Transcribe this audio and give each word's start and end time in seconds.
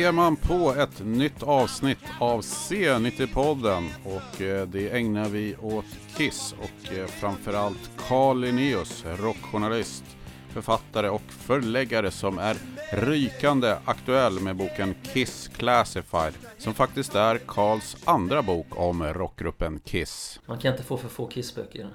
ser 0.00 0.12
man 0.12 0.36
på 0.36 0.74
ett 0.74 1.06
nytt 1.06 1.42
avsnitt 1.42 1.98
av 2.18 2.40
C90-podden 2.40 3.88
och 4.04 4.40
eh, 4.40 4.66
det 4.66 4.90
ägnar 4.90 5.28
vi 5.28 5.56
åt 5.56 5.84
Kiss 6.16 6.54
och 6.58 6.92
eh, 6.92 7.06
framförallt 7.06 7.90
Carl 8.08 8.40
Linnaeus, 8.40 9.04
rockjournalist, 9.04 10.04
författare 10.48 11.08
och 11.08 11.22
förläggare 11.28 12.10
som 12.10 12.38
är 12.38 12.56
rykande 12.92 13.76
aktuell 13.84 14.40
med 14.40 14.56
boken 14.56 14.94
Kiss 15.02 15.48
Classified 15.48 16.34
som 16.58 16.74
faktiskt 16.74 17.14
är 17.14 17.38
Carls 17.38 17.96
andra 18.04 18.42
bok 18.42 18.66
om 18.70 19.04
rockgruppen 19.04 19.80
Kiss. 19.84 20.40
Man 20.46 20.58
kan 20.58 20.72
inte 20.72 20.84
få 20.84 20.96
för 20.96 21.08
få 21.08 21.26
Kiss-böcker. 21.26 21.88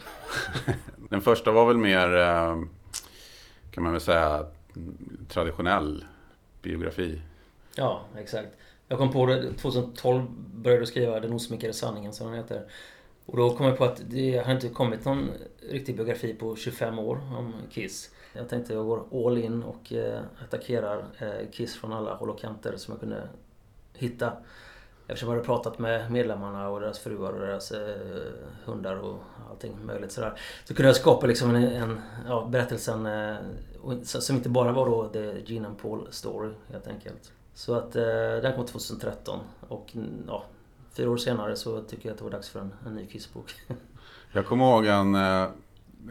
Den 1.10 1.22
första 1.22 1.52
var 1.52 1.66
väl 1.66 1.78
mer, 1.78 2.16
eh, 2.16 2.58
kan 3.72 3.84
man 3.84 3.92
väl 3.92 4.02
säga, 4.02 4.46
traditionell 5.30 6.06
biografi. 6.62 7.22
Ja, 7.76 8.02
exakt. 8.18 8.50
Jag 8.88 8.98
kom 8.98 9.12
på 9.12 9.26
det 9.26 9.54
2012 9.54 10.26
började 10.54 10.82
jag 10.82 10.88
skriva 10.88 11.20
Den 11.20 11.34
osminkade 11.34 11.74
sanningen 11.74 12.14
som 12.14 12.28
den 12.28 12.36
heter. 12.36 12.66
Och 13.26 13.38
då 13.38 13.50
kom 13.50 13.66
jag 13.66 13.78
på 13.78 13.84
att 13.84 14.02
det 14.10 14.38
har 14.38 14.54
inte 14.54 14.70
kommit 14.70 15.06
någon 15.06 15.32
riktig 15.70 15.96
biografi 15.96 16.34
på 16.34 16.56
25 16.56 17.00
år 17.00 17.16
om 17.38 17.54
Kiss. 17.72 18.12
Jag 18.34 18.50
tänkte 18.50 18.74
jag 18.74 18.86
går 18.86 19.28
all 19.28 19.38
in 19.38 19.64
och 19.64 19.94
eh, 19.94 20.22
attackerar 20.44 21.06
eh, 21.20 21.50
Kiss 21.52 21.76
från 21.76 21.94
alla 21.94 22.16
håll 22.16 22.30
och 22.30 22.40
kanter 22.40 22.78
som 22.78 22.92
jag 22.92 23.00
kunde 23.00 23.30
hitta. 23.94 24.34
Eftersom 25.08 25.30
jag 25.30 25.36
hade 25.36 25.46
pratat 25.46 25.80
med 25.80 26.12
medlemmarna 26.12 26.70
och 26.70 26.82
deras 26.82 27.00
fruar 27.00 27.34
och 27.34 27.40
deras 27.40 27.72
eh, 27.72 27.96
hundar 28.66 28.96
och 28.96 29.20
allting 29.50 29.86
möjligt 29.86 30.12
sådär. 30.12 30.40
Så 30.66 30.76
kunde 30.76 30.90
jag 30.90 30.96
skapa 30.96 31.28
liksom 31.28 31.56
en, 31.56 31.64
en 31.64 32.02
ja, 32.28 32.48
berättelsen 32.52 33.06
eh, 33.06 33.36
som 34.04 34.36
inte 34.36 34.50
bara 34.50 34.72
var 34.72 34.86
då 34.86 35.10
The 35.10 35.54
Gene 35.54 35.68
and 35.68 35.78
Paul 35.78 36.08
story 36.12 36.50
helt 36.72 36.88
enkelt. 36.88 37.32
Så 37.56 37.76
att 37.76 37.96
eh, 37.96 38.04
den 38.42 38.56
kom 38.56 38.66
2013 38.66 39.40
och 39.68 39.92
ja, 40.28 40.44
fyra 40.94 41.12
år 41.12 41.18
senare 41.18 41.56
så 41.56 41.82
tycker 41.82 42.10
jag 42.10 42.14
att 42.14 42.18
det 42.18 42.24
var 42.24 42.32
dags 42.32 42.50
för 42.50 42.60
en, 42.60 42.74
en 42.86 42.96
ny 42.96 43.06
Kiss-bok. 43.08 43.54
jag 44.32 44.46
kommer 44.46 44.66
ihåg 44.66 44.86
en, 44.86 45.16
eh, 45.16 45.48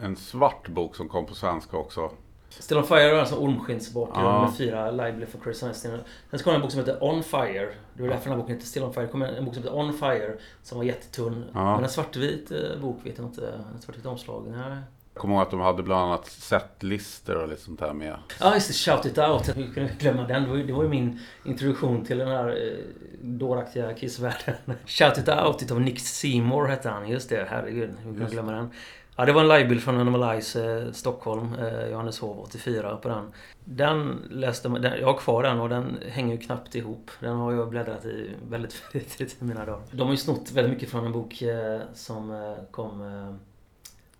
en 0.01 0.15
svart 0.15 0.67
bok 0.67 0.95
som 0.95 1.09
kom 1.09 1.25
på 1.25 1.35
svenska 1.35 1.77
också. 1.77 2.11
Still 2.49 2.77
on 2.77 2.83
Fire 2.83 3.01
är 3.01 3.19
alltså 3.19 3.35
ormskinnsbakgrund 3.35 4.27
ja. 4.27 4.41
med 4.41 4.57
fyra 4.57 4.91
Lively 4.91 5.25
for 5.25 5.39
Chris 5.39 5.63
Einstein. 5.63 5.99
Sen 6.29 6.39
kom 6.39 6.53
en 6.53 6.61
bok 6.61 6.71
som 6.71 6.79
heter 6.79 7.03
On 7.03 7.23
Fire. 7.23 7.73
Det 7.93 8.03
var 8.03 8.09
därför 8.09 8.23
den 8.23 8.33
här 8.33 8.37
boken 8.37 8.55
heter 8.55 8.67
Still 8.67 8.83
on 8.83 8.93
Fire. 8.93 9.05
Det 9.05 9.11
kom 9.11 9.21
en 9.21 9.45
bok 9.45 9.53
som 9.53 9.63
heter 9.63 9.77
On 9.77 9.93
Fire 9.93 10.37
som 10.63 10.77
var 10.77 10.85
jättetunn. 10.85 11.45
Ja. 11.53 11.75
Men 11.75 11.83
en 11.83 11.89
svartvit 11.89 12.51
eh, 12.51 12.81
bok 12.81 12.97
vet 13.03 13.17
jag 13.17 13.27
inte. 13.27 13.61
En 13.75 13.81
svartvit 13.81 14.05
omslag. 14.05 14.47
Nej. 14.47 14.77
Kommer 15.15 15.35
ihåg 15.35 15.43
att 15.43 15.51
de 15.51 15.59
hade 15.59 15.83
bland 15.83 16.01
annat 16.01 16.25
setlistor 16.25 17.35
och 17.35 17.47
lite 17.47 17.61
sånt 17.61 17.79
där 17.79 17.93
med. 17.93 18.15
Ja, 18.39 18.53
just 18.53 18.67
det. 18.67 18.73
Shout 18.73 19.05
It 19.05 19.17
Out. 19.17 19.47
Hur 19.47 19.73
kunde 19.73 19.89
jag 19.89 19.97
glömma 19.99 20.27
den? 20.27 20.43
Det 20.43 20.49
var, 20.49 20.55
ju, 20.55 20.67
det 20.67 20.73
var 20.73 20.83
ju 20.83 20.89
min 20.89 21.19
introduktion 21.43 22.05
till 22.05 22.17
den 22.17 22.27
här 22.27 22.47
eh, 22.47 22.79
dåraktiga 23.21 23.93
Kiss-världen. 23.93 24.55
Shout 24.85 25.17
It 25.17 25.29
Out 25.29 25.63
utav 25.63 25.81
Nick 25.81 25.99
Seymour 25.99 26.67
hette 26.67 26.89
han. 26.89 27.09
Just 27.09 27.29
det. 27.29 27.47
Herregud. 27.49 27.89
Hur 27.89 28.03
kunde 28.03 28.21
jag 28.21 28.31
glömma 28.31 28.51
den? 28.51 28.69
Ja, 29.15 29.25
det 29.25 29.33
var 29.33 29.41
en 29.41 29.47
livebild 29.47 29.81
från 29.81 29.99
Animalize 29.99 30.79
eh, 30.79 30.91
Stockholm, 30.91 31.53
eh, 31.53 31.87
Johanneshov 31.87 32.39
84 32.39 32.97
på 32.97 33.09
den. 33.09 33.31
Den 33.65 34.21
läste 34.29 34.69
man, 34.69 34.83
jag 34.83 35.07
har 35.07 35.17
kvar 35.17 35.43
den 35.43 35.59
och 35.59 35.69
den 35.69 35.97
hänger 36.09 36.35
ju 36.35 36.41
knappt 36.41 36.75
ihop. 36.75 37.11
Den 37.19 37.35
har 37.35 37.53
jag 37.53 37.69
bläddrat 37.69 38.05
i 38.05 38.29
väldigt 38.49 38.73
flitigt 38.91 39.41
i 39.41 39.45
mina 39.45 39.65
dagar. 39.65 39.81
De 39.91 40.01
har 40.01 40.11
ju 40.11 40.17
snott 40.17 40.51
väldigt 40.51 40.73
mycket 40.73 40.89
från 40.89 41.05
en 41.05 41.11
bok 41.11 41.41
eh, 41.41 41.81
som 41.93 42.31
eh, 42.31 42.53
kom 42.71 43.01
eh, 43.01 43.35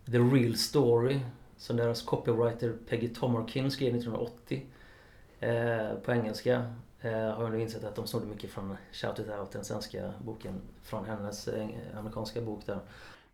The 0.06 0.18
Real 0.18 0.56
Story 0.56 1.20
som 1.58 1.78
deras 1.78 2.02
copywriter 2.02 2.74
Peggy 2.90 3.10
Tomarkin 3.10 3.72
skrev 3.72 3.96
1980 3.96 4.66
eh, 5.40 5.94
på 6.06 6.12
engelska. 6.12 6.74
Eh, 7.02 7.12
har 7.12 7.44
jag 7.44 7.52
nu 7.52 7.62
insett 7.62 7.84
att 7.84 7.96
de 7.96 8.08
snodde 8.08 8.26
mycket 8.26 8.50
från 8.50 8.78
Shout 8.92 9.20
It 9.20 9.30
Out, 9.40 9.52
den 9.52 9.66
svenska 9.66 10.14
boken, 10.24 10.62
från 10.84 11.06
hennes 11.06 11.48
eh, 11.48 11.68
amerikanska 11.98 12.42
bok 12.42 12.66
där. 12.66 12.80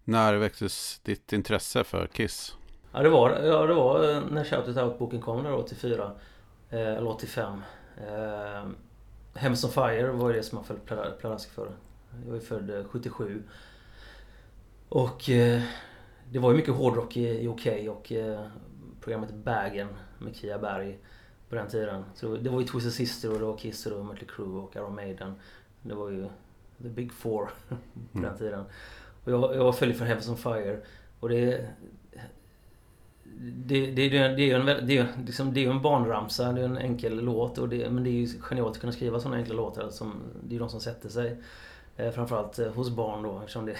När 0.03 0.33
väcktes 0.33 0.99
ditt 1.03 1.33
intresse 1.33 1.83
för 1.83 2.07
Kiss? 2.07 2.55
Ja 2.93 2.99
det 3.03 3.09
var, 3.09 3.29
ja, 3.29 3.65
det 3.65 3.73
var 3.73 4.09
eh, 4.09 4.21
när 4.31 4.43
Shout 4.43 4.67
It 4.67 4.77
Out-boken 4.77 5.21
kom 5.21 5.43
där 5.43 5.53
84. 5.53 6.11
Eh, 6.69 6.79
eller 6.79 7.07
85. 7.07 7.61
Eh, 7.97 8.69
Hems 9.33 9.63
on 9.63 9.71
Fire 9.71 10.11
var 10.11 10.33
det 10.33 10.43
som 10.43 10.57
jag 10.57 10.65
föll 10.65 11.07
pladask 11.17 11.51
för. 11.51 11.71
Jag 12.27 12.35
är 12.35 12.39
född 12.39 12.85
77. 12.89 13.35
Eh, 13.35 13.51
och 14.89 15.29
eh, 15.29 15.61
det 16.31 16.39
var 16.39 16.51
ju 16.51 16.57
mycket 16.57 16.73
hårdrock 16.73 17.17
i, 17.17 17.43
i 17.43 17.47
OK 17.47 17.67
och 17.89 18.11
eh, 18.11 18.41
programmet 19.01 19.33
Bagen 19.33 19.87
med 20.19 20.35
Kia 20.35 20.59
Berg 20.59 20.97
på 21.49 21.55
den 21.55 21.67
tiden. 21.67 22.03
Så 22.15 22.35
det 22.35 22.49
var 22.49 22.59
ju 22.59 22.67
Twisted 22.67 22.93
Sister 22.93 23.31
och 23.33 23.39
det 23.39 23.45
var 23.45 23.57
Kiss 23.57 23.85
och 23.85 24.05
Mötley 24.05 24.27
Crüe 24.27 24.63
och 24.63 24.75
Iron 24.75 24.95
Maiden. 24.95 25.33
Det 25.81 25.95
var 25.95 26.09
ju 26.09 26.27
the 26.81 26.89
big 26.89 27.13
four 27.13 27.49
på 27.67 28.17
mm. 28.17 28.29
den 28.29 28.37
tiden. 28.37 28.65
Och 29.23 29.31
jag, 29.31 29.55
jag 29.55 29.77
följde 29.77 29.97
för 29.97 30.05
Heavens 30.05 30.29
on 30.29 30.37
Fire. 30.37 30.79
Och 31.19 31.29
det... 31.29 31.67
Det, 33.43 33.91
det, 33.91 34.09
det, 34.09 34.27
det 34.27 34.41
är 34.41 34.47
ju 34.47 34.53
en, 34.53 34.65
det 34.65 34.97
är, 34.97 35.07
liksom, 35.25 35.53
det 35.53 35.65
är 35.65 35.69
en 35.69 35.81
barnramsa, 35.81 36.51
det 36.51 36.61
är 36.61 36.65
en 36.65 36.77
enkel 36.77 37.23
låt. 37.23 37.57
Och 37.57 37.69
det, 37.69 37.89
men 37.89 38.03
det 38.03 38.09
är 38.09 38.11
ju 38.11 38.27
genialt 38.39 38.75
att 38.75 38.81
kunna 38.81 38.93
skriva 38.93 39.19
sådana 39.19 39.37
enkla 39.37 39.55
låtar. 39.55 39.89
Som, 39.89 40.21
det 40.43 40.49
är 40.49 40.53
ju 40.53 40.59
de 40.59 40.69
som 40.69 40.79
sätter 40.79 41.09
sig. 41.09 41.37
Eh, 41.97 42.11
framförallt 42.11 42.59
eh, 42.59 42.73
hos 42.73 42.89
barn 42.89 43.23
då 43.23 43.39
eftersom 43.39 43.65
det... 43.65 43.75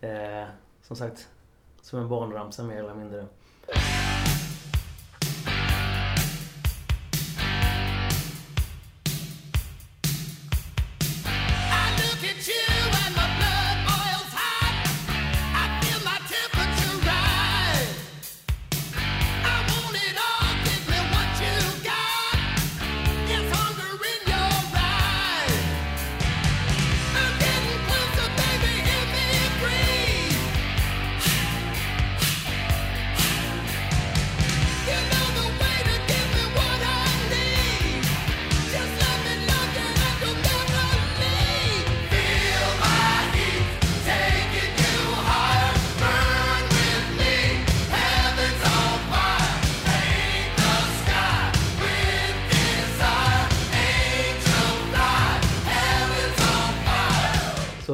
eh, 0.40 0.48
som 0.96 1.08
sagt, 1.08 1.28
som 1.82 1.98
en 1.98 2.08
barnramsa 2.08 2.62
mer 2.62 2.76
eller 2.76 2.94
mindre. 2.94 3.26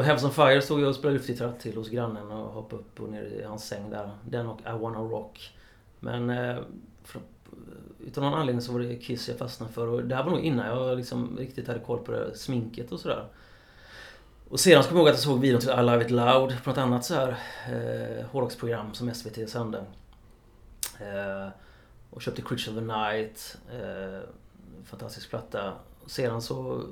Heavens 0.08 0.24
on 0.24 0.32
Fire 0.32 0.62
stod 0.62 0.80
jag 0.80 0.88
och 0.88 0.94
spelade 0.94 1.19
luftgitarr 1.19 1.52
till 1.60 1.76
hos 1.76 1.88
grannen 1.88 2.31
och 2.31 2.52
hoppade 2.52 2.82
upp 2.82 3.00
och 3.00 3.08
ner 3.08 3.22
i 3.22 3.43
hans 3.43 3.66
säng 3.66 3.90
där. 3.90 4.10
Den 4.25 4.46
och 4.46 4.60
I 4.60 4.78
wanna 4.81 4.99
rock. 4.99 5.56
Men 6.00 6.31
eh, 6.31 6.56
för, 7.05 7.19
eh, 7.19 8.06
utan 8.06 8.25
någon 8.25 8.34
anledning 8.34 8.62
så 8.62 8.72
var 8.72 8.81
det 8.81 8.96
Kiss 8.96 9.28
jag 9.28 9.38
fastnade 9.38 9.72
för. 9.72 9.87
Och 9.87 10.05
det 10.05 10.14
här 10.14 10.25
var 10.25 10.31
nog 10.31 10.40
innan 10.40 10.66
jag 10.66 10.96
liksom 10.96 11.37
riktigt 11.38 11.69
hade 11.69 11.81
koll 11.81 11.99
på 11.99 12.12
det, 12.12 12.37
sminket 12.37 12.93
och 12.93 13.00
sådär. 13.00 13.25
Och 14.49 14.60
sedan 14.60 14.82
så 14.82 14.88
kommer 14.88 15.00
jag 15.00 15.06
ihåg 15.06 15.08
att 15.08 15.14
jag 15.14 15.25
såg 15.25 15.40
videon 15.40 15.60
till 15.60 15.70
I 15.70 15.82
Love 15.82 16.05
It 16.05 16.10
Loud 16.10 16.62
på 16.64 16.70
något 16.70 16.78
annat 16.78 17.05
så 17.05 17.14
här 17.14 17.28
eh, 17.69 18.26
hårdrocksprogram 18.26 18.94
som 18.94 19.14
SVT 19.14 19.50
sände. 19.50 19.78
Eh, 21.00 21.49
och 22.10 22.22
köpte 22.22 22.43
Creature 22.43 22.70
of 22.70 22.78
the 22.78 22.84
Night. 22.84 23.58
Eh, 23.72 24.28
fantastisk 24.84 25.31
platta. 25.31 25.72
Och 26.05 26.10
sedan 26.10 26.43
så 26.43 26.82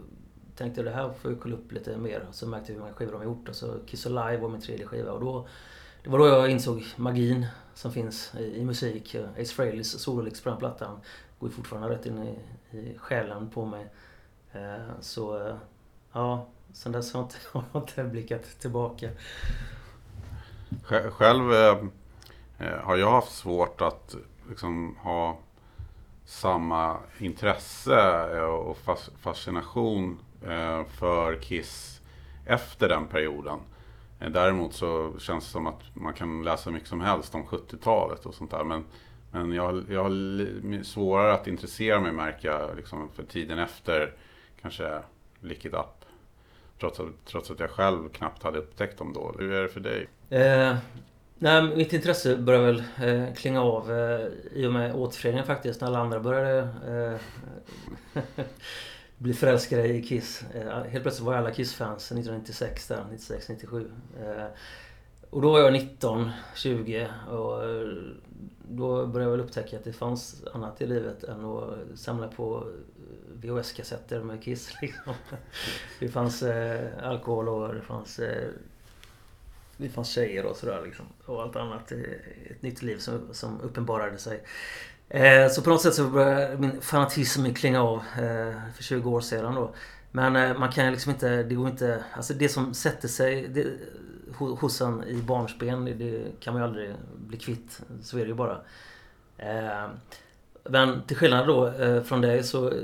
tänkte 0.56 0.80
jag 0.80 0.86
det 0.86 0.96
här 0.96 1.12
får 1.20 1.30
jag 1.30 1.40
kolla 1.40 1.56
upp 1.56 1.72
lite 1.72 1.96
mer. 1.96 2.26
Så 2.32 2.46
märkte 2.46 2.72
jag 2.72 2.74
hur 2.74 2.80
många 2.80 2.94
skivor 2.94 3.12
de 3.12 3.18
har 3.18 3.24
gjort. 3.24 3.48
Och 3.48 3.54
så 3.54 3.78
Kiss 3.86 4.06
Alive 4.06 4.36
var 4.36 4.48
min 4.48 4.60
tredje 4.60 4.86
skiva. 4.86 5.12
Och 5.12 5.20
då, 5.20 5.48
det 6.02 6.10
var 6.10 6.18
då 6.18 6.26
jag 6.26 6.50
insåg 6.50 6.84
magin 6.96 7.46
som 7.74 7.92
finns 7.92 8.34
i, 8.34 8.60
i 8.60 8.64
musik. 8.64 9.14
Ace 9.14 9.54
Frehleys 9.54 10.00
sololix 10.00 10.40
på 10.40 10.48
den 10.48 10.58
plattan 10.58 11.00
går 11.38 11.48
ju 11.48 11.56
fortfarande 11.56 11.88
rätt 11.88 12.06
in 12.06 12.22
i, 12.22 12.38
i 12.78 12.98
själen 12.98 13.50
på 13.50 13.66
mig. 13.66 13.90
Eh, 14.52 15.00
så 15.00 15.46
eh, 15.46 15.56
ja, 16.12 16.46
sen 16.72 16.92
dess 16.92 17.12
har 17.12 17.20
jag 17.20 17.26
inte, 17.26 17.36
har 17.52 17.64
jag 17.72 17.82
inte 17.82 18.04
blickat 18.04 18.60
tillbaka. 18.60 19.10
Själv 21.10 21.52
eh, 21.52 21.78
eh, 22.58 22.78
har 22.82 22.96
jag 22.96 23.10
haft 23.10 23.32
svårt 23.32 23.80
att 23.80 24.16
liksom 24.48 24.96
ha 24.96 25.38
samma 26.24 26.96
intresse 27.18 28.28
eh, 28.36 28.44
och 28.44 28.78
fascination 29.20 30.18
Eh, 30.42 30.84
för 30.84 31.36
Kiss 31.36 32.00
efter 32.46 32.88
den 32.88 33.06
perioden. 33.06 33.58
Eh, 34.20 34.30
däremot 34.30 34.74
så 34.74 35.18
känns 35.18 35.44
det 35.44 35.50
som 35.50 35.66
att 35.66 35.82
man 35.94 36.12
kan 36.12 36.42
läsa 36.42 36.70
mycket 36.70 36.88
som 36.88 37.00
helst 37.00 37.34
om 37.34 37.44
70-talet 37.44 38.26
och 38.26 38.34
sånt 38.34 38.50
där. 38.50 38.64
Men, 38.64 38.84
men 39.30 39.52
jag, 39.52 39.84
jag 39.90 40.02
har 40.02 40.82
svårare 40.82 41.34
att 41.34 41.46
intressera 41.46 42.00
mig 42.00 42.12
märka 42.12 42.74
liksom, 42.76 43.08
för 43.14 43.22
tiden 43.22 43.58
efter 43.58 44.12
kanske 44.62 45.02
lick 45.40 45.64
it 45.64 45.74
up. 45.74 46.04
Trots 46.80 47.00
att, 47.00 47.06
trots 47.24 47.50
att 47.50 47.60
jag 47.60 47.70
själv 47.70 48.08
knappt 48.08 48.42
hade 48.42 48.58
upptäckt 48.58 48.98
dem 48.98 49.12
då. 49.12 49.34
Hur 49.38 49.52
är 49.52 49.62
det 49.62 49.68
för 49.68 49.80
dig? 49.80 50.08
Eh, 50.30 50.76
nej, 51.38 51.76
mitt 51.76 51.92
intresse 51.92 52.36
börjar 52.36 52.60
väl 52.60 52.84
eh, 53.02 53.34
klinga 53.34 53.62
av 53.62 53.92
eh, 53.92 54.26
i 54.52 54.66
och 54.66 54.72
med 54.72 54.94
återföreningen 54.94 55.46
faktiskt. 55.46 55.80
När 55.80 55.88
alla 55.88 55.98
andra 55.98 56.20
började 56.20 56.68
eh, 58.14 58.22
bli 59.18 59.34
förälskade 59.34 59.88
i 59.88 60.02
Kiss. 60.02 60.44
Eh, 60.54 60.82
helt 60.82 61.04
plötsligt 61.04 61.26
var 61.26 61.34
alla 61.34 61.50
Kiss-fans 61.50 62.12
1996 62.12 62.88
där, 62.88 63.04
96, 63.10 63.48
97. 63.48 63.90
Eh, 64.20 64.46
och 65.30 65.42
då 65.42 65.52
var 65.52 65.60
jag 65.60 65.72
19, 65.72 66.30
20 66.54 67.08
och 67.30 67.64
eh, 67.64 67.88
då 68.68 69.06
började 69.06 69.30
jag 69.30 69.30
väl 69.30 69.40
upptäcka 69.40 69.76
att 69.76 69.84
det 69.84 69.92
fanns 69.92 70.44
annat 70.54 70.80
i 70.80 70.86
livet 70.86 71.24
än 71.24 71.44
att 71.44 71.98
samla 71.98 72.28
på 72.28 72.68
VHS-kassetter 73.34 74.22
med 74.22 74.42
Kiss. 74.42 74.72
Liksom. 74.82 75.14
Det 76.00 76.08
fanns 76.08 76.42
eh, 76.42 76.88
alkohol 77.02 77.48
och 77.48 77.74
det 77.74 77.82
fanns, 77.82 78.18
eh, 78.18 78.48
det 79.76 79.88
fanns 79.88 80.08
tjejer 80.08 80.46
och 80.46 80.56
sådär. 80.56 80.82
Liksom. 80.84 81.06
Och 81.24 81.42
allt 81.42 81.56
annat. 81.56 81.92
Ett 81.92 82.62
nytt 82.62 82.82
liv 82.82 82.98
som, 82.98 83.28
som 83.32 83.60
uppenbarade 83.60 84.18
sig. 84.18 84.42
Eh, 85.08 85.48
så 85.48 85.62
på 85.62 85.70
något 85.70 85.82
sätt 85.82 85.94
så 85.94 86.08
började 86.08 86.58
min 86.58 86.80
fanatism 86.80 87.54
klinga 87.54 87.82
av 87.82 87.96
eh, 87.96 88.72
för 88.74 88.82
20 88.82 89.10
år 89.10 89.20
sedan 89.20 89.54
då. 89.54 89.74
Men 90.10 90.36
eh, 90.36 90.58
man 90.58 90.72
kan 90.72 90.92
liksom 90.92 91.12
inte, 91.12 91.42
det 91.42 91.54
går 91.54 91.68
inte, 91.68 92.04
alltså 92.12 92.34
det 92.34 92.48
som 92.48 92.74
sätter 92.74 93.08
sig 93.08 93.48
det, 93.48 93.66
hos 94.34 94.80
en 94.80 95.04
i 95.04 95.22
barnsben, 95.22 95.84
det 95.84 96.40
kan 96.40 96.54
man 96.54 96.62
ju 96.62 96.68
aldrig 96.68 96.94
bli 97.16 97.38
kvitt. 97.38 97.80
Så 98.02 98.18
är 98.18 98.20
det 98.20 98.28
ju 98.28 98.34
bara. 98.34 98.60
Eh, 99.38 99.88
men 100.64 101.02
till 101.02 101.16
skillnad 101.16 101.46
då 101.46 101.68
eh, 101.68 102.02
från 102.02 102.20
dig 102.20 102.42
så 102.42 102.68
eh, 102.68 102.74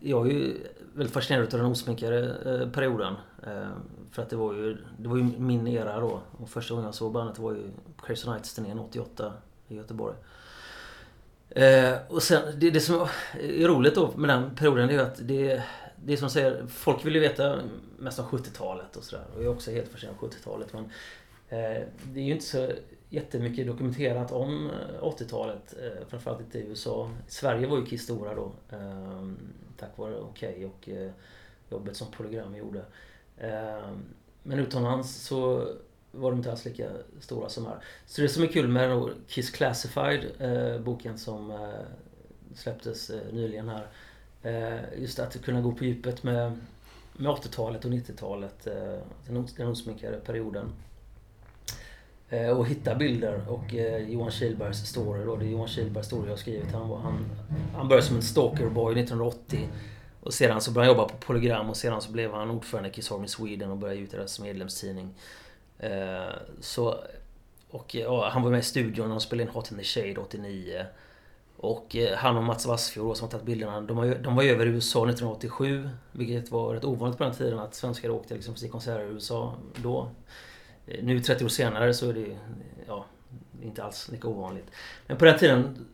jag 0.00 0.26
är 0.26 0.32
ju 0.32 0.56
väldigt 0.94 1.14
fascinerad 1.14 1.54
av 1.54 1.60
den 1.60 1.70
osminkade 1.70 2.36
eh, 2.46 2.70
perioden. 2.70 3.14
Eh, 3.46 3.68
för 4.10 4.22
att 4.22 4.30
det 4.30 4.36
var 4.36 4.52
ju, 4.52 4.76
det 4.98 5.08
var 5.08 5.16
ju 5.16 5.22
min 5.22 5.66
era 5.66 6.00
då. 6.00 6.20
Och 6.38 6.48
första 6.48 6.74
gången 6.74 6.86
jag 6.86 6.94
såg 6.94 7.12
bandet 7.12 7.38
var 7.38 7.52
ju 7.52 7.62
på 7.96 8.06
Crazy 8.06 8.28
Nights-turnén 8.28 8.78
88 8.78 9.32
i 9.68 9.76
Göteborg. 9.76 10.14
Eh, 11.54 11.94
och 12.08 12.22
sen, 12.22 12.60
det, 12.60 12.70
det 12.70 12.80
som 12.80 13.08
är 13.40 13.68
roligt 13.68 13.94
då 13.94 14.12
med 14.16 14.30
den 14.30 14.54
perioden 14.54 14.88
är 14.88 14.92
ju 14.92 15.00
att 15.00 15.28
det, 15.28 15.62
det 16.04 16.12
är 16.12 16.16
som 16.16 16.30
säger, 16.30 16.66
folk 16.66 17.06
vill 17.06 17.14
ju 17.14 17.20
veta 17.20 17.58
mest 17.98 18.18
om 18.18 18.24
70-talet 18.24 18.96
och 18.96 19.04
sådär. 19.04 19.24
Och 19.34 19.42
jag 19.42 19.44
är 19.44 19.54
också 19.54 19.70
helt 19.70 19.88
försenad 19.88 20.16
av 20.20 20.30
70-talet. 20.30 20.72
Men 20.72 20.84
eh, 21.48 21.82
det 22.04 22.20
är 22.20 22.24
ju 22.24 22.32
inte 22.32 22.44
så 22.44 22.68
jättemycket 23.08 23.66
dokumenterat 23.66 24.32
om 24.32 24.70
eh, 24.70 25.02
80-talet. 25.02 25.74
Eh, 25.82 26.06
framförallt 26.08 26.40
inte 26.40 26.58
i 26.58 26.66
USA. 26.66 27.10
Sverige 27.28 27.66
var 27.66 27.78
ju 27.78 27.86
Kiss 27.86 28.02
stora 28.02 28.34
då. 28.34 28.52
Eh, 28.70 29.28
tack 29.76 29.98
vare 29.98 30.20
Okej 30.20 30.50
okay 30.50 30.64
och 30.64 31.00
eh, 31.02 31.10
jobbet 31.70 31.96
som 31.96 32.06
Polygram 32.10 32.56
gjorde. 32.56 32.84
Eh, 33.36 33.90
men 34.42 34.58
utomlands 34.58 35.14
så 35.14 35.68
var 36.12 36.30
de 36.30 36.36
inte 36.36 36.50
alls 36.50 36.64
lika 36.64 36.88
stora 37.20 37.48
som 37.48 37.66
här. 37.66 37.76
Så 38.06 38.22
det 38.22 38.28
som 38.28 38.42
är 38.42 38.46
kul 38.46 38.68
med 38.68 39.10
Kiss 39.28 39.50
Classified, 39.50 40.24
eh, 40.38 40.80
boken 40.80 41.18
som 41.18 41.50
eh, 41.50 41.58
släpptes 42.54 43.10
eh, 43.10 43.32
nyligen 43.32 43.68
här. 43.68 43.86
Eh, 44.42 45.00
just 45.02 45.18
att 45.18 45.42
kunna 45.44 45.60
gå 45.60 45.72
på 45.72 45.84
djupet 45.84 46.22
med, 46.22 46.58
med 47.12 47.30
80-talet 47.30 47.84
och 47.84 47.90
90-talet, 47.90 48.66
eh, 48.66 48.98
den, 49.26 49.46
den 49.56 49.68
osminkade 49.68 50.16
perioden. 50.16 50.72
Eh, 52.28 52.48
och 52.48 52.66
hitta 52.66 52.94
bilder 52.94 53.48
och 53.48 53.74
eh, 53.74 54.08
Johan 54.08 54.30
Kihlbergs 54.30 54.86
story 54.86 55.24
då. 55.24 55.36
Det 55.36 55.44
är 55.44 55.48
Johan 55.48 55.68
Kihlbergs 55.68 56.06
story 56.06 56.24
jag 56.24 56.32
har 56.32 56.36
skrivit. 56.36 56.72
Han, 56.72 56.88
var, 56.88 56.98
han, 56.98 57.24
han 57.76 57.88
började 57.88 58.06
som 58.06 58.16
en 58.16 58.22
stalkerboy 58.22 58.92
1980. 58.92 59.68
Och 60.20 60.34
sedan 60.34 60.60
så 60.60 60.70
började 60.70 60.92
han 60.92 60.98
jobba 60.98 61.08
på 61.08 61.16
Polygram 61.16 61.70
och 61.70 61.76
sedan 61.76 62.00
så 62.00 62.12
blev 62.12 62.32
han 62.32 62.50
ordförande 62.50 62.88
i 62.88 62.92
Kiss 62.92 63.12
Army 63.12 63.28
Sweden 63.28 63.70
och 63.70 63.76
började 63.76 63.98
ge 63.98 64.04
ut 64.04 64.10
deras 64.10 64.40
medlemstidning. 64.40 65.14
Eh, 65.82 66.32
så, 66.60 66.94
och 67.70 67.96
och, 68.06 68.24
han 68.24 68.42
var 68.42 68.50
med 68.50 68.60
i 68.60 68.62
studion 68.62 69.08
när 69.08 69.14
de 69.14 69.20
spelade 69.20 69.48
in 69.48 69.54
Hot 69.54 69.72
in 69.72 69.78
the 69.78 69.84
Shade 69.84 70.20
89. 70.20 70.86
Och 71.56 71.96
eh, 71.96 72.16
han 72.16 72.36
och 72.36 72.44
Mats 72.44 72.66
Vassfjord 72.66 73.16
som 73.16 73.24
har 73.24 73.30
tagit 73.30 73.46
bilderna, 73.46 73.80
de 73.80 73.96
var, 73.96 74.06
de 74.06 74.36
var 74.36 74.42
över 74.42 74.66
i 74.66 74.68
USA 74.68 74.98
1987. 74.98 75.88
Vilket 76.12 76.50
var 76.50 76.74
rätt 76.74 76.84
ovanligt 76.84 77.18
på 77.18 77.24
den 77.24 77.34
tiden 77.34 77.58
att 77.58 77.74
svenskar 77.74 78.10
åkte 78.10 78.34
liksom 78.34 78.56
sin 78.56 78.70
konserter 78.70 79.04
i 79.04 79.08
USA 79.08 79.54
då. 79.82 80.10
Eh, 80.86 81.04
nu 81.04 81.20
30 81.20 81.44
år 81.44 81.48
senare 81.48 81.94
så 81.94 82.08
är 82.08 82.14
det 82.14 82.38
ja, 82.86 83.06
inte 83.62 83.84
alls 83.84 84.08
lika 84.12 84.28
ovanligt. 84.28 84.70
Men 85.06 85.16
på 85.16 85.24
den 85.24 85.38
tiden 85.38 85.86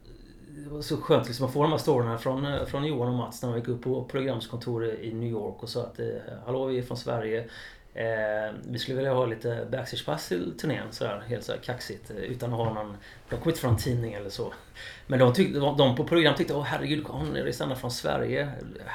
det 0.48 0.70
var 0.70 0.82
så 0.82 0.96
skönt 0.96 1.26
liksom 1.26 1.46
att 1.46 1.52
få 1.52 1.62
de 1.62 1.70
här 1.70 1.78
storyna 1.78 2.18
från, 2.18 2.66
från 2.66 2.84
Johan 2.84 3.08
och 3.08 3.14
Mats 3.14 3.42
när 3.42 3.50
de 3.50 3.58
gick 3.58 3.68
upp 3.68 3.82
på 3.82 4.04
programskontoret 4.04 5.00
i 5.00 5.14
New 5.14 5.30
York 5.30 5.62
och 5.62 5.68
sa 5.68 5.82
att 5.82 6.00
Hallå, 6.46 6.66
vi 6.66 6.78
är 6.78 6.82
från 6.82 6.96
Sverige. 6.96 7.48
Eh, 7.98 8.54
vi 8.68 8.78
skulle 8.78 8.96
vilja 8.96 9.12
ha 9.12 9.26
lite 9.26 9.66
backstagepass 9.70 10.28
till 10.28 10.58
turnén 10.58 10.86
sådär, 10.90 11.22
helt 11.26 11.44
så 11.44 11.52
kaxigt. 11.62 12.10
Eh, 12.10 12.16
utan 12.16 12.52
att 12.52 12.58
ha 12.58 12.74
någon... 12.74 12.96
De 13.28 13.40
kom 13.40 13.48
inte 13.48 13.60
från 13.60 13.70
en 13.70 13.78
tidning 13.78 14.12
eller 14.12 14.30
så. 14.30 14.52
Men 15.06 15.18
de, 15.18 15.32
tyckte, 15.32 15.58
de 15.58 15.96
på 15.96 16.04
program 16.04 16.34
tyckte 16.34 16.54
åh 16.54 16.62
herregud, 16.62 17.04
hon 17.06 17.36
är 17.36 17.62
ända 17.62 17.76
från 17.76 17.90
Sverige. 17.90 18.52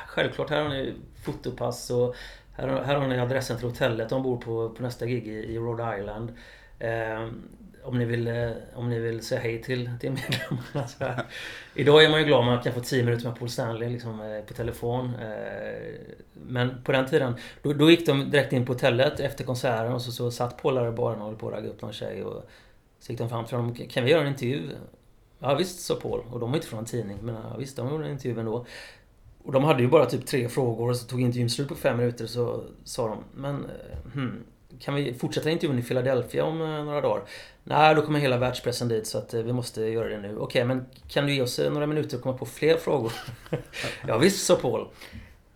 Självklart, 0.08 0.50
här 0.50 0.62
har 0.62 0.70
ni 0.70 0.94
fotopass 1.24 1.90
och 1.90 2.16
här, 2.54 2.68
här 2.68 2.96
har 2.96 3.08
ni 3.08 3.20
adressen 3.20 3.58
till 3.58 3.68
hotellet 3.68 4.10
de 4.10 4.24
bor 4.24 4.38
på, 4.38 4.70
på 4.70 4.84
nästa 4.84 5.06
gig 5.06 5.28
i, 5.28 5.54
i 5.54 5.58
Rhode 5.58 5.98
Island. 6.00 6.34
Eh, 6.80 7.28
om 7.84 8.00
ni 8.00 8.06
vill, 8.06 8.28
eh, 8.28 8.52
om 8.74 8.90
ni 8.90 9.00
vill 9.00 9.22
säga 9.22 9.42
hej 9.42 9.62
till, 9.62 9.90
till 10.00 10.12
medlemmarna. 10.12 10.88
Så 10.88 11.04
här. 11.04 11.26
Idag 11.76 12.04
är 12.04 12.10
man 12.10 12.20
ju 12.20 12.26
glad 12.26 12.40
om 12.40 12.46
man 12.46 12.64
kan 12.64 12.74
få 12.74 12.80
10 12.80 13.04
minuter 13.04 13.26
med 13.26 13.40
Paul 13.40 13.50
Stanley 13.50 13.90
liksom, 13.90 14.22
eh, 14.22 14.42
på 14.42 14.54
telefon. 14.54 15.16
Eh, 15.16 15.92
men 16.34 16.84
på 16.84 16.92
den 16.92 17.06
tiden, 17.06 17.36
då, 17.62 17.74
då 17.74 17.92
gick 17.92 18.06
de 18.06 18.32
direkt 18.32 18.54
in 18.54 18.66
på 18.66 18.74
hotellet 18.74 19.20
efter 19.20 19.44
konserten 19.44 19.94
och 19.94 20.02
så, 20.02 20.12
så 20.12 20.32
satt 20.32 20.62
Paul 20.62 20.76
där 20.76 20.88
i 20.88 20.92
baren 20.92 21.22
och 21.22 21.28
höll 21.28 21.36
på 21.36 21.48
att 21.48 21.54
ragga 21.54 21.70
upp 21.70 21.82
någon 21.82 21.94
tjej. 21.94 22.24
Och 22.24 22.50
så 23.00 23.12
gick 23.12 23.20
de 23.20 23.30
fram 23.30 23.46
till 23.46 23.58
honom. 23.58 23.75
Kan 23.75 24.06
vi 24.06 24.12
göra 24.12 24.22
en 24.22 24.28
intervju? 24.28 24.70
Ja 25.40 25.56
visst, 25.56 25.80
sa 25.80 25.96
Paul. 25.96 26.22
Och 26.32 26.40
de 26.40 26.52
var 26.52 26.58
inte 26.58 26.68
från 26.68 26.80
en 26.80 26.86
tidning. 26.86 27.18
Men 27.22 27.36
ja, 27.36 27.58
visst, 27.58 27.78
de 27.78 27.90
gjorde 27.90 28.06
en 28.06 28.12
intervju 28.12 28.40
ändå. 28.40 28.66
Och 29.44 29.52
de 29.52 29.63
hade 29.63 29.84
ju 29.84 29.90
bara 29.90 30.06
typ 30.06 30.25
tre 30.25 30.50
frågor 30.50 30.90
och 30.90 30.96
så 30.96 31.08
tog 31.08 31.22
intervjun 31.22 31.50
slut 31.50 31.68
på 31.68 31.75
fem 31.75 31.98
minuter 31.98 32.25
så 32.25 32.63
sa 32.84 33.08
de 33.08 33.24
Men 33.36 33.66
hmm, 34.13 34.44
kan 34.80 34.96
vi 34.96 35.13
fortsätta 35.13 35.50
intervjun 35.50 35.80
i 35.80 35.84
Philadelphia 35.84 36.46
om 36.46 36.62
eh, 36.62 36.84
några 36.84 37.01
dagar? 37.01 37.24
Nej, 37.63 37.96
då 37.96 38.01
kommer 38.01 38.20
hela 38.20 38.38
världspressen 38.38 38.88
dit 38.88 39.08
så 39.08 39.18
att 39.18 39.34
eh, 39.34 39.42
vi 39.42 39.53
måste 39.53 39.82
göra 39.82 40.10
det 40.10 40.18
nu. 40.18 40.38
Okej, 40.38 40.65
men 40.65 40.86
kan 41.08 41.25
du 41.25 41.34
ge 41.34 41.42
oss 41.42 41.60
eh, 41.60 41.72
några 41.72 41.88
minuter 41.88 42.18
och 42.18 42.24
komma 42.24 42.38
på 42.38 42.46
fler 42.46 42.77
frågor? 42.77 43.13
ja, 44.08 44.18
visst, 44.18 44.46
sa 44.46 44.56
Paul. 44.56 44.88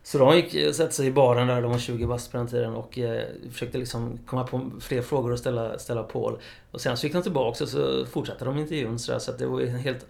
Så 0.03 0.17
de 0.17 0.35
gick 0.35 0.67
och 0.67 0.75
satte 0.75 0.91
sig 0.91 1.07
i 1.07 1.11
baren 1.11 1.47
där, 1.47 1.61
de 1.61 1.71
var 1.71 1.79
20 1.79 2.07
bast 2.07 2.31
på 2.31 2.37
den 2.37 2.47
tiden 2.47 2.73
och 2.73 2.97
eh, 2.97 3.23
försökte 3.51 3.77
liksom 3.77 4.19
komma 4.25 4.43
på 4.43 4.71
fler 4.79 5.01
frågor 5.01 5.33
att 5.33 5.39
ställa, 5.39 5.79
ställa 5.79 6.03
Paul. 6.03 6.37
Och 6.71 6.81
sen 6.81 6.97
så 6.97 7.05
gick 7.05 7.13
de 7.13 7.23
tillbaka 7.23 7.63
och 7.63 7.69
så 7.69 8.05
fortsatte 8.05 8.45
de 8.45 8.57
intervjun 8.57 8.99
så, 8.99 9.11
där, 9.11 9.19
så 9.19 9.31
att 9.31 9.39
det 9.39 9.45
var 9.45 9.61
en 9.61 9.75
helt 9.75 10.05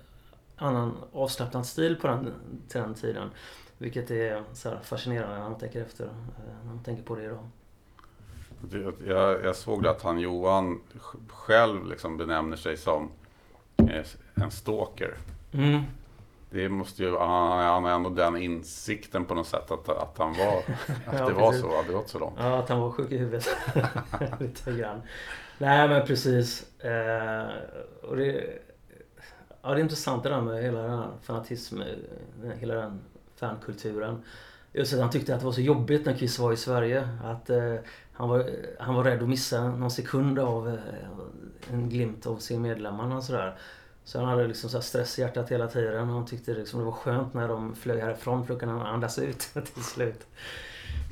annan 0.56 0.98
avslappnad 1.14 1.66
stil 1.66 1.96
på 2.02 2.08
den, 2.08 2.34
till 2.70 2.82
den 2.82 2.94
tiden. 2.94 3.30
Vilket 3.78 4.12
är 4.12 4.44
så 4.54 4.72
fascinerande 4.84 5.36
när 5.36 5.50
man 5.50 5.58
tänker 5.58 5.82
efter, 5.82 6.06
när 6.66 6.74
man 6.74 6.84
tänker 6.84 7.04
på 7.04 7.16
det 7.16 7.24
idag. 7.24 7.50
Jag, 9.08 9.46
jag 9.46 9.56
såg 9.56 9.88
att 9.88 10.02
han 10.02 10.20
Johan 10.20 10.80
själv 11.28 11.86
liksom 11.86 12.18
benämner 12.18 12.58
sig 12.58 12.78
som 12.78 13.10
eh, 13.78 14.06
en 14.36 14.52
stalker. 14.52 15.18
Mm. 15.52 15.82
Det 16.50 16.70
måste 16.70 17.04
ju, 17.04 17.18
han 17.18 17.84
har 17.84 17.90
ändå 17.92 18.10
den 18.10 18.38
insikten 18.38 19.26
på 19.26 19.36
något 19.36 19.48
sätt 19.48 19.72
att, 19.72 19.90
att 19.90 20.18
han 20.18 20.34
var, 20.34 20.58
att 21.06 21.20
ja, 21.20 21.28
det 21.28 21.34
var 21.34 21.54
så, 21.54 21.80
att 21.80 21.88
det 21.88 21.94
gått 21.94 22.10
så 22.10 22.20
långt. 22.20 22.36
Ja, 22.40 22.58
att 22.58 22.70
han 22.70 22.80
var 22.80 22.92
sjuk 22.92 23.12
i 23.12 23.18
huvudet. 23.18 23.48
Lite 24.40 24.72
grann. 24.72 25.02
Nej 25.58 25.90
men 25.90 26.08
precis. 26.08 26.80
Eh, 26.80 27.48
och 28.02 28.16
det, 28.16 28.60
ja, 29.62 29.70
det 29.70 29.80
är 29.80 29.84
intressant 29.84 30.24
det 30.24 30.30
där 30.30 30.42
med 30.42 30.64
hela 30.64 30.82
den 30.82 30.98
här 30.98 31.10
fanatismen, 31.22 31.88
hela 32.60 32.74
den 32.74 33.00
fankulturen. 33.36 34.24
Just 34.74 34.94
att 34.94 35.00
han 35.00 35.10
tyckte 35.10 35.34
att 35.34 35.40
det 35.40 35.46
var 35.46 35.54
så 35.54 35.62
jobbigt 35.62 36.06
när 36.06 36.14
Kiss 36.14 36.40
var 36.40 36.54
i 36.54 36.58
Sverige. 36.58 37.10
Att 37.24 37.50
eh, 37.50 37.76
han, 38.18 38.30
var, 38.30 38.50
han 38.80 38.96
var 38.96 39.04
rädd 39.04 39.24
att 39.24 39.30
missa 39.30 39.70
någon 39.70 39.92
sekund 39.92 40.40
av 40.40 40.68
eh, 40.68 41.74
en 41.74 41.90
glimt 41.90 42.28
av 42.28 42.38
se 42.38 42.60
medlemmarna 42.60 43.18
och 43.18 43.24
sådär. 43.24 43.58
Så 44.04 44.20
han 44.20 44.28
hade 44.28 44.48
liksom 44.48 44.70
så 44.70 44.82
stress 44.82 45.20
i 45.20 45.22
hjärtat 45.22 45.52
hela 45.52 45.68
tiden. 45.68 46.10
Han 46.10 46.26
tyckte 46.26 46.54
liksom 46.54 46.80
det 46.80 46.86
var 46.86 46.92
skönt 46.92 47.34
när 47.34 47.48
de 47.48 47.76
flög 47.76 48.02
härifrån 48.02 48.46
för 48.46 48.54
då 48.54 48.60
kunde 48.60 48.76
han 48.76 48.86
andas 48.86 49.20
ut 49.20 49.40
till 49.74 49.84
slut. 49.84 50.28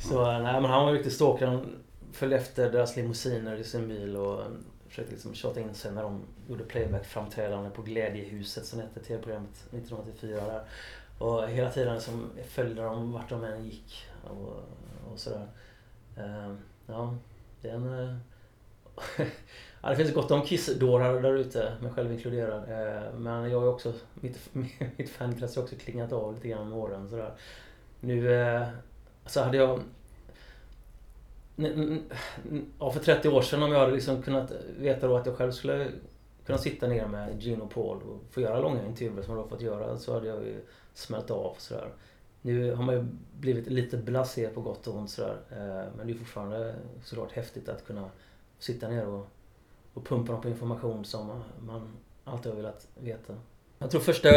Så 0.09 0.31
eh, 0.31 0.41
nej, 0.41 0.61
men 0.61 0.71
han 0.71 0.85
var 0.85 0.93
riktigt 0.93 1.13
stalker. 1.13 1.47
Han 1.47 1.75
följde 2.11 2.37
efter 2.37 2.71
deras 2.71 2.95
limousiner 2.95 3.55
i 3.55 3.63
sin 3.63 3.87
bil 3.87 4.15
och 4.15 4.41
eh, 4.41 4.47
försökte 4.89 5.11
liksom 5.11 5.33
tjata 5.33 5.59
in 5.59 5.73
sig 5.73 5.91
när 5.91 6.03
de 6.03 6.21
gjorde 6.47 6.63
playback-framträdande 6.63 7.69
på 7.69 7.81
Glädjehuset 7.81 8.65
som 8.65 8.79
hette 8.79 8.99
tv-programmet 8.99 9.55
1984 9.55 10.45
där. 10.45 10.61
Och 11.19 11.47
hela 11.47 11.71
tiden 11.71 11.93
liksom 11.93 12.29
följde 12.49 12.81
de 12.81 13.11
vart 13.11 13.29
de 13.29 13.43
än 13.43 13.65
gick 13.65 14.05
och, 14.23 14.63
och 15.11 15.19
sådär. 15.19 15.47
Uh, 16.17 16.55
ja, 16.87 17.15
det 17.61 17.69
är 17.69 17.73
en... 17.73 18.19
Ja, 19.85 19.89
det 19.89 19.95
finns 19.95 20.13
gott 20.13 20.31
om 20.31 20.41
kissdårar 20.41 21.21
där 21.21 21.33
ute, 21.33 21.73
mig 21.81 21.91
själv 21.91 22.11
inkluderad. 22.11 22.63
Eh, 22.63 23.13
men 23.17 23.51
jag 23.51 23.63
är 23.63 23.67
också, 23.67 23.93
mitt, 24.13 24.49
mitt 24.97 25.09
fanintresse 25.09 25.59
har 25.59 25.63
också 25.63 25.75
klingat 25.75 26.11
av 26.11 26.33
lite 26.33 26.47
grann 26.47 26.69
med 26.69 26.77
åren 26.77 27.09
sådär. 27.09 27.31
Nu 27.99 28.33
eh, 28.33 28.67
Så 29.25 29.41
hade 29.41 29.57
jag... 29.57 29.79
Ja, 32.79 32.91
för 32.91 32.99
30 32.99 33.29
år 33.29 33.41
sedan 33.41 33.63
om 33.63 33.71
jag 33.71 33.79
hade 33.79 33.91
liksom 33.91 34.21
kunnat 34.21 34.51
veta 34.77 35.07
då 35.07 35.17
att 35.17 35.25
jag 35.25 35.35
själv 35.35 35.51
skulle 35.51 35.91
kunna 36.45 36.57
sitta 36.57 36.87
ner 36.87 37.07
med 37.07 37.41
Gino 37.41 37.63
och 37.63 37.71
Paul 37.71 37.97
och 38.01 38.33
få 38.33 38.41
göra 38.41 38.59
långa 38.59 38.85
intervjuer 38.85 39.23
som 39.23 39.35
jag 39.35 39.41
har 39.41 39.49
fått 39.49 39.61
göra 39.61 39.97
så 39.97 40.13
hade 40.13 40.27
jag 40.27 40.43
ju 40.43 40.61
smält 40.93 41.31
av 41.31 41.55
sådär. 41.57 41.89
Nu 42.45 42.73
har 42.73 42.83
man 42.83 42.95
ju 42.95 43.05
blivit 43.39 43.67
lite 43.67 43.97
blasé 43.97 44.47
på 44.47 44.61
gott 44.61 44.87
och 44.87 44.95
ont 44.95 45.09
sådär. 45.09 45.37
Eh, 45.51 45.97
men 45.97 46.07
det 46.07 46.13
är 46.13 46.17
fortfarande 46.17 46.75
såklart 47.03 47.31
häftigt 47.31 47.69
att 47.69 47.85
kunna 47.85 48.09
sitta 48.59 48.87
ner 48.87 49.07
och, 49.07 49.27
och 49.93 50.05
pumpa 50.05 50.31
dem 50.31 50.41
på 50.41 50.49
information 50.49 51.05
som 51.05 51.43
man 51.59 51.97
alltid 52.23 52.51
har 52.51 52.57
velat 52.57 52.87
veta. 52.95 53.33
Jag 53.77 53.91
tror 53.91 54.01
första, 54.01 54.29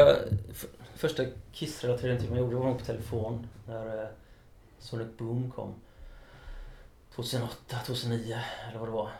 första 0.94 1.24
Kiss-relaterade 1.52 2.14
intervjun 2.14 2.36
jag 2.36 2.44
gjorde 2.44 2.56
var 2.56 2.66
nog 2.66 2.78
på 2.78 2.84
telefon 2.84 3.46
när 3.66 4.02
eh, 4.02 4.08
Sonic 4.78 5.08
Boom 5.18 5.50
kom. 5.50 5.74
2008, 7.14 7.76
2009 7.86 8.38
eller 8.68 8.78
vad 8.78 8.88
det 8.88 8.92
var. 8.92 9.10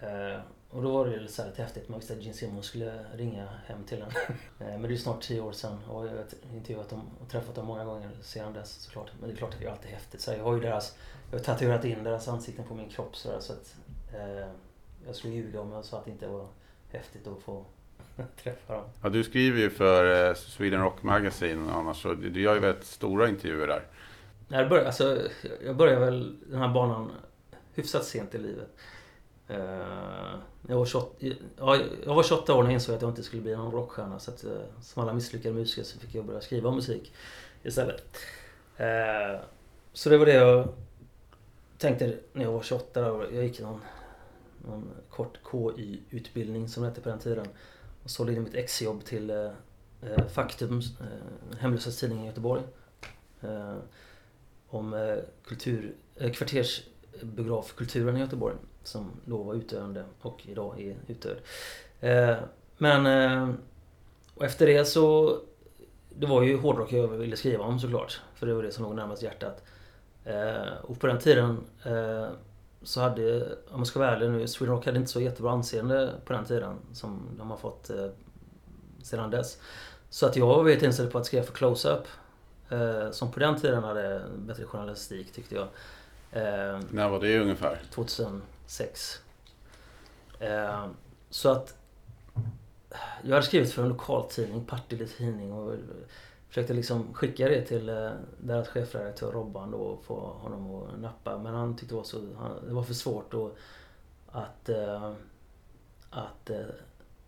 Eh, 0.00 0.40
och 0.70 0.82
då 0.82 0.92
var 0.92 1.06
det 1.06 1.20
lite, 1.20 1.32
så 1.32 1.42
här 1.42 1.48
lite 1.48 1.62
häftigt. 1.62 1.88
Man 1.88 1.98
visste 1.98 2.14
att 2.14 2.22
Gene 2.22 2.34
Simmons 2.34 2.66
skulle 2.66 3.04
ringa 3.14 3.48
hem 3.66 3.84
till 3.84 4.02
en. 4.02 4.10
Eh, 4.58 4.78
men 4.78 4.82
det 4.82 4.94
är 4.94 4.96
snart 4.96 5.22
tio 5.22 5.40
år 5.40 5.52
sedan 5.52 5.78
och 5.88 6.06
jag 6.06 6.10
har 6.10 6.24
intervjuat 6.54 6.88
dem 6.88 7.02
och 7.20 7.28
träffat 7.28 7.54
dem 7.54 7.66
många 7.66 7.84
gånger 7.84 8.10
sedan 8.22 8.52
dess 8.52 8.72
såklart. 8.72 9.10
Men 9.20 9.28
det 9.28 9.34
är 9.34 9.36
klart 9.36 9.54
att 9.54 9.60
det 9.60 9.66
är 9.66 9.70
alltid 9.70 9.90
häftigt. 9.90 10.20
Så 10.20 10.32
jag 10.32 10.44
har 10.44 10.54
ju 10.54 10.60
deras, 10.60 10.96
jag 11.30 11.38
har 11.38 11.44
tatuerat 11.44 11.84
in 11.84 12.04
deras 12.04 12.28
ansikten 12.28 12.64
på 12.64 12.74
min 12.74 12.88
kropp 12.88 13.16
så, 13.16 13.32
där, 13.32 13.40
så 13.40 13.52
att 13.52 13.76
eh, 14.14 14.48
jag 15.06 15.16
skulle 15.16 15.34
ljuga 15.34 15.60
om 15.60 15.72
jag 15.72 15.84
sa 15.84 15.98
att 15.98 16.04
det 16.04 16.10
inte 16.10 16.26
var 16.26 16.48
häftigt 16.88 17.26
att 17.26 17.42
få 17.42 17.64
träffa 18.42 18.72
dem. 18.72 18.84
Ja, 19.02 19.08
du 19.08 19.24
skriver 19.24 19.58
ju 19.60 19.70
för 19.70 20.28
eh, 20.28 20.34
Sweden 20.34 20.80
Rock 20.80 21.02
Magazine 21.02 21.72
annars 21.72 22.02
så 22.02 22.14
du 22.14 22.42
gör 22.42 22.54
ju 22.54 22.60
väldigt 22.60 22.84
stora 22.84 23.28
intervjuer 23.28 23.66
där. 23.66 23.82
Jag 24.48 24.68
började, 24.68 24.86
alltså, 24.86 25.22
jag 25.64 25.76
började 25.76 26.04
väl 26.04 26.36
den 26.46 26.60
här 26.60 26.68
banan 26.68 27.12
hyfsat 27.74 28.04
sent 28.04 28.34
i 28.34 28.38
livet. 28.38 28.76
Eh, 29.48 30.38
jag, 30.68 30.76
var 30.76 30.86
28, 30.86 31.16
jag 32.04 32.14
var 32.14 32.22
28 32.22 32.54
år 32.54 32.62
när 32.62 32.70
jag 32.70 32.74
insåg 32.74 32.94
att 32.94 33.02
jag 33.02 33.10
inte 33.10 33.22
skulle 33.22 33.42
bli 33.42 33.56
någon 33.56 33.72
rockstjärna. 33.72 34.18
Så 34.18 34.30
att, 34.30 34.44
eh, 34.44 34.60
som 34.80 35.02
alla 35.02 35.12
misslyckade 35.12 35.54
musiker 35.54 35.82
så 35.82 35.98
fick 35.98 36.14
jag 36.14 36.24
börja 36.24 36.40
skriva 36.40 36.70
musik 36.70 37.12
istället. 37.62 38.16
Eh, 38.76 39.40
så 39.92 40.10
det 40.10 40.18
var 40.18 40.26
det 40.26 40.32
jag 40.32 40.68
tänkte 41.78 42.18
när 42.32 42.44
jag 42.44 42.52
var 42.52 42.62
28. 42.62 43.00
Jag 43.34 43.44
gick 43.44 43.60
någon, 43.60 43.80
någon 44.66 44.90
kort 45.10 45.38
KY-utbildning 45.52 46.68
som 46.68 46.82
det 46.82 46.88
hette 46.88 47.00
på 47.00 47.08
den 47.08 47.18
tiden. 47.18 47.46
Och 48.02 48.10
sålde 48.10 48.32
in 48.32 48.42
mitt 48.42 48.54
exjobb 48.54 49.04
till 49.04 49.50
Faktum, 50.28 50.80
hemlösas 51.58 52.00
tidning 52.00 52.22
i 52.24 52.26
Göteborg. 52.26 52.62
om 54.68 55.16
kultur, 55.44 55.94
kvartersbiografkulturen 56.32 58.16
i 58.16 58.20
Göteborg 58.20 58.56
som 58.86 59.10
då 59.24 59.42
var 59.42 59.54
utdöende 59.54 60.04
och 60.22 60.42
idag 60.46 60.80
är 60.80 60.96
utdöd. 61.06 61.36
Eh, 62.00 62.36
men 62.78 63.06
eh, 63.06 63.54
och 64.34 64.44
efter 64.44 64.66
det 64.66 64.84
så 64.84 65.38
Det 66.08 66.26
var 66.26 66.42
ju 66.42 66.58
hårdrock 66.58 66.92
jag 66.92 67.08
ville 67.08 67.36
skriva 67.36 67.64
om 67.64 67.80
såklart. 67.80 68.20
För 68.34 68.46
det 68.46 68.54
var 68.54 68.62
det 68.62 68.72
som 68.72 68.84
låg 68.84 68.94
närmast 68.94 69.22
hjärtat. 69.22 69.62
Eh, 70.24 70.72
och 70.82 71.00
på 71.00 71.06
den 71.06 71.18
tiden 71.18 71.60
så 72.82 73.00
hade, 73.00 73.42
om 73.70 73.76
man 73.76 73.86
ska 73.86 73.98
vara 73.98 74.16
ärlig 74.16 74.30
nu, 74.30 74.48
Sweden 74.48 74.74
Rock 74.74 74.86
hade 74.86 74.98
inte 74.98 75.10
så 75.10 75.20
jättebra 75.20 75.52
anseende 75.52 76.12
på 76.24 76.32
den 76.32 76.44
tiden 76.44 76.76
som 76.92 77.22
de 77.38 77.50
har 77.50 77.56
fått 77.56 77.90
sedan 79.02 79.30
dess. 79.30 79.58
Så 80.10 80.26
att 80.26 80.36
jag 80.36 80.46
var 80.46 80.62
väldigt 80.62 80.82
inställd 80.82 81.12
på 81.12 81.18
att 81.18 81.26
skriva 81.26 81.44
för 81.44 81.52
Close-Up. 81.52 82.06
Som 83.14 83.32
på 83.32 83.40
den 83.40 83.60
tiden 83.60 83.84
hade 83.84 84.22
bättre 84.36 84.64
journalistik 84.64 85.32
tyckte 85.32 85.54
jag. 85.54 85.68
När 86.90 87.08
var 87.08 87.20
det 87.20 87.38
ungefär? 87.38 87.82
2000 87.90 88.42
sex. 88.66 89.20
Eh, 90.38 90.86
så 91.30 91.48
att 91.48 91.74
jag 93.22 93.30
hade 93.30 93.46
skrivit 93.46 93.72
för 93.72 93.82
en 93.82 93.88
lokaltidning, 93.88 94.64
Partille 94.64 95.06
tidning 95.06 95.52
och 95.52 95.74
försökte 96.48 96.74
liksom 96.74 97.14
skicka 97.14 97.48
det 97.48 97.62
till 97.62 97.88
eh, 97.88 98.10
deras 98.38 98.68
chefredaktör 98.68 99.32
Robban 99.32 99.70
då 99.70 99.78
och 99.78 100.04
få 100.04 100.14
honom 100.14 100.74
att 100.74 101.00
nappa. 101.00 101.38
Men 101.38 101.54
han 101.54 101.76
tyckte 101.76 101.94
det 101.94 101.96
var, 101.96 102.04
så, 102.04 102.20
det 102.66 102.74
var 102.74 102.82
för 102.82 102.94
svårt 102.94 103.32
då 103.32 103.52
att, 104.30 104.68
eh, 104.68 105.12
att 106.10 106.50
eh, 106.50 106.66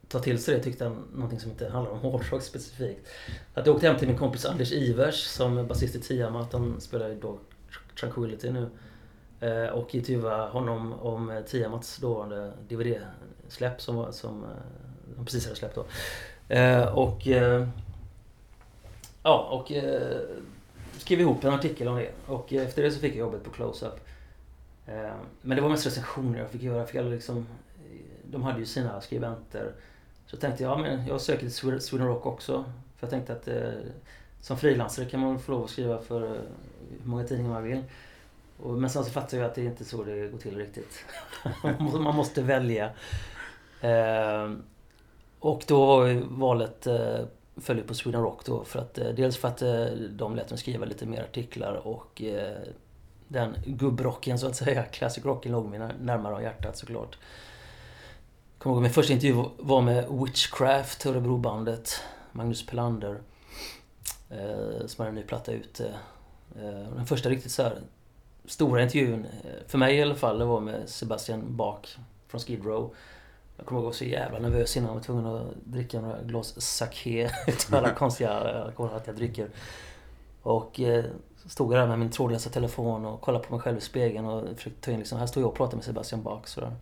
ta 0.08 0.18
till 0.18 0.42
sig 0.42 0.54
det 0.54 0.62
tyckte 0.62 0.84
han 0.84 1.04
någonting 1.14 1.40
som 1.40 1.50
inte 1.50 1.68
handlar 1.68 1.92
om 1.92 1.98
hårdrock 2.12 2.42
specifikt. 2.42 3.08
Att 3.54 3.66
jag 3.66 3.74
åkte 3.74 3.86
hem 3.86 3.98
till 3.98 4.08
min 4.08 4.18
kompis 4.18 4.44
Anders 4.44 4.72
Ivers 4.72 5.26
som 5.26 5.58
är 5.58 5.64
basist 5.64 5.94
i 5.94 6.00
Tiamat. 6.00 6.52
Han 6.52 6.80
spelar 6.80 7.08
ju 7.08 7.20
då 7.20 7.38
Tranquility 8.00 8.50
nu. 8.50 8.70
Eh, 9.40 9.66
och 9.66 9.94
intervjua 9.94 10.48
honom 10.48 10.92
om 10.92 11.30
eh, 11.30 11.42
Tiamats 11.42 11.96
dåvarande 11.96 12.52
DVD-släpp 12.68 13.80
som, 13.80 14.12
som 14.12 14.44
eh, 14.44 14.50
de 15.16 15.24
precis 15.24 15.44
hade 15.44 15.56
släppt 15.56 15.74
då. 15.74 15.84
Och 16.92 17.26
ja, 19.22 19.48
och 19.50 19.72
skrev 20.98 21.20
ihop 21.20 21.44
en 21.44 21.52
artikel 21.52 21.88
om 21.88 21.96
det. 21.96 22.10
Och 22.26 22.52
efter 22.52 22.82
det 22.82 22.90
så 22.90 23.00
fick 23.00 23.12
jag 23.12 23.18
jobbet 23.18 23.44
på 23.44 23.50
Close-Up. 23.50 24.00
Men 25.42 25.56
det 25.56 25.62
var 25.62 25.68
mest 25.68 25.86
recensioner 25.86 26.38
jag 26.38 26.50
fick 26.50 26.62
göra. 26.62 26.78
Jag 26.78 26.88
fick 26.88 27.00
liksom, 27.02 27.46
de 28.24 28.42
hade 28.42 28.58
ju 28.58 28.66
sina 28.66 29.00
skribenter. 29.00 29.72
Så 30.26 30.36
tänkte 30.36 30.62
jag, 30.62 30.72
ja, 30.72 30.82
men 30.82 31.06
jag 31.06 31.20
söker 31.20 31.40
till 31.40 31.80
Sweden 31.80 32.06
Rock 32.06 32.26
också. 32.26 32.64
För 32.96 33.06
jag 33.06 33.10
tänkte 33.10 33.32
att 33.32 33.48
som 34.40 34.58
frilansare 34.58 35.06
kan 35.06 35.20
man 35.20 35.38
få 35.38 35.52
lov 35.52 35.64
att 35.64 35.70
skriva 35.70 35.98
för 35.98 36.20
hur 36.20 36.40
många 37.02 37.24
tidningar 37.24 37.50
man 37.50 37.64
vill. 37.64 37.82
Men 38.64 38.90
sen 38.90 39.04
så 39.04 39.10
fattar 39.10 39.38
jag 39.38 39.46
att 39.46 39.54
det 39.54 39.64
inte 39.64 39.82
är 39.82 39.86
så 39.86 40.04
det 40.04 40.28
går 40.28 40.38
till 40.38 40.56
riktigt. 40.56 41.04
Man 41.92 42.16
måste 42.16 42.42
välja. 42.42 42.90
Eh, 43.80 44.52
och 45.38 45.64
då 45.66 45.86
var 45.86 46.22
valet 46.38 46.86
eh, 46.86 47.20
följde 47.56 47.84
på 47.84 47.94
Sweden 47.94 48.22
Rock 48.22 48.44
då. 48.44 48.64
För 48.64 48.78
att, 48.78 48.98
eh, 48.98 49.08
dels 49.08 49.36
för 49.36 49.48
att 49.48 49.62
eh, 49.62 49.84
de 50.10 50.36
lät 50.36 50.50
mig 50.50 50.58
skriva 50.58 50.84
lite 50.84 51.06
mer 51.06 51.22
artiklar 51.22 51.72
och 51.74 52.22
eh, 52.22 52.58
den 53.28 53.54
gubbrocken 53.66 54.38
så 54.38 54.46
att 54.46 54.56
säga, 54.56 54.82
classic 54.92 55.24
rocken 55.24 55.52
låg 55.52 55.66
mig 55.66 55.78
närmare 56.00 56.34
om 56.34 56.42
hjärtat 56.42 56.76
såklart. 56.76 57.18
Kommer 58.58 58.74
ihåg 58.74 58.82
min 58.82 58.92
första 58.92 59.12
intervju 59.12 59.44
var 59.58 59.80
med 59.80 60.06
Witchcraft, 60.10 61.06
Örebrobandet. 61.06 62.02
Magnus 62.32 62.66
Pelander. 62.66 63.20
Eh, 64.30 64.86
som 64.86 65.02
hade 65.02 65.08
en 65.08 65.14
ny 65.14 65.22
platta 65.22 65.52
ute. 65.52 65.86
Eh, 66.56 66.94
den 66.96 67.06
första 67.06 67.28
riktigt 67.28 67.52
så 67.52 67.62
här 67.62 67.78
stora 68.48 68.82
intervjun, 68.82 69.26
eh, 69.44 69.50
för 69.66 69.78
mig 69.78 69.96
i 69.96 70.02
alla 70.02 70.14
fall, 70.14 70.38
det 70.38 70.44
var 70.44 70.60
med 70.60 70.88
Sebastian 70.88 71.56
Bach 71.56 71.96
från 72.28 72.40
Skid 72.40 72.64
Row. 72.64 72.94
Jag 73.56 73.66
kommer 73.66 73.80
ihåg 73.80 73.90
att 73.90 74.00
jag 74.00 74.06
var 74.06 74.12
så 74.12 74.22
jävla 74.22 74.38
nervös 74.38 74.76
innan 74.76 74.88
jag 74.88 74.94
var 74.94 75.02
tvungen 75.02 75.26
att 75.26 75.42
dricka 75.64 76.00
några 76.00 76.22
glas 76.22 76.60
sake 76.60 77.30
utav 77.46 77.74
alla 77.74 77.94
konstiga 77.94 78.30
alkoholhaltiga 78.30 79.14
drycker. 79.14 79.48
Och 80.42 80.80
eh, 80.80 81.04
stod 81.46 81.72
jag 81.72 81.80
där 81.80 81.86
med 81.86 81.98
min 81.98 82.10
trådlösa 82.10 82.50
telefon 82.50 83.04
och 83.04 83.20
kollade 83.20 83.44
på 83.44 83.52
mig 83.54 83.62
själv 83.62 83.78
i 83.78 83.80
spegeln 83.80 84.26
och 84.26 84.56
försökte 84.56 84.80
ta 84.80 84.90
in 84.90 84.98
liksom, 84.98 85.18
här 85.18 85.26
står 85.26 85.40
jag 85.40 85.50
och 85.50 85.56
pratar 85.56 85.76
med 85.76 85.84
Sebastian 85.84 86.22
Bach. 86.22 86.46
Sådär. 86.46 86.72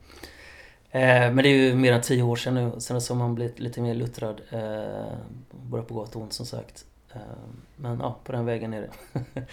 Eh, 0.91 1.33
men 1.33 1.37
det 1.37 1.49
är 1.49 1.57
ju 1.57 1.75
mer 1.75 1.93
än 1.93 2.03
tio 2.03 2.23
år 2.23 2.37
sedan 2.37 2.55
nu. 2.55 2.73
Sen 2.81 2.97
har 2.97 3.15
man 3.15 3.35
blivit 3.35 3.59
lite 3.59 3.81
mer 3.81 3.95
luttrad. 3.95 4.41
Eh, 4.51 5.13
både 5.51 5.83
på 5.83 5.95
gott 5.95 6.17
och 6.17 6.23
ont 6.23 6.33
som 6.33 6.47
sagt. 6.47 6.85
Eh, 7.15 7.21
men 7.77 8.01
ja, 8.01 8.17
på 8.25 8.33
den 8.33 8.45
vägen 8.45 8.75
är 8.75 8.81
det. 8.81 8.91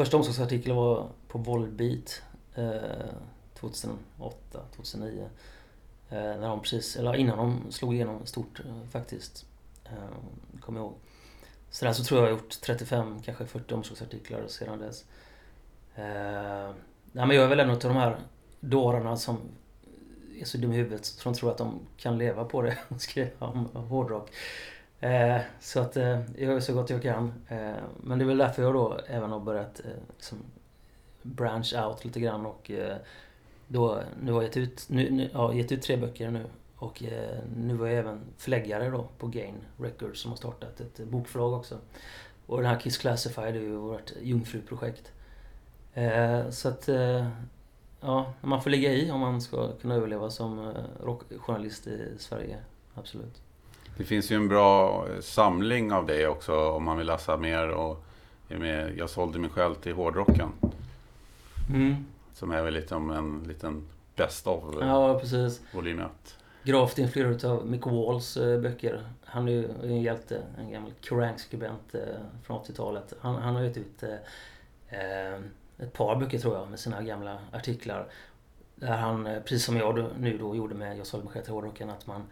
första 0.00 0.16
omslagsartikeln 0.16 0.76
var 0.76 1.08
på 1.28 1.38
Volbeat 1.38 2.22
eh, 2.54 2.64
2008, 3.54 4.60
2009. 4.76 5.28
Eh, 6.10 6.18
när 6.18 6.48
de 6.48 6.60
precis, 6.60 6.96
eller 6.96 7.16
innan 7.16 7.38
de 7.38 7.72
slog 7.72 7.94
igenom 7.94 8.26
stort 8.26 8.60
eh, 8.60 8.88
faktiskt. 8.90 9.46
Eh, 9.84 10.60
kommer 10.60 10.80
jag 10.80 10.86
ihåg. 10.86 10.94
Sen 11.70 11.94
så 11.94 12.04
tror 12.04 12.20
jag 12.20 12.28
jag 12.28 12.34
har 12.34 12.42
gjort 12.42 12.60
35, 12.60 13.22
kanske 13.22 13.46
40 13.46 13.74
omslagsartiklar 13.74 14.46
sedan 14.46 14.78
dess. 14.78 15.04
Eh, 15.94 16.70
nej, 17.12 17.26
men 17.26 17.30
jag 17.30 17.44
är 17.44 17.48
väl 17.48 17.60
en 17.60 17.70
av 17.70 17.78
de 17.78 17.96
här 17.96 18.18
dårarna 18.60 19.16
som 19.16 19.38
är 20.40 20.44
så 20.44 20.58
dum 20.58 20.72
i 20.72 20.76
huvudet 20.76 21.04
så 21.04 21.28
de 21.28 21.34
tror 21.34 21.50
att 21.50 21.58
de 21.58 21.80
kan 21.96 22.18
leva 22.18 22.44
på 22.44 22.62
det 22.62 22.78
och 22.88 23.00
skriva 23.00 23.46
om 23.46 23.68
hårdrock. 23.74 24.30
Eh, 25.00 25.40
så 25.60 25.80
att 25.80 25.96
eh, 25.96 26.20
jag 26.20 26.52
gör 26.52 26.60
så 26.60 26.74
gott 26.74 26.90
jag 26.90 27.02
kan. 27.02 27.32
Eh, 27.48 27.82
men 28.00 28.18
det 28.18 28.24
är 28.24 28.26
väl 28.26 28.38
därför 28.38 28.62
jag 28.62 28.74
då 28.74 29.00
även 29.06 29.30
har 29.30 29.40
börjat 29.40 29.80
liksom 30.16 30.38
branch 31.22 31.74
out 31.86 32.04
lite 32.04 32.20
grann 32.20 32.46
och 32.46 32.70
eh, 32.70 32.96
då, 33.68 34.02
nu 34.22 34.32
har 34.32 34.42
jag 34.42 34.48
gett 34.48 34.56
ut, 34.56 34.86
nu, 34.88 35.10
nu, 35.10 35.30
ja, 35.32 35.54
gett 35.54 35.72
ut 35.72 35.82
tre 35.82 35.96
böcker 35.96 36.30
nu. 36.30 36.46
Och 36.76 37.02
eh, 37.02 37.38
nu 37.56 37.74
var 37.76 37.86
jag 37.86 37.98
även 37.98 38.20
förläggare 38.36 38.90
då 38.90 39.08
på 39.18 39.26
Gain 39.26 39.54
Records 39.76 40.20
som 40.20 40.30
har 40.30 40.36
startat 40.36 40.80
ett 40.80 40.98
bokförlag 40.98 41.52
också. 41.52 41.78
Och 42.46 42.56
den 42.56 42.66
här 42.66 42.80
Kiss 42.80 42.98
Classified 42.98 43.56
är 43.56 43.60
ju 43.60 43.76
vårt 43.76 44.12
jungfruprojekt. 44.22 45.12
Så 46.50 46.68
att 46.68 46.88
ja, 48.00 48.32
man 48.40 48.62
får 48.62 48.70
ligga 48.70 48.92
i 48.92 49.10
om 49.10 49.20
man 49.20 49.40
ska 49.40 49.72
kunna 49.72 49.94
överleva 49.94 50.30
som 50.30 50.74
rockjournalist 51.00 51.86
i 51.86 52.14
Sverige. 52.18 52.58
Absolut. 52.94 53.42
Det 54.00 54.06
finns 54.06 54.30
ju 54.30 54.36
en 54.36 54.48
bra 54.48 55.06
samling 55.20 55.92
av 55.92 56.06
det 56.06 56.26
också 56.26 56.70
om 56.70 56.84
man 56.84 56.98
vill 56.98 57.06
läsa 57.06 57.36
mer. 57.36 57.68
Och 57.68 58.04
med, 58.48 58.96
jag 58.96 59.10
sålde 59.10 59.38
mig 59.38 59.50
själv 59.50 59.74
till 59.74 59.92
hårdrocken. 59.92 60.52
Mm. 61.70 62.06
Som 62.32 62.50
är 62.50 62.62
väl 62.62 62.74
lite 62.74 62.94
om 62.94 63.10
en 63.10 63.44
liten 63.48 63.88
best 64.16 64.46
of 64.46 64.64
Ja, 64.80 65.18
precis. 65.18 65.60
volym 65.72 66.00
1. 66.00 66.08
Gravt 66.62 66.98
influerad 66.98 67.44
av 67.44 67.66
Mick 67.66 67.86
Walls 67.86 68.36
eh, 68.36 68.60
böcker. 68.60 69.02
Han 69.24 69.48
är 69.48 69.52
ju 69.52 69.68
en 69.82 70.02
hjälte, 70.02 70.42
en 70.58 70.70
gammal 70.70 70.92
Kerrang-skribent 71.00 71.94
eh, 71.94 72.00
från 72.42 72.60
80-talet. 72.60 73.14
Han, 73.20 73.34
han 73.36 73.54
har 73.56 73.62
gett 73.62 73.76
ut 73.76 74.02
eh, 74.88 75.34
ett 75.78 75.92
par 75.92 76.16
böcker 76.16 76.38
tror 76.38 76.56
jag 76.56 76.70
med 76.70 76.80
sina 76.80 77.02
gamla 77.02 77.38
artiklar. 77.52 78.06
Där 78.74 78.96
han, 78.96 79.24
precis 79.24 79.64
som 79.64 79.76
jag 79.76 80.10
nu 80.18 80.38
då 80.38 80.56
gjorde 80.56 80.74
med 80.74 80.98
Jag 80.98 81.06
sålde 81.06 81.24
mig 81.24 81.32
själv 81.32 81.44
till 81.44 81.52
hårdrocken, 81.52 81.90
att 81.90 82.06
man 82.06 82.22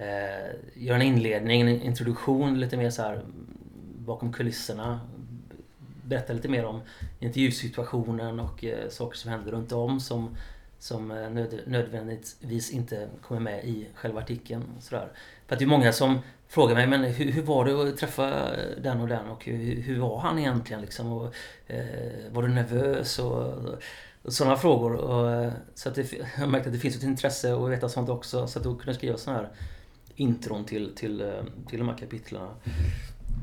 eh, 0.00 0.54
göra 0.74 0.96
en 0.96 1.02
inledning, 1.02 1.60
en 1.60 1.68
introduktion 1.68 2.60
lite 2.60 2.76
mer 2.76 2.90
så 2.90 3.02
här 3.02 3.22
bakom 3.98 4.32
kulisserna. 4.32 5.00
Berätta 6.04 6.32
lite 6.32 6.48
mer 6.48 6.64
om 6.64 6.80
intervjusituationen 7.18 8.40
och 8.40 8.64
eh, 8.64 8.88
saker 8.88 9.18
som 9.18 9.30
händer 9.30 9.52
runt 9.52 9.72
om 9.72 10.00
som, 10.00 10.36
som 10.78 11.10
eh, 11.10 11.30
nöd, 11.30 11.60
nödvändigtvis 11.66 12.70
inte 12.70 13.08
kommer 13.22 13.40
med 13.40 13.64
i 13.64 13.86
själva 13.94 14.20
artikeln. 14.20 14.64
Sådär. 14.80 15.08
För 15.46 15.54
att 15.54 15.58
det 15.58 15.64
är 15.64 15.66
många 15.66 15.92
som 15.92 16.18
frågar 16.48 16.74
mig, 16.74 16.86
men 16.86 17.04
hur, 17.04 17.32
hur 17.32 17.42
var 17.42 17.64
det 17.64 17.88
att 17.88 17.96
träffa 17.96 18.50
den 18.82 19.00
och 19.00 19.08
den 19.08 19.28
och 19.28 19.44
hur, 19.44 19.82
hur 19.82 20.00
var 20.00 20.18
han 20.18 20.38
egentligen 20.38 20.82
liksom? 20.82 21.12
Och, 21.12 21.34
eh, 21.66 22.32
var 22.32 22.42
du 22.42 22.48
nervös? 22.48 23.18
Och, 23.18 23.54
och 24.22 24.32
sådana 24.32 24.56
frågor. 24.56 24.94
Och, 24.94 25.30
eh, 25.30 25.52
så 25.74 25.88
att 25.88 25.94
det, 25.94 26.12
jag 26.38 26.48
märkte 26.48 26.68
att 26.68 26.74
det 26.74 26.80
finns 26.80 26.96
ett 26.96 27.02
intresse 27.02 27.54
att 27.54 27.70
veta 27.70 27.88
sånt 27.88 28.08
också. 28.08 28.46
Så 28.46 28.58
att 28.58 28.64
då 28.64 28.70
kunde 28.70 28.86
jag 28.86 28.96
skriva 28.96 29.16
sådana 29.16 29.40
här 29.40 29.50
intron 30.20 30.64
till, 30.64 30.94
till, 30.94 31.20
eh, 31.20 31.42
till 31.68 31.78
de 31.78 31.88
här 31.88 31.96
kapitlen. 31.96 32.48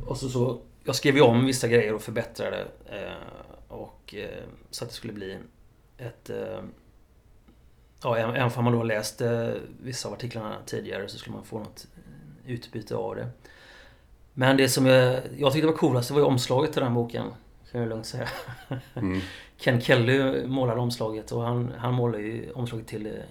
Och 0.05 0.17
så, 0.17 0.29
så, 0.29 0.61
jag 0.83 0.95
skrev 0.95 1.15
ju 1.15 1.21
om 1.21 1.45
vissa 1.45 1.67
grejer 1.67 1.93
och 1.93 2.01
förbättrade. 2.01 2.67
Eh, 2.85 3.47
och, 3.67 4.15
eh, 4.17 4.43
så 4.69 4.83
att 4.83 4.89
det 4.89 4.95
skulle 4.95 5.13
bli 5.13 5.37
ett... 5.97 6.29
Eh, 6.29 6.59
ja, 8.03 8.17
även 8.17 8.51
om 8.55 8.63
man 8.63 8.73
då 8.73 8.83
läst 8.83 9.21
eh, 9.21 9.49
vissa 9.81 10.07
av 10.07 10.13
artiklarna 10.13 10.57
tidigare 10.65 11.09
så 11.09 11.17
skulle 11.17 11.35
man 11.35 11.45
få 11.45 11.59
något 11.59 11.87
utbyte 12.45 12.95
av 12.95 13.15
det. 13.15 13.29
Men 14.33 14.57
det 14.57 14.69
som 14.69 14.85
jag, 14.85 15.21
jag 15.37 15.53
tyckte 15.53 15.67
var 15.67 15.73
coolast 15.73 16.07
det 16.07 16.13
var 16.13 16.21
ju 16.21 16.27
omslaget 16.27 16.73
till 16.73 16.81
den 16.81 16.93
boken. 16.93 17.27
Kan 17.71 17.81
jag 17.81 17.89
lugnt 17.89 18.05
säga. 18.05 18.27
Mm. 18.95 19.21
Ken 19.57 19.81
Kelly 19.81 20.47
målade 20.47 20.81
omslaget 20.81 21.31
och 21.31 21.41
han, 21.41 21.73
han 21.77 21.93
målade 21.93 22.23
ju 22.23 22.51
omslaget 22.51 22.87
till 22.87 23.21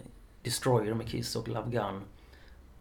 Destroyer 0.42 0.94
med 0.94 1.08
Kiss 1.08 1.36
och 1.36 1.48
Love 1.48 1.70
Gun. 1.70 2.02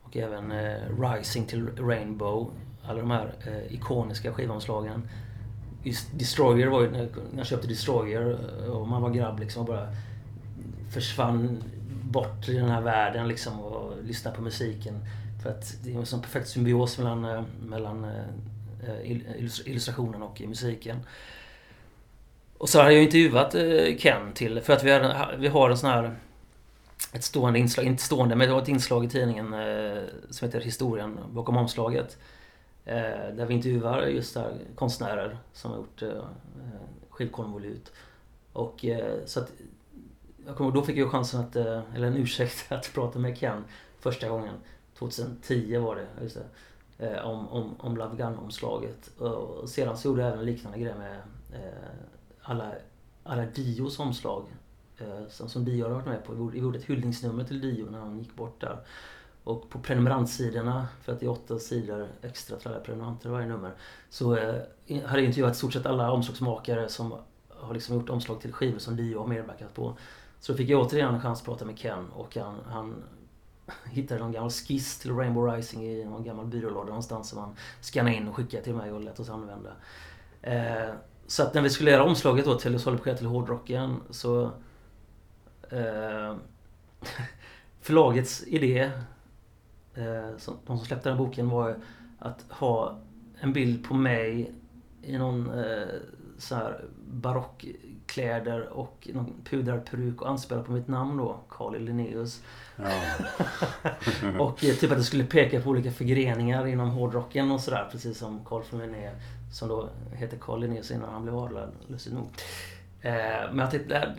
Och 0.06 0.18
även 0.18 0.52
eh, 0.52 0.76
Rising 1.00 1.46
till 1.46 1.68
Rainbow. 1.78 2.52
Alla 2.84 3.00
de 3.00 3.12
här 3.12 3.34
eh, 3.48 3.74
ikoniska 3.74 4.34
skivomslagen. 4.34 5.10
Just 5.84 6.20
Destroyer 6.20 6.68
var 6.68 6.82
ju 6.82 6.92
när 6.92 7.10
jag 7.38 7.46
köpte 7.46 7.68
Destroyer 7.68 8.40
eh, 8.64 8.70
och 8.70 8.88
man 8.88 9.02
var 9.02 9.10
grabb 9.10 9.40
liksom 9.40 9.62
och 9.62 9.68
bara 9.68 9.88
försvann 10.94 11.64
bort 12.04 12.50
i 12.50 12.54
den 12.54 12.70
här 12.70 12.82
världen 12.82 13.28
liksom 13.28 13.60
och 13.60 14.04
lyssnade 14.04 14.36
på 14.38 14.42
musiken. 14.42 15.06
För 15.44 15.50
att 15.50 15.78
det 15.84 15.94
är 15.94 15.98
en 15.98 16.06
sån 16.06 16.22
perfekt 16.22 16.48
symbios 16.48 16.98
mellan, 16.98 17.26
eh, 17.26 17.44
mellan 17.60 18.04
eh, 18.04 19.12
illustrationen 19.66 20.22
och 20.22 20.42
musiken. 20.48 21.00
Och 22.58 22.70
så 22.70 22.82
har 22.82 22.92
jag 22.92 23.04
intervjuat 23.04 23.56
Ken 24.00 24.34
till, 24.34 24.62
för 24.62 24.74
att 24.74 24.84
vi 24.84 24.92
har, 24.92 25.36
vi 25.40 25.48
har 25.48 25.70
en 25.70 25.78
sån 25.78 25.90
här 25.90 26.16
ett 27.16 27.24
stående 27.24 27.60
inslag, 27.60 27.86
inte 27.86 28.04
stående, 28.04 28.36
men 28.36 28.48
det 28.48 28.54
var 28.54 28.62
ett 28.62 28.68
inslag 28.68 29.06
i 29.06 29.10
tidningen 29.10 29.54
eh, 29.54 30.04
som 30.30 30.46
heter 30.48 30.62
Historien 30.62 31.20
bakom 31.30 31.58
omslaget. 31.58 32.18
Eh, 32.86 32.96
där 33.36 33.46
vi 33.46 33.54
intervjuar 33.54 34.02
just 34.02 34.34
där 34.34 34.58
konstnärer 34.76 35.38
som 35.54 35.72
har 35.72 35.78
gjort 35.78 36.02
eh, 36.02 36.24
skivkonvolut. 37.10 37.92
Och 38.54 38.86
eh, 38.86 39.14
så 39.26 39.40
att 39.40 39.52
jag 40.46 40.56
kommer, 40.56 40.72
då 40.72 40.82
fick 40.82 40.98
jag 40.98 41.12
chansen 41.12 41.40
att, 41.40 41.56
eh, 41.56 41.82
eller 41.96 42.08
en 42.08 42.18
ursäkt 42.18 42.66
att 42.72 42.94
prata 42.94 43.20
med 43.20 43.38
Ken 43.38 43.64
första 44.00 44.30
gången. 44.30 44.56
2010 44.98 45.78
var 45.78 45.96
det, 45.96 46.08
just 46.22 46.36
det. 46.36 46.46
Eh, 47.06 47.26
om, 47.26 47.48
om, 47.48 47.76
om 47.80 47.98
Love 47.98 48.16
Gun-omslaget. 48.18 49.08
Och 49.18 49.70
sedan 49.70 49.98
så 49.98 50.08
gjorde 50.08 50.22
jag 50.22 50.28
även 50.28 50.40
en 50.40 50.46
liknande 50.46 50.80
grej 50.80 50.94
med 50.96 51.16
eh, 51.54 51.90
alla, 52.42 52.72
alla 53.24 53.46
Dios 53.46 54.00
omslag 54.00 54.46
Eh, 54.98 55.28
som, 55.30 55.50
som 55.50 55.66
Dio 55.66 55.84
har 55.84 55.92
varit 55.92 56.06
med 56.06 56.24
på. 56.24 56.34
Vi 56.34 56.60
gjorde 56.60 56.78
ett 56.78 56.86
hyllningsnummer 56.86 57.44
till 57.44 57.62
Dio 57.62 57.90
när 57.92 58.00
han 58.00 58.20
gick 58.20 58.36
bort 58.36 58.62
där. 58.62 58.80
Och 59.44 59.70
på 59.70 59.80
prenumerantsidorna, 59.80 60.88
för 61.02 61.14
att 61.14 61.20
det 61.20 61.26
är 61.26 61.30
åtta 61.30 61.60
sidor 61.60 62.08
extra 62.22 62.58
till 62.58 62.68
alla 62.68 62.80
prenumeranter 62.80 63.30
varje 63.30 63.48
nummer, 63.48 63.72
så 64.10 64.36
eh, 64.38 64.56
har 64.88 65.18
jag 65.18 65.26
intervjuat 65.26 65.54
i 65.54 65.58
stort 65.58 65.74
sett 65.74 65.86
alla 65.86 66.12
omslagsmakare 66.12 66.90
som 66.90 67.14
har 67.50 67.74
liksom 67.74 67.96
gjort 67.96 68.10
omslag 68.10 68.42
till 68.42 68.54
skivor 68.54 68.80
som 68.80 68.96
Dio 68.96 69.20
har 69.20 69.28
medverkat 69.28 69.74
på. 69.74 69.98
Så 70.40 70.52
då 70.52 70.58
fick 70.58 70.70
jag 70.70 70.82
återigen 70.82 71.16
en 71.16 71.22
chans 71.22 71.40
att 71.40 71.46
prata 71.46 71.66
med 71.66 71.80
Ken 71.80 72.10
och 72.10 72.36
han, 72.36 72.56
han 72.66 73.04
hittade 73.86 74.20
någon 74.20 74.32
gammal 74.32 74.52
skiss 74.52 75.00
till 75.00 75.16
Rainbow 75.16 75.56
Rising 75.56 75.86
i 75.86 76.06
någon 76.06 76.24
gammal 76.24 76.46
byrålåda 76.46 76.88
någonstans 76.88 77.30
som 77.30 77.40
han 77.40 77.56
skannade 77.82 78.16
in 78.16 78.28
och 78.28 78.36
skickade 78.36 78.64
till 78.64 78.76
mig 78.76 78.92
och 78.92 79.02
lät 79.02 79.20
oss 79.20 79.30
använda. 79.30 79.72
Eh, 80.42 80.94
så 81.28 81.44
att 81.44 81.54
när 81.54 81.62
vi 81.62 81.70
skulle 81.70 81.92
göra 81.92 82.04
omslaget 82.04 82.46
då 82.46 82.56
till 82.56 82.80
Solid 82.80 83.18
till 83.18 83.28
hårdrocken 83.28 84.02
så 84.10 84.52
eh, 85.70 86.36
förlagets 87.82 88.44
idé, 88.48 88.92
eh, 89.96 90.38
som, 90.38 90.58
de 90.66 90.78
som 90.78 90.86
släppte 90.86 91.10
den 91.10 91.18
boken, 91.18 91.50
var 91.50 91.76
att 92.20 92.46
ha 92.50 93.00
en 93.40 93.54
bild 93.54 93.88
på 93.88 93.94
mig 93.94 94.52
i 95.02 95.18
någon 95.18 95.60
eh, 95.60 95.88
så 96.38 96.56
här 96.56 96.86
barockkläder 97.12 98.70
och 98.70 99.10
någon 99.14 99.34
pudrad 99.50 99.86
peruk 99.86 100.22
och 100.22 100.30
anspela 100.30 100.64
på 100.64 100.72
mitt 100.72 100.88
namn 100.88 101.18
då, 101.18 101.40
Carl 101.50 101.80
Linnaeus. 101.80 102.42
Ja. 102.76 103.02
och 104.40 104.64
eh, 104.64 104.76
typ 104.76 104.92
att 104.92 104.98
det 104.98 105.04
skulle 105.04 105.24
peka 105.24 105.62
på 105.62 105.70
olika 105.70 105.92
förgreningar 105.92 106.68
inom 106.68 106.90
hårdrocken 106.90 107.52
och 107.52 107.62
sådär, 107.62 107.88
precis 107.92 108.18
som 108.18 108.46
Carl 108.46 108.64
von 108.72 108.82
Linné, 108.82 109.12
som 109.52 109.70
då 109.70 109.90
heter 110.14 110.38
Carl 110.38 110.60
Linnaeus 110.60 110.92
innan 110.92 111.10
han 111.10 111.24
blev 111.24 111.38
adlad, 111.38 111.72
lustigt 111.88 112.14
nog. 112.14 112.30
Eh, 113.06 113.52
men 113.52 113.58
jag 113.58 113.72
tänkte, 113.72 113.90
det 113.90 114.00
här, 114.00 114.16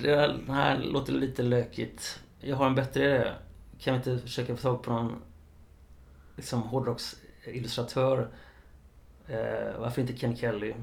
det 0.46 0.52
här 0.52 0.78
låter 0.78 1.12
lite 1.12 1.42
lökigt. 1.42 2.20
Jag 2.40 2.56
har 2.56 2.66
en 2.66 2.74
bättre 2.74 3.04
idé. 3.04 3.32
Kan 3.78 3.94
vi 3.94 3.96
inte 3.96 4.18
försöka 4.18 4.56
få 4.56 4.62
tag 4.62 4.82
på 4.82 4.92
någon 4.92 5.22
liksom, 6.36 6.62
hårdrocksillustratör? 6.62 8.28
Eh, 9.28 9.78
varför 9.78 10.00
inte 10.00 10.12
Ken 10.12 10.36
Kelly? 10.36 10.74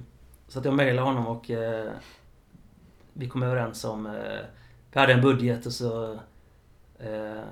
Så 0.48 0.60
att 0.60 0.66
jag 0.66 0.74
mejlade 0.74 1.08
honom 1.08 1.28
och 1.28 1.52
eh, 1.52 1.92
vi 3.14 3.30
kom 3.30 3.44
överens 3.44 3.86
om... 3.86 4.06
Eh, 4.06 4.46
vi 4.92 5.00
hade 5.00 5.14
en 5.14 5.22
budget 5.22 5.66
och 5.66 5.74
så... 5.74 6.14
Eh, 7.00 7.44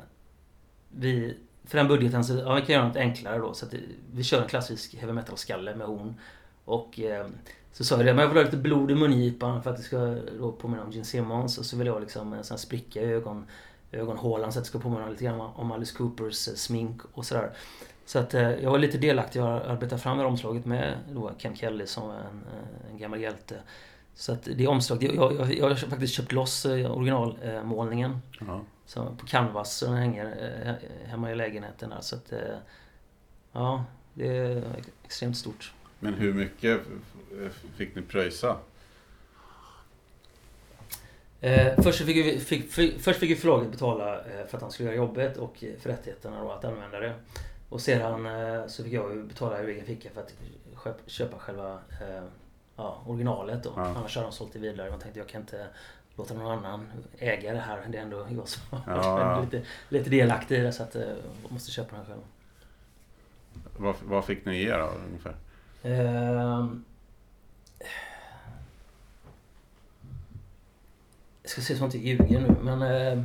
vi, 0.89 1.37
för 1.65 1.77
den 1.77 1.87
budgeten 1.87 2.23
så 2.23 2.37
ja, 2.37 2.55
vi 2.55 2.61
kan 2.61 2.75
göra 2.75 2.87
något 2.87 2.97
enklare 2.97 3.37
då. 3.37 3.53
Så 3.53 3.65
att 3.65 3.73
vi 4.13 4.23
kör 4.23 4.41
en 4.41 4.47
klassisk 4.47 4.95
heavy 4.95 5.13
metal-skalle 5.13 5.75
med 5.75 5.87
horn. 5.87 6.15
Och 6.65 6.99
eh, 6.99 7.27
så 7.73 7.83
sa 7.83 7.97
jag 7.97 8.05
det, 8.05 8.13
men 8.13 8.21
jag 8.21 8.27
vill 8.27 8.37
ha 8.37 8.43
lite 8.43 8.57
blod 8.57 8.91
i 8.91 8.95
mungipan 8.95 9.63
för 9.63 9.69
att 9.69 9.77
det 9.77 9.83
ska 9.83 10.15
då 10.39 10.51
påminna 10.51 10.83
om 10.83 10.91
Gene 10.91 11.05
Simmons. 11.05 11.57
Och 11.57 11.65
så 11.65 11.77
vill 11.77 11.87
jag 11.87 12.01
liksom 12.01 12.33
en 12.33 12.43
sån 12.43 12.55
här 12.55 12.59
spricka 12.59 13.01
i 13.01 13.05
ögon, 13.05 13.45
ögonhålan 13.91 14.51
så 14.51 14.59
att 14.59 14.65
det 14.65 14.69
ska 14.69 14.79
påminna 14.79 15.09
lite 15.09 15.23
grann 15.23 15.41
om 15.41 15.71
Alice 15.71 15.97
Coopers 15.97 16.47
eh, 16.47 16.53
smink 16.53 17.01
och 17.13 17.25
sådär. 17.25 17.51
Så 18.05 18.19
att 18.19 18.33
eh, 18.33 18.51
jag 18.51 18.71
var 18.71 18.79
lite 18.79 18.97
delaktig 18.97 19.41
och 19.41 19.49
arbetade 19.49 20.01
fram 20.01 20.17
det 20.17 20.25
omslaget 20.25 20.65
med 20.65 20.97
då 21.11 21.31
Ken 21.37 21.55
Kelly 21.55 21.87
som 21.87 22.09
en, 22.09 22.43
en 22.91 22.97
gammal 22.97 23.21
hjälte. 23.21 23.55
Så 24.15 24.33
att 24.33 24.43
det 24.43 24.63
är 24.63 24.67
omslag. 24.67 25.03
Jag, 25.03 25.35
jag, 25.35 25.53
jag 25.53 25.69
har 25.69 25.75
faktiskt 25.75 26.13
köpt 26.13 26.31
loss 26.31 26.65
eh, 26.65 26.91
originalmålningen. 26.91 28.21
Ja. 28.39 28.61
Så 28.85 29.15
på 29.15 29.25
canvas 29.25 29.77
så 29.77 29.85
den 29.85 29.95
hänger 29.95 30.25
eh, 30.65 31.09
hemma 31.09 31.31
i 31.31 31.35
lägenheten 31.35 31.89
där. 31.89 32.01
Så 32.01 32.15
att, 32.15 32.31
eh, 32.31 32.39
ja, 33.51 33.83
det 34.13 34.37
är 34.37 34.63
extremt 35.03 35.37
stort. 35.37 35.73
Men 36.03 36.13
hur 36.13 36.33
mycket 36.33 36.81
fick 37.75 37.95
ni 37.95 38.01
pröjsa? 38.01 38.57
Eh, 41.41 41.83
först, 41.83 42.05
fick 42.05 42.17
vi, 42.17 42.39
fick, 42.39 42.71
fick, 42.71 43.01
först 43.01 43.19
fick 43.19 43.31
vi 43.31 43.35
förlaget 43.35 43.71
betala 43.71 44.15
eh, 44.15 44.45
för 44.47 44.57
att 44.57 44.61
han 44.61 44.71
skulle 44.71 44.89
göra 44.89 44.97
jobbet 44.97 45.37
och 45.37 45.63
för 45.79 45.89
rättigheterna 45.89 46.43
då, 46.43 46.51
att 46.51 46.65
använda 46.65 46.99
det. 46.99 47.13
Och 47.69 47.81
sedan 47.81 48.25
eh, 48.25 48.67
så 48.67 48.83
fick 48.83 48.93
jag 48.93 49.25
betala 49.25 49.59
ur 49.59 49.69
egen 49.69 49.85
ficka 49.85 50.09
för 50.09 50.21
att 50.89 50.99
köpa 51.05 51.39
själva 51.39 51.73
eh, 51.73 52.23
ja, 52.75 53.03
originalet. 53.05 53.63
Då. 53.63 53.73
Ja. 53.75 53.85
Annars 53.85 54.15
hade 54.15 54.27
de 54.27 54.33
sålt 54.33 54.53
det 54.53 54.59
vidare. 54.59 54.87
Jag 54.87 54.99
tänkte 54.99 55.19
jag 55.19 55.27
kan 55.27 55.41
inte 55.41 55.67
låta 56.15 56.33
någon 56.33 56.51
annan 56.51 56.87
äga 57.17 57.53
det 57.53 57.59
här. 57.59 57.87
Det 57.89 57.97
är 57.97 58.01
ändå 58.01 58.27
jag 58.29 58.47
som 58.47 58.63
ja. 58.87 59.37
är 59.37 59.41
lite, 59.41 59.61
lite 59.89 60.09
delaktig 60.09 60.57
i 60.57 60.61
det 60.61 60.71
så 60.71 60.83
att 60.83 60.95
eh, 60.95 61.01
jag 61.43 61.51
måste 61.51 61.71
köpa 61.71 61.95
den 61.95 62.05
själv. 62.05 62.21
Vad, 63.77 63.95
vad 64.03 64.25
fick 64.25 64.45
ni 64.45 64.63
ge 64.63 64.77
då 64.77 64.91
ungefär? 65.07 65.35
Eh, 65.83 66.67
jag 71.41 71.51
ska 71.51 71.61
se 71.61 71.75
så 71.75 71.85
att 71.85 71.93
jag 71.93 72.03
inte 72.03 72.23
ljuger 72.23 72.39
nu 72.39 72.55
men... 72.61 72.81
Eh, 72.81 73.23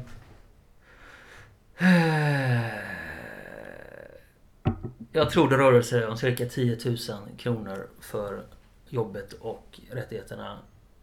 jag 5.12 5.31
tror 5.31 5.49
det 5.49 5.57
rörde 5.57 5.83
sig 5.83 6.07
om 6.07 6.16
cirka 6.16 6.47
10 6.47 6.79
000 6.85 6.97
kronor 7.38 7.87
för 8.01 8.42
jobbet 8.88 9.33
och 9.33 9.81
rättigheterna. 9.90 10.59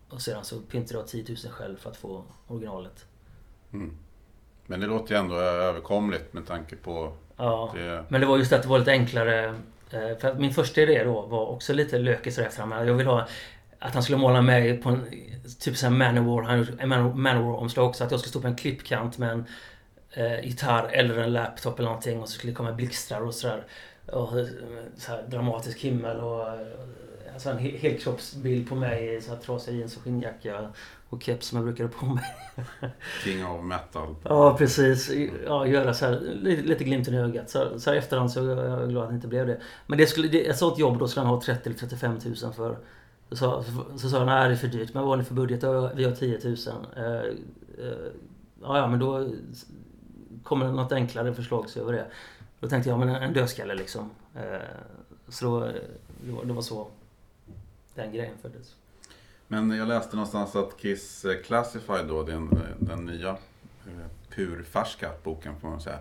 Och 0.09 0.21
sedan 0.21 0.45
så 0.45 0.59
pyntar 0.59 0.95
jag 0.95 1.07
10 1.07 1.25
000 1.27 1.37
själv 1.37 1.77
för 1.77 1.89
att 1.89 1.97
få 1.97 2.23
originalet. 2.47 3.05
Mm. 3.73 3.97
Men 4.65 4.79
det 4.79 4.87
låter 4.87 5.15
ju 5.15 5.19
ändå 5.19 5.35
överkomligt 5.35 6.33
med 6.33 6.47
tanke 6.47 6.75
på... 6.75 7.13
Ja, 7.37 7.71
det... 7.75 8.05
men 8.09 8.21
det 8.21 8.27
var 8.27 8.37
just 8.37 8.53
att 8.53 8.61
det 8.61 8.67
var 8.67 8.79
lite 8.79 8.91
enklare. 8.91 9.55
Eh, 9.93 10.17
för 10.17 10.33
min 10.33 10.53
första 10.53 10.81
idé 10.81 11.03
då 11.03 11.21
var 11.21 11.45
också 11.45 11.73
lite 11.73 11.99
lökig 11.99 12.33
sådär 12.33 12.49
framme. 12.49 12.83
Jag 12.85 12.93
vill 12.93 13.07
ha 13.07 13.27
att 13.79 13.93
han 13.93 14.03
skulle 14.03 14.17
måla 14.17 14.41
mig 14.41 14.77
på 14.77 14.89
en 14.89 15.05
typ 15.59 15.77
såhär 15.77 15.93
Manowar, 15.93 16.41
han 16.41 17.21
Manowar 17.21 17.57
omslag 17.57 17.87
också. 17.87 18.03
Att 18.03 18.11
jag 18.11 18.19
skulle 18.19 18.29
stå 18.29 18.41
på 18.41 18.47
en 18.47 18.55
klippkant 18.55 19.17
med 19.17 19.31
en 19.31 19.45
eh, 20.13 20.45
gitarr 20.45 20.89
eller 20.91 21.17
en 21.17 21.33
laptop 21.33 21.79
eller 21.79 21.89
någonting 21.89 22.21
och 22.21 22.29
så 22.29 22.33
skulle 22.35 22.51
det 22.51 22.55
komma 22.55 22.71
blixtar 22.71 23.21
och 23.21 23.33
sådär. 23.33 23.63
Och 24.05 24.39
eh, 24.39 24.45
så 24.97 25.11
dramatisk 25.27 25.79
himmel 25.79 26.19
och 26.19 26.47
eh, 26.47 26.67
alltså 27.33 27.49
en 27.49 27.57
helkroppsbild 27.57 28.69
på 28.69 28.75
mig 28.75 29.15
i 29.15 29.21
så 29.21 29.31
här 29.31 29.37
trasiga 29.37 29.77
jeans 29.77 29.97
och 29.97 30.03
skinnjacka 30.03 30.69
och 31.13 31.23
keps 31.23 31.47
som 31.47 31.55
jag 31.55 31.65
brukade 31.65 31.89
på 31.89 32.05
mig. 32.05 32.23
King 33.23 33.45
of 33.45 33.63
metal. 33.63 34.15
Ja, 34.23 34.57
precis. 34.57 35.11
Ja, 35.45 35.67
göra 35.67 35.93
så 35.93 36.05
här, 36.05 36.19
lite, 36.19 36.61
lite 36.61 36.83
glimten 36.83 37.13
i 37.13 37.17
ögat. 37.17 37.49
Så, 37.49 37.79
så 37.79 37.89
här 37.89 37.97
efterhand 37.97 38.31
så 38.31 38.51
är 38.51 38.65
jag 38.65 38.89
glad 38.89 39.03
att 39.03 39.09
det 39.09 39.15
inte 39.15 39.27
blev 39.27 39.47
det. 39.47 39.61
Men 39.87 39.97
det 39.97 40.07
skulle, 40.07 40.27
det, 40.27 40.49
ett 40.49 40.57
sånt 40.57 40.77
jobb 40.77 40.99
då 40.99 41.07
skulle 41.07 41.25
han 41.25 41.35
ha 41.35 41.41
30 41.41 41.69
eller 41.69 41.79
35 41.79 42.19
000 42.43 42.53
för. 42.53 42.77
Så 43.31 43.63
så, 43.97 44.09
sa 44.09 44.17
han, 44.17 44.27
nej 44.27 44.47
det 44.47 44.53
är 44.53 44.57
för 44.57 44.67
dyrt. 44.67 44.93
Men 44.93 45.03
vad 45.03 45.11
har 45.11 45.17
ni 45.17 45.23
för 45.23 45.33
budget? 45.33 45.63
Vi 45.95 46.03
har 46.03 46.11
10 46.11 46.39
000. 46.43 46.55
Uh, 46.97 47.03
uh, 47.85 48.11
ja, 48.61 48.77
ja, 48.77 48.87
men 48.87 48.99
då 48.99 49.29
kommer 50.43 50.71
något 50.71 50.91
enklare 50.91 51.33
förslag 51.33 51.69
så 51.69 51.79
över 51.79 51.93
det. 51.93 52.05
Då 52.59 52.67
tänkte 52.67 52.89
jag, 52.89 52.99
men 52.99 53.09
en 53.09 53.33
dödskalle 53.33 53.75
liksom. 53.75 54.09
Uh, 54.35 54.41
så 55.27 55.45
då, 55.45 55.59
det 56.25 56.31
var, 56.31 56.45
det 56.45 56.53
var 56.53 56.61
så 56.61 56.87
den 57.95 58.13
grejen 58.13 58.37
föddes. 58.41 58.75
Men 59.53 59.77
jag 59.77 59.87
läste 59.87 60.15
någonstans 60.15 60.55
att 60.55 60.77
Kiss 60.77 61.25
eh, 61.25 61.41
Classified 61.41 62.07
då, 62.07 62.23
den, 62.23 62.51
eh, 62.51 62.57
den 62.79 63.05
nya 63.05 63.29
eh, 63.29 64.07
purfärska 64.29 65.11
boken 65.23 65.59
får 65.59 65.67
man 65.67 65.81
säga, 65.81 65.99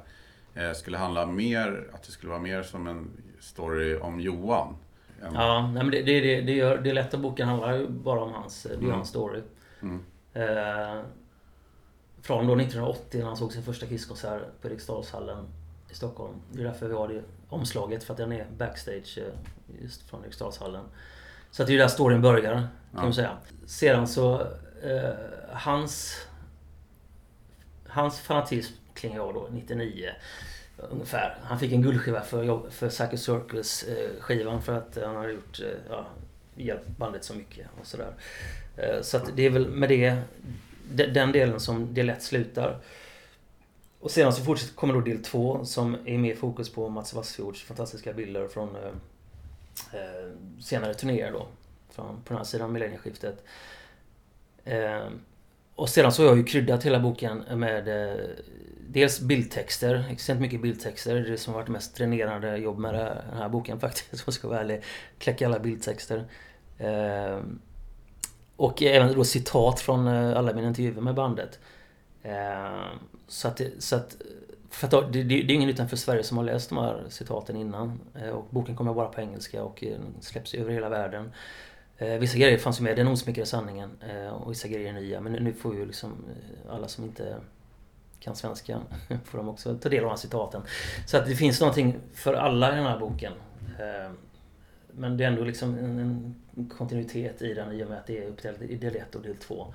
skulle 0.75 0.99
handla 0.99 1.27
mer, 1.27 1.89
att 1.93 2.03
det 2.03 2.13
skulle 2.13 2.31
vara 2.31 2.43
mer 2.43 2.63
som 2.63 2.87
en 2.87 3.11
story 3.41 3.99
om 3.99 4.21
Johan. 4.21 4.77
En... 5.23 5.35
Ja, 5.35 5.71
nej, 5.75 5.85
men 5.85 5.91
det, 5.91 6.03
det, 6.03 6.21
det, 6.21 6.41
det, 6.41 6.53
gör, 6.53 6.79
det 6.79 6.93
lätta 6.93 7.19
boken 7.19 7.49
handlar 7.49 7.75
ju 7.75 7.89
bara 7.89 8.21
om 8.21 8.33
hans, 8.33 8.63
det 8.63 8.75
är 8.75 8.79
mm. 8.79 8.91
hans 8.91 9.09
story. 9.09 9.41
Mm. 9.83 10.05
Eh, 10.33 11.03
från 12.23 12.47
då 12.47 12.55
1980 12.55 13.21
när 13.21 13.27
han 13.27 13.37
såg 13.37 13.53
sin 13.53 13.63
första 13.63 13.87
Kisskonsert 13.87 14.43
på 14.61 14.69
Eriksdalshallen 14.69 15.45
i 15.91 15.95
Stockholm. 15.95 16.35
Det 16.53 16.61
är 16.61 16.65
därför 16.65 16.89
vi 16.89 16.95
har 16.95 17.09
det 17.09 17.23
omslaget, 17.49 18.05
för 18.05 18.15
att 18.15 18.19
den 18.19 18.33
är 18.33 18.47
backstage 18.59 19.19
just 19.83 20.03
från 20.03 20.25
Eriksdalshallen. 20.25 20.85
Så 21.53 21.63
att 21.63 21.67
det 21.69 21.75
är 21.75 21.79
där 21.79 21.89
storyn 21.89 22.23
börjar, 22.23 22.53
kan 22.53 22.69
ja. 22.95 23.03
man 23.03 23.15
säga. 23.15 23.37
Sedan 23.67 24.09
så, 24.09 24.41
eh, 24.83 25.15
hans... 25.53 26.27
Hans 27.87 28.21
fanatism 28.21 28.75
klingar 28.95 29.17
jag 29.17 29.35
då 29.35 29.49
99 29.53 30.11
ungefär. 30.77 31.39
Han 31.43 31.59
fick 31.59 31.73
en 31.73 31.83
guldskiva 31.83 32.21
för, 32.21 32.71
för 32.71 32.89
Psycho 32.89 33.17
Circus 33.17 33.83
eh, 33.83 34.21
skivan 34.21 34.63
för 34.63 34.79
att 34.79 34.99
han 35.05 35.17
har 35.17 35.29
gjort, 35.29 35.61
eh, 35.61 35.67
ja, 35.91 36.07
hjälpt 36.57 36.89
bandet 36.89 37.25
så 37.25 37.35
mycket 37.35 37.67
och 37.81 37.87
sådär. 37.87 38.15
Eh, 38.77 39.03
så 39.03 39.17
att 39.17 39.37
det 39.37 39.47
är 39.47 39.51
väl 39.51 39.69
med 39.69 39.89
det, 39.89 40.17
den 41.07 41.33
delen 41.33 41.61
som 41.61 41.95
det 41.95 42.03
lätt 42.03 42.23
slutar. 42.23 42.79
Och 44.01 44.11
sedan 44.11 44.33
så 44.33 44.45
fortsätter, 44.45 44.75
kommer 44.75 44.95
då 44.95 45.01
del 45.01 45.23
två 45.23 45.65
som 45.65 45.97
är 46.05 46.19
mer 46.19 46.35
fokus 46.35 46.73
på 46.73 46.89
Mats 46.89 47.15
Wassfjords 47.15 47.63
fantastiska 47.63 48.13
bilder 48.13 48.49
från 48.49 48.77
eh, 48.77 48.93
Eh, 49.93 50.33
senare 50.61 50.95
turnéer 50.95 51.33
då. 51.33 51.47
Från, 51.91 52.23
på 52.23 52.29
den 52.29 52.37
här 52.37 52.45
sidan 52.45 52.73
millennieskiftet. 52.73 53.45
Eh, 54.65 55.07
och 55.75 55.89
sedan 55.89 56.13
så 56.13 56.23
har 56.23 56.29
jag 56.29 56.39
ju 56.39 56.45
kryddat 56.45 56.85
hela 56.85 57.01
boken 57.01 57.39
med 57.39 57.89
eh, 57.89 58.21
dels 58.89 59.21
bildtexter, 59.21 60.05
extremt 60.11 60.41
mycket 60.41 60.63
bildtexter. 60.63 61.15
Det 61.15 61.39
som 61.39 61.55
har 61.55 61.61
varit 61.61 61.69
mest 61.69 61.97
dränerande 61.97 62.57
jobb 62.57 62.79
med 62.79 62.95
den 62.95 63.39
här 63.39 63.49
boken 63.49 63.81
faktiskt, 63.81 64.13
om 64.13 64.19
jag 64.27 64.35
ska 64.35 64.49
vara 64.49 64.61
ärlig. 64.61 64.83
Kläcka 65.19 65.47
alla 65.47 65.59
bildtexter. 65.59 66.25
Eh, 66.79 67.41
och 68.57 68.83
även 68.83 69.15
då 69.15 69.25
citat 69.25 69.81
från 69.81 70.07
eh, 70.07 70.39
alla 70.39 70.53
mina 70.53 70.69
intervjuer 70.69 71.01
med 71.01 71.15
bandet. 71.15 71.59
Eh, 72.23 72.87
så 73.29 73.49
att, 73.49 73.61
så 73.79 73.97
att 73.97 74.17
för 74.73 74.87
att 74.87 75.13
det, 75.13 75.23
det, 75.23 75.35
är 75.35 75.51
ingen 75.51 75.69
utanför 75.69 75.97
Sverige 75.97 76.23
som 76.23 76.37
har 76.37 76.45
läst 76.45 76.69
de 76.69 76.79
här 76.79 77.05
citaten 77.09 77.57
innan. 77.57 78.01
Eh, 78.15 78.29
och 78.29 78.47
boken 78.51 78.77
kommer 78.77 78.95
bara 78.95 79.09
på 79.09 79.21
engelska 79.21 79.65
och 79.65 79.85
eh, 79.85 79.99
släpps 80.21 80.55
över 80.55 80.73
hela 80.73 80.89
världen. 80.89 81.33
Eh, 81.99 82.19
vissa 82.19 82.39
grejer 82.39 82.59
fanns 82.59 82.81
ju 82.81 82.85
med, 82.85 82.97
den 82.97 83.09
osmickrade 83.09 83.47
sanningen. 83.47 83.91
Och 84.31 84.51
vissa 84.51 84.69
grejer 84.69 84.89
är 84.89 84.93
nya. 84.93 85.21
Men 85.21 85.33
nu 85.33 85.53
får 85.53 85.75
ju 85.75 85.87
liksom 85.87 86.13
alla 86.71 86.89
som 86.89 87.05
inte 87.05 87.37
kan 88.21 88.37
svenska, 88.37 88.81
får 89.25 89.39
de 89.39 89.49
också 89.49 89.79
ta 89.79 89.89
del 89.89 89.99
av 89.99 90.05
de 90.05 90.11
här 90.11 90.17
citaten. 90.17 90.63
Så 91.07 91.17
att 91.17 91.27
det 91.27 91.37
finns 91.37 91.61
någonting 91.61 91.99
för 92.15 92.35
alla 92.35 92.73
i 92.73 92.77
den 92.77 92.87
här 92.87 92.99
boken. 92.99 93.33
Men 94.93 95.17
det 95.17 95.25
är 95.25 95.29
ändå 95.29 95.45
liksom 95.45 95.79
en 95.79 96.35
kontinuitet 96.69 97.43
i 97.43 97.55
den 97.55 97.73
i 97.73 97.85
och 97.85 97.89
med 97.89 97.99
att 97.99 98.07
det 98.07 98.25
är 98.25 98.29
uppdelat 98.29 98.63
i 98.63 98.77
del 98.77 98.97
1 98.97 99.15
och 99.15 99.23
del 99.23 99.37
2. 99.37 99.75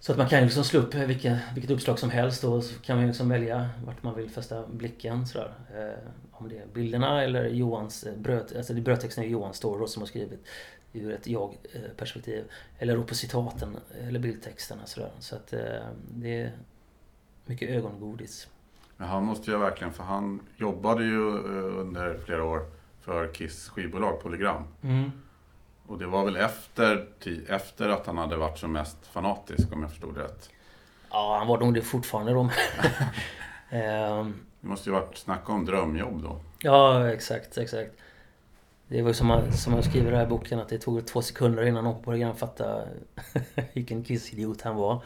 Så 0.00 0.12
att 0.12 0.18
man 0.18 0.28
kan 0.28 0.42
liksom 0.42 0.64
slå 0.64 0.80
upp 0.80 0.94
vilka, 0.94 1.38
vilket 1.54 1.70
uppslag 1.70 1.98
som 1.98 2.10
helst 2.10 2.44
och 2.44 2.64
så 2.64 2.80
kan 2.80 2.96
man 2.96 3.06
liksom 3.06 3.28
välja 3.28 3.68
vart 3.84 4.02
man 4.02 4.14
vill 4.14 4.30
fästa 4.30 4.66
blicken. 4.66 5.26
Sådär. 5.26 5.54
Eh, 5.74 6.08
om 6.32 6.48
det 6.48 6.58
är 6.58 6.66
bilderna 6.66 7.22
eller 7.22 7.44
Johans 7.48 8.04
eh, 8.04 8.16
bröd, 8.16 8.52
alltså 8.56 8.74
det 8.74 8.80
brödtexten 8.80 9.24
är 9.24 9.28
Johans 9.28 9.56
story 9.56 9.86
som 9.86 10.02
har 10.02 10.06
skrivit 10.06 10.46
ur 10.92 11.12
ett 11.12 11.26
jag-perspektiv. 11.26 12.44
Eller 12.78 12.96
då 12.96 13.02
på 13.02 13.14
citaten 13.14 13.76
eller 14.00 14.20
bildtexterna. 14.20 14.86
Sådär. 14.86 15.10
Så 15.18 15.36
att 15.36 15.52
eh, 15.52 15.60
det 16.14 16.40
är 16.40 16.52
mycket 17.46 17.70
ögongodis. 17.70 18.48
Men 18.96 19.08
han 19.08 19.24
måste 19.24 19.50
ju 19.50 19.58
verkligen, 19.58 19.92
för 19.92 20.04
han 20.04 20.40
jobbade 20.56 21.04
ju 21.04 21.28
eh, 21.28 21.80
under 21.80 22.18
flera 22.18 22.44
år 22.44 22.60
för 23.00 23.34
Kiss 23.34 23.68
skivbolag, 23.68 24.22
Polygram. 24.22 24.64
Mm. 24.82 25.10
Och 25.90 25.98
det 25.98 26.06
var 26.06 26.24
väl 26.24 26.36
efter, 26.36 27.06
efter 27.48 27.88
att 27.88 28.06
han 28.06 28.18
hade 28.18 28.36
varit 28.36 28.58
som 28.58 28.72
mest 28.72 29.06
fanatisk 29.06 29.72
om 29.72 29.82
jag 29.82 29.90
förstod 29.90 30.16
rätt? 30.16 30.50
Ja, 31.10 31.36
han 31.38 31.46
var 31.46 31.58
nog 31.58 31.74
det 31.74 31.82
fortfarande 31.82 32.32
då. 32.32 32.40
Ehm. 33.70 34.34
det 34.60 34.68
måste 34.68 34.90
ju 34.90 34.94
varit, 34.94 35.16
snacka 35.16 35.52
om 35.52 35.64
drömjobb 35.64 36.22
då. 36.22 36.40
Ja, 36.58 37.10
exakt, 37.10 37.58
exakt. 37.58 37.90
Det 38.88 39.02
var 39.02 39.08
ju 39.08 39.14
som, 39.14 39.52
som 39.52 39.74
jag 39.74 39.84
skriver 39.84 40.06
i 40.06 40.10
den 40.10 40.20
här 40.20 40.26
boken 40.26 40.58
att 40.58 40.68
det 40.68 40.78
tog 40.78 41.06
två 41.06 41.22
sekunder 41.22 41.66
innan 41.66 41.84
någon 41.84 41.96
på 41.96 42.02
program 42.02 42.36
fattade 42.36 42.88
vilken 43.72 44.04
kissidiot 44.04 44.62
han 44.62 44.76
var. 44.76 45.02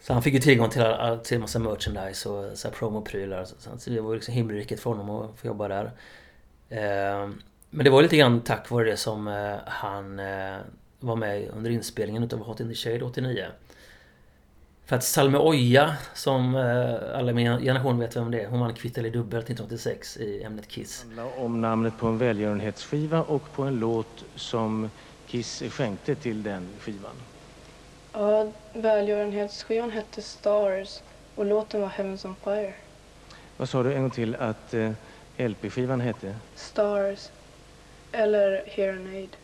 Så 0.00 0.12
han 0.12 0.22
fick 0.22 0.34
ju 0.34 0.40
tillgång 0.40 0.70
till, 0.70 0.82
till 1.24 1.34
en 1.34 1.40
massa 1.40 1.58
merchandise 1.58 2.28
och 2.28 2.58
så 2.58 2.70
promoprylar. 2.70 3.44
Så 3.78 3.90
det 3.90 4.00
var 4.00 4.10
ju 4.10 4.16
liksom 4.16 4.34
himmelriket 4.34 4.80
för 4.80 4.90
honom 4.90 5.10
att 5.10 5.38
få 5.38 5.46
jobba 5.46 5.68
där. 5.68 5.92
Men 7.70 7.84
det 7.84 7.90
var 7.90 8.02
lite 8.02 8.16
grann 8.16 8.40
tack 8.40 8.70
vare 8.70 8.90
det 8.90 8.96
som 8.96 9.28
eh, 9.28 9.56
han 9.66 10.18
eh, 10.18 10.56
var 11.00 11.16
med 11.16 11.48
under 11.48 11.70
inspelningen 11.70 12.22
utav 12.22 12.38
Hot 12.38 12.60
in 12.60 12.68
the 12.68 12.74
Shade 12.74 13.04
89. 13.04 13.46
För 14.86 14.96
att 14.96 15.04
Salme 15.04 15.38
Oja, 15.38 15.96
som 16.14 16.54
eh, 16.54 17.18
alla 17.18 17.30
i 17.30 17.34
min 17.34 17.58
generation 17.58 17.98
vet 17.98 18.16
vem 18.16 18.30
det 18.30 18.40
är, 18.40 18.48
hon 18.48 18.60
vann 18.60 18.74
Kvitt 18.74 18.98
eller 18.98 19.10
dubbelt 19.10 19.44
1986 19.44 20.16
i 20.16 20.42
ämnet 20.42 20.68
Kiss. 20.68 21.04
Om 21.36 21.60
namnet 21.60 21.98
på 21.98 22.06
en 22.06 22.18
välgörenhetsskiva 22.18 23.22
och 23.22 23.52
på 23.52 23.62
en 23.62 23.80
låt 23.80 24.24
som 24.34 24.90
Kiss 25.26 25.62
skänkte 25.70 26.14
till 26.14 26.42
den 26.42 26.68
skivan? 26.80 27.14
Ja, 28.12 28.52
välgörenhetsskivan 28.72 29.90
hette 29.90 30.22
Stars 30.22 31.00
och 31.34 31.46
låten 31.46 31.80
var 31.80 31.88
Heavens 31.88 32.24
on 32.24 32.36
Fire. 32.44 32.74
Vad 33.56 33.68
sa 33.68 33.82
du 33.82 33.94
en 33.94 34.00
gång 34.00 34.10
till 34.10 34.34
att 34.34 34.74
eh, 34.74 34.90
LP-skivan 35.36 36.00
hette? 36.00 36.36
Stars. 36.54 37.28
Eller 38.12 38.62
Hear 38.66 39.06
Aid. 39.14 39.36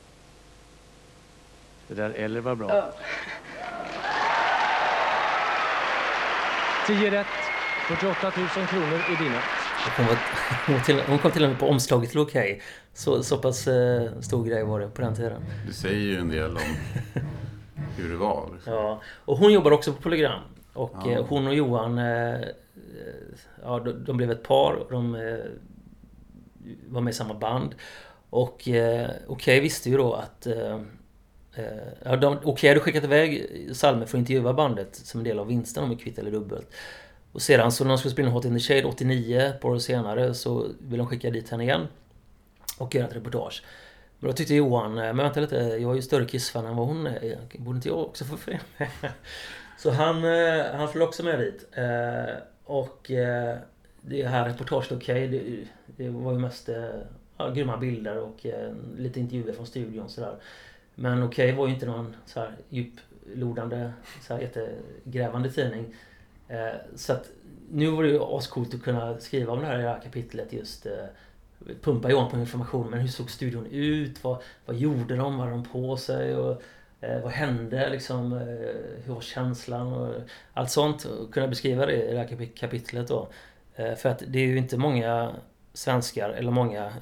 Det 1.88 1.94
där 1.94 2.10
eller 2.10 2.40
var 2.40 2.54
bra. 2.54 2.68
Ja. 2.68 2.92
10 6.86 7.10
rätt. 7.10 7.26
48 7.88 8.32
000 8.36 8.66
kronor 8.66 9.00
är 9.10 9.24
dina. 9.24 9.40
Hon, 9.96 10.06
var, 10.06 10.16
hon, 10.66 10.82
till, 10.82 11.00
hon 11.00 11.18
kom 11.18 11.30
till 11.30 11.44
och 11.44 11.50
med 11.50 11.58
på 11.58 11.66
omslaget 11.66 12.10
till 12.10 12.20
Okej. 12.20 12.52
Okay. 12.52 12.60
Så, 12.92 13.22
så 13.22 13.38
pass 13.38 13.66
eh, 13.66 14.20
stor 14.20 14.44
grej 14.44 14.64
var 14.64 14.80
det 14.80 14.88
på 14.88 15.02
den 15.02 15.14
tiden. 15.14 15.42
Det 15.66 15.72
säger 15.72 16.00
ju 16.00 16.18
en 16.18 16.28
del 16.28 16.50
om 16.50 16.76
hur 17.96 18.10
det 18.10 18.16
var. 18.16 18.50
Liksom. 18.54 18.72
Ja, 18.72 19.00
och 19.24 19.36
hon 19.38 19.52
jobbar 19.52 19.70
också 19.70 19.92
på 19.92 20.02
Polygram. 20.02 20.40
Och 20.72 20.96
ja. 21.04 21.10
eh, 21.10 21.24
hon 21.28 21.46
och 21.46 21.54
Johan, 21.54 21.98
eh, 21.98 22.40
ja, 23.62 23.78
de, 23.78 24.04
de, 24.04 24.16
blev 24.16 24.30
ett 24.30 24.42
par. 24.42 24.86
De 24.90 25.14
eh, 25.14 25.38
var 26.88 27.00
med 27.00 27.10
i 27.10 27.14
samma 27.14 27.34
band. 27.34 27.74
Och 28.34 28.68
eh, 28.68 29.10
Okej 29.26 29.60
visste 29.60 29.90
ju 29.90 29.96
då 29.96 30.12
att 30.14 30.46
eh, 30.46 30.74
eh 31.54 31.64
Ja, 32.04 32.16
de, 32.16 32.38
Okej 32.44 32.70
hade 32.70 32.80
skickat 32.80 33.04
iväg 33.04 33.46
Salme 33.72 34.06
för 34.06 34.18
att 34.18 34.20
intervjua 34.20 34.52
bandet 34.52 34.96
som 34.96 35.20
en 35.20 35.24
del 35.24 35.38
av 35.38 35.46
vinsten 35.46 35.84
om 35.84 35.90
vi 35.90 35.96
kvitt 35.96 36.18
eller 36.18 36.30
dubbelt. 36.30 36.74
Och 37.32 37.42
sedan 37.42 37.72
så 37.72 37.84
när 37.84 37.88
de 37.88 37.98
skulle 37.98 38.12
spela 38.12 38.30
Hot 38.30 38.44
in 38.44 38.54
the 38.54 38.60
Shade 38.60 38.84
89, 38.84 39.40
ett 39.40 39.60
par 39.60 39.68
år 39.68 39.78
senare, 39.78 40.34
så 40.34 40.66
ville 40.80 41.02
de 41.02 41.06
skicka 41.06 41.30
dit 41.30 41.50
henne 41.50 41.64
igen. 41.64 41.86
Och 42.78 42.94
göra 42.94 43.06
ett 43.06 43.16
reportage. 43.16 43.62
Men 44.18 44.30
då 44.30 44.36
tyckte 44.36 44.54
Johan, 44.54 44.98
eh, 44.98 45.04
men 45.04 45.16
vänta 45.16 45.40
lite, 45.40 45.56
jag 45.56 45.90
är 45.90 45.94
ju 45.94 46.02
större 46.02 46.24
Kiss-fan 46.24 46.66
än 46.66 46.76
vad 46.76 46.86
hon 46.86 47.06
är. 47.06 47.38
Borde 47.58 47.76
inte 47.76 47.88
jag 47.88 47.98
också 47.98 48.24
få 48.24 48.36
följa 48.36 48.60
med? 48.76 48.88
Så 49.78 49.90
han, 49.90 50.24
eh, 50.24 50.64
han 50.74 50.88
följde 50.88 51.06
också 51.06 51.22
med 51.22 51.38
dit. 51.38 51.66
Och 52.64 53.10
det 54.00 54.26
här 54.26 54.48
reportaget, 54.48 54.92
okej, 54.92 55.28
okay, 55.28 55.28
det, 55.28 56.04
det, 56.04 56.10
var 56.10 56.32
ju 56.32 56.38
mest 56.38 56.68
ja, 57.36 57.50
grymma 57.50 57.76
bilder 57.76 58.18
och 58.18 58.46
eh, 58.46 58.72
lite 58.96 59.20
intervjuer 59.20 59.52
från 59.52 59.66
studion 59.66 60.08
sådär. 60.08 60.36
Men 60.94 61.22
okej 61.22 61.46
okay, 61.46 61.58
var 61.58 61.66
ju 61.66 61.74
inte 61.74 61.86
någon 61.86 62.16
så 62.26 62.40
här 62.40 62.56
djuplodande, 62.68 63.90
så 64.22 64.34
här 64.34 64.40
jättegrävande 64.40 65.50
tidning. 65.50 65.94
Eh, 66.48 66.74
så 66.94 67.12
att 67.12 67.30
nu 67.70 67.90
var 67.90 68.02
det 68.02 68.08
ju 68.08 68.20
ascoolt 68.22 68.74
att 68.74 68.82
kunna 68.82 69.18
skriva 69.18 69.52
om 69.52 69.60
det 69.60 69.66
här, 69.66 69.78
det 69.78 69.88
här 69.88 70.00
kapitlet 70.00 70.52
just. 70.52 70.86
Eh, 70.86 70.92
pumpa 71.80 72.10
igång 72.10 72.30
på 72.30 72.38
information. 72.38 72.90
Men 72.90 73.00
hur 73.00 73.08
såg 73.08 73.30
studion 73.30 73.66
ut? 73.66 74.24
Vad, 74.24 74.42
vad 74.66 74.76
gjorde 74.76 75.16
de? 75.16 75.38
Vad 75.38 75.48
hade 75.48 75.50
de 75.50 75.64
på 75.64 75.96
sig? 75.96 76.36
Och, 76.36 76.62
eh, 77.00 77.22
vad 77.22 77.32
hände 77.32 77.90
liksom? 77.90 78.32
Eh, 78.32 78.38
hur 79.04 79.14
var 79.14 79.20
känslan? 79.20 79.92
Och 79.92 80.14
allt 80.52 80.70
sånt. 80.70 81.04
Och 81.04 81.34
kunna 81.34 81.48
beskriva 81.48 81.86
det 81.86 82.10
i 82.10 82.12
det 82.12 82.18
här 82.18 82.46
kapitlet 82.56 83.08
då. 83.08 83.28
Eh, 83.76 83.94
för 83.94 84.08
att 84.08 84.22
det 84.26 84.38
är 84.38 84.46
ju 84.46 84.58
inte 84.58 84.76
många 84.76 85.32
svenskar 85.74 86.30
eller 86.30 86.50
många 86.50 86.92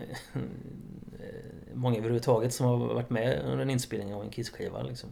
många 1.75 1.99
överhuvudtaget 1.99 2.55
som 2.55 2.67
har 2.67 2.77
varit 2.77 3.11
med 3.11 3.43
under 3.45 3.59
en 3.59 3.71
inspelning 3.71 4.15
av 4.15 4.23
en 4.23 4.31
Kiss-skiva. 4.31 4.83
Liksom. 4.83 5.11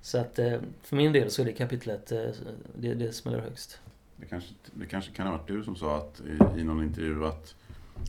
Så 0.00 0.18
att 0.18 0.38
eh, 0.38 0.58
för 0.82 0.96
min 0.96 1.12
del 1.12 1.30
så 1.30 1.42
är 1.42 1.46
det 1.46 1.52
kapitlet, 1.52 2.12
eh, 2.12 2.24
det, 2.74 2.94
det 2.94 3.12
smäller 3.12 3.40
högst. 3.40 3.80
Det 4.16 4.26
kanske, 4.26 4.54
det 4.74 4.86
kanske 4.86 5.12
kan 5.12 5.26
ha 5.26 5.36
varit 5.36 5.48
du 5.48 5.64
som 5.64 5.76
sa 5.76 5.96
att, 5.96 6.20
i, 6.20 6.60
i 6.60 6.64
någon 6.64 6.82
intervju 6.82 7.26
att 7.26 7.54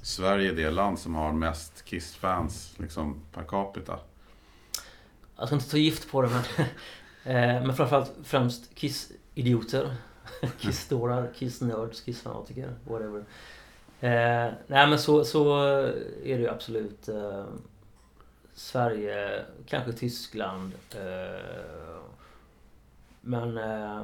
Sverige 0.01 0.51
är 0.51 0.55
det 0.55 0.71
land 0.71 0.99
som 0.99 1.15
har 1.15 1.33
mest 1.33 1.85
Kiss-fans 1.85 2.75
liksom, 2.79 3.21
per 3.33 3.43
capita. 3.43 3.99
Jag 5.37 5.47
ska 5.47 5.55
inte 5.55 5.69
ta 5.69 5.77
gift 5.77 6.11
på 6.11 6.21
det 6.21 6.29
men, 6.29 6.43
eh, 7.35 7.65
men 7.65 7.75
framförallt 7.75 8.13
främst 8.23 8.75
Kiss-idioter. 8.75 9.95
Kiss-dårar, 10.59 11.31
Kiss-nerds, 11.35 12.01
Kiss-fanatiker, 12.01 12.73
whatever. 12.83 13.25
Eh, 13.99 14.53
nej 14.67 14.87
men 14.89 14.99
så, 14.99 15.23
så 15.23 15.61
är 16.23 16.37
det 16.37 16.41
ju 16.41 16.49
absolut. 16.49 17.09
Eh, 17.09 17.45
Sverige, 18.53 19.45
kanske 19.65 19.93
Tyskland. 19.93 20.73
Eh, 20.95 22.01
men... 23.21 23.57
Eh, 23.57 24.03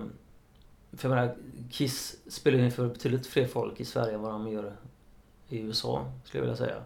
för 0.97 1.09
jag 1.09 1.15
menar, 1.15 1.35
Kiss 1.71 2.15
spelar 2.27 2.59
ju 2.59 2.65
inför 2.65 2.87
betydligt 2.87 3.27
fler 3.27 3.47
folk 3.47 3.79
i 3.79 3.85
Sverige 3.85 4.13
än 4.13 4.21
vad 4.21 4.31
de 4.31 4.47
gör 4.47 4.75
i 5.47 5.59
USA, 5.59 6.05
skulle 6.23 6.43
jag 6.43 6.49
vilja 6.49 6.67
säga. 6.67 6.83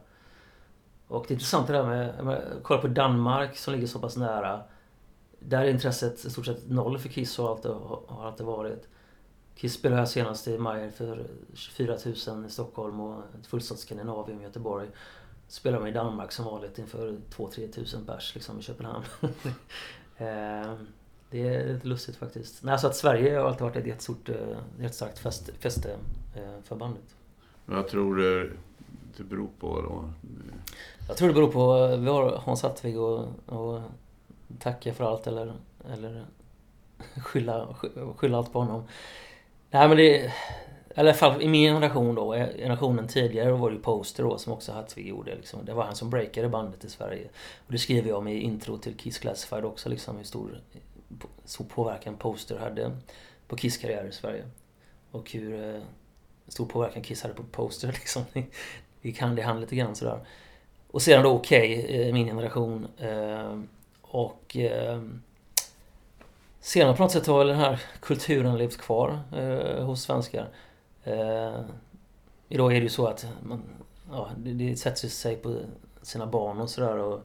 Och 1.07 1.25
det 1.27 1.31
är 1.31 1.35
intressant 1.35 1.67
det 1.67 1.73
där 1.73 1.85
med, 1.85 2.13
jag 2.17 2.25
menar, 2.25 2.43
kolla 2.63 2.81
på 2.81 2.87
Danmark 2.87 3.57
som 3.57 3.73
ligger 3.73 3.87
så 3.87 3.99
pass 3.99 4.17
nära. 4.17 4.61
Där 5.39 5.61
är 5.61 5.69
intresset 5.69 6.25
i 6.25 6.29
stort 6.29 6.45
sett 6.45 6.69
noll 6.69 6.99
för 6.99 7.09
Kiss 7.09 7.39
och 7.39 7.49
allt 7.49 7.63
det 7.63 7.69
har 8.07 8.25
alltid 8.25 8.45
varit. 8.45 8.87
Kiss 9.57 9.73
spelade 9.73 10.01
här 10.01 10.05
senast 10.05 10.47
i 10.47 10.57
maj 10.57 10.91
för 10.91 11.25
24 11.53 11.97
000 12.27 12.45
i 12.45 12.49
Stockholm 12.49 12.99
och 12.99 13.23
ett 13.39 13.47
fullsatt 13.47 13.79
Skandinavium 13.79 14.41
i 14.41 14.43
Göteborg 14.43 14.87
spelar 15.47 15.79
man 15.79 15.87
i 15.87 15.91
Danmark 15.91 16.31
som 16.31 16.45
vanligt 16.45 16.79
inför 16.79 17.17
2-3 17.29 17.71
tusen 17.71 18.05
pers 18.05 18.35
liksom, 18.35 18.59
i 18.59 18.61
Köpenhamn. 18.61 19.05
Eh, 20.19 20.73
det 21.29 21.47
är 21.47 21.73
lite 21.73 21.87
lustigt 21.87 22.15
faktiskt. 22.15 22.63
Nej, 22.63 22.79
så 22.79 22.87
att 22.87 22.95
Sverige 22.95 23.37
har 23.37 23.47
alltid 23.47 23.61
varit 23.61 23.75
ett 23.75 23.87
jättestort, 23.87 24.29
eh, 24.29 24.57
jättestarkt 24.79 25.19
fäste, 25.59 25.97
eh, 26.35 26.61
för 26.63 26.75
bandet. 26.75 27.15
Vad 27.65 27.87
tror 27.87 28.17
det 29.17 29.23
beror 29.23 29.49
på 29.59 29.81
då? 29.81 30.09
Jag 31.07 31.17
tror 31.17 31.27
det 31.27 31.33
beror 31.33 31.51
på, 31.51 31.87
vi 31.97 32.09
har 32.09 32.41
Hans 32.45 32.63
Hattvig 32.63 32.99
och, 32.99 33.25
och 33.45 33.81
tacka 34.59 34.93
för 34.93 35.03
allt 35.03 35.27
eller, 35.27 35.53
eller 35.93 36.25
skylla, 37.23 37.75
skylla 38.15 38.37
allt 38.37 38.53
på 38.53 38.59
honom. 38.59 38.83
Nej 39.69 39.87
men 39.87 39.97
det 39.97 40.31
i 40.97 40.99
alla 40.99 41.13
fall 41.13 41.41
i 41.41 41.47
min 41.47 41.73
generation 41.73 42.15
då, 42.15 42.33
eh, 42.33 42.47
generationen 42.57 43.07
tidigare 43.07 43.51
var 43.51 43.69
det 43.69 43.75
ju 43.75 43.81
Poster 43.81 44.23
då 44.23 44.37
som 44.37 44.53
också 44.53 44.71
Hattvig 44.71 45.07
gjorde. 45.07 45.35
Liksom. 45.35 45.65
Det 45.65 45.73
var 45.73 45.83
han 45.83 45.95
som 45.95 46.09
breakade 46.09 46.49
bandet 46.49 46.83
i 46.83 46.89
Sverige. 46.89 47.27
Och 47.65 47.71
det 47.71 47.77
skriver 47.77 48.09
jag 48.09 48.17
om 48.17 48.27
i 48.27 48.39
intro 48.39 48.77
till 48.77 48.97
Kiss 48.97 49.19
Classified 49.19 49.65
också, 49.65 49.89
liksom 49.89 50.17
hur 50.17 50.23
stor, 50.23 50.61
stor 51.45 51.65
påverkan 51.65 52.17
Poster 52.17 52.57
hade 52.57 52.91
på 53.47 53.55
Kiss 53.55 53.77
karriär 53.77 54.05
i 54.05 54.11
Sverige. 54.11 54.43
Och 55.11 55.31
hur 55.31 55.75
eh, 55.75 55.81
stor 56.47 56.65
påverkan 56.65 57.03
Kiss 57.03 57.21
hade 57.21 57.33
på 57.33 57.43
Poster 57.43 57.87
liksom. 57.93 58.23
Det 58.33 58.43
gick 59.01 59.19
hand 59.19 59.39
i 59.39 59.41
hand 59.41 59.61
lite 59.61 59.75
grann 59.75 59.95
sådär. 59.95 60.19
Och 60.91 61.01
sedan 61.01 61.23
då 61.23 61.29
Okej, 61.29 61.83
okay, 61.83 62.13
min 62.13 62.27
generation. 62.27 62.87
Eh, 62.97 63.59
och 64.01 64.57
eh, 64.57 65.01
senare 66.67 66.95
på 66.95 67.03
något 67.03 67.11
sätt 67.11 67.27
har 67.27 67.45
den 67.45 67.57
här 67.57 67.81
kulturen 67.99 68.57
levt 68.57 68.77
kvar 68.77 69.19
eh, 69.35 69.85
hos 69.85 70.01
svenskar. 70.01 70.49
Eh, 71.03 71.59
idag 72.49 72.71
är 72.71 72.75
det 72.75 72.83
ju 72.83 72.89
så 72.89 73.07
att 73.07 73.27
man, 73.43 73.63
ja, 74.11 74.29
det, 74.37 74.53
det 74.53 74.75
sätter 74.75 75.07
sig 75.07 75.35
på 75.35 75.59
sina 76.01 76.25
barn 76.25 76.61
och 76.61 76.69
sådär. 76.69 77.21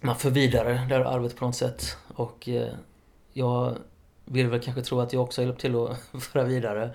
Man 0.00 0.16
för 0.16 0.30
vidare 0.30 0.72
det 0.72 0.94
här 0.94 1.00
arvet 1.00 1.36
på 1.36 1.46
något 1.46 1.56
sätt. 1.56 1.96
Och 2.14 2.48
eh, 2.48 2.74
jag 3.32 3.78
vill 4.24 4.48
väl 4.48 4.60
kanske 4.60 4.82
tro 4.82 5.00
att 5.00 5.12
jag 5.12 5.22
också 5.22 5.42
hjälpt 5.42 5.60
till 5.60 5.76
att 5.76 5.98
föra 6.22 6.44
vidare 6.44 6.94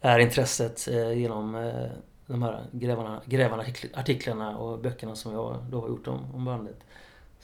det 0.00 0.08
här 0.08 0.18
intresset 0.18 0.88
eh, 0.88 1.12
genom 1.12 1.54
eh, 1.54 1.86
de 2.26 2.42
här 2.42 2.64
grävarna, 2.72 3.20
grävarna 3.24 3.64
artiklarna 3.94 4.58
och 4.58 4.78
böckerna 4.78 5.14
som 5.14 5.32
jag 5.32 5.64
då 5.70 5.80
har 5.80 5.88
gjort 5.88 6.08
om, 6.08 6.34
om 6.34 6.44
bandet. 6.44 6.78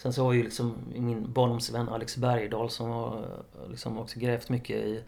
Sen 0.02 0.12
så 0.12 0.24
har 0.24 0.32
ju 0.32 0.42
liksom 0.42 0.74
min 0.94 1.32
barndomsvän 1.32 1.88
Alex 1.88 2.16
Bergdahl 2.16 2.70
som 2.70 2.90
har 2.90 3.18
eh, 3.18 3.70
liksom 3.70 3.98
också 3.98 4.18
grävt 4.18 4.48
mycket 4.48 4.76
i 4.76 5.02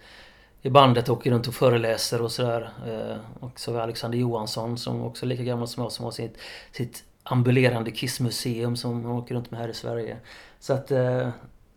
i 0.62 0.70
bandet 0.70 1.08
åker 1.08 1.30
runt 1.30 1.48
och 1.48 1.54
föreläser 1.54 2.22
och 2.22 2.32
sådär. 2.32 2.72
Eh, 2.86 3.44
och 3.44 3.60
så 3.60 3.70
har 3.70 3.76
vi 3.76 3.82
Alexander 3.82 4.18
Johansson 4.18 4.78
som 4.78 5.02
också 5.02 5.26
är 5.26 5.28
lika 5.28 5.42
gammal 5.42 5.68
som 5.68 5.82
jag 5.82 5.92
som 5.92 6.04
har 6.04 6.12
sitt, 6.12 6.38
sitt 6.72 7.04
ambulerande 7.22 7.90
Kissmuseum 7.90 8.76
som 8.76 9.04
han 9.04 9.12
åker 9.12 9.34
runt 9.34 9.50
med 9.50 9.60
här 9.60 9.68
i 9.68 9.74
Sverige. 9.74 10.16
Så 10.58 10.72
att 10.72 10.90
eh, 10.90 11.28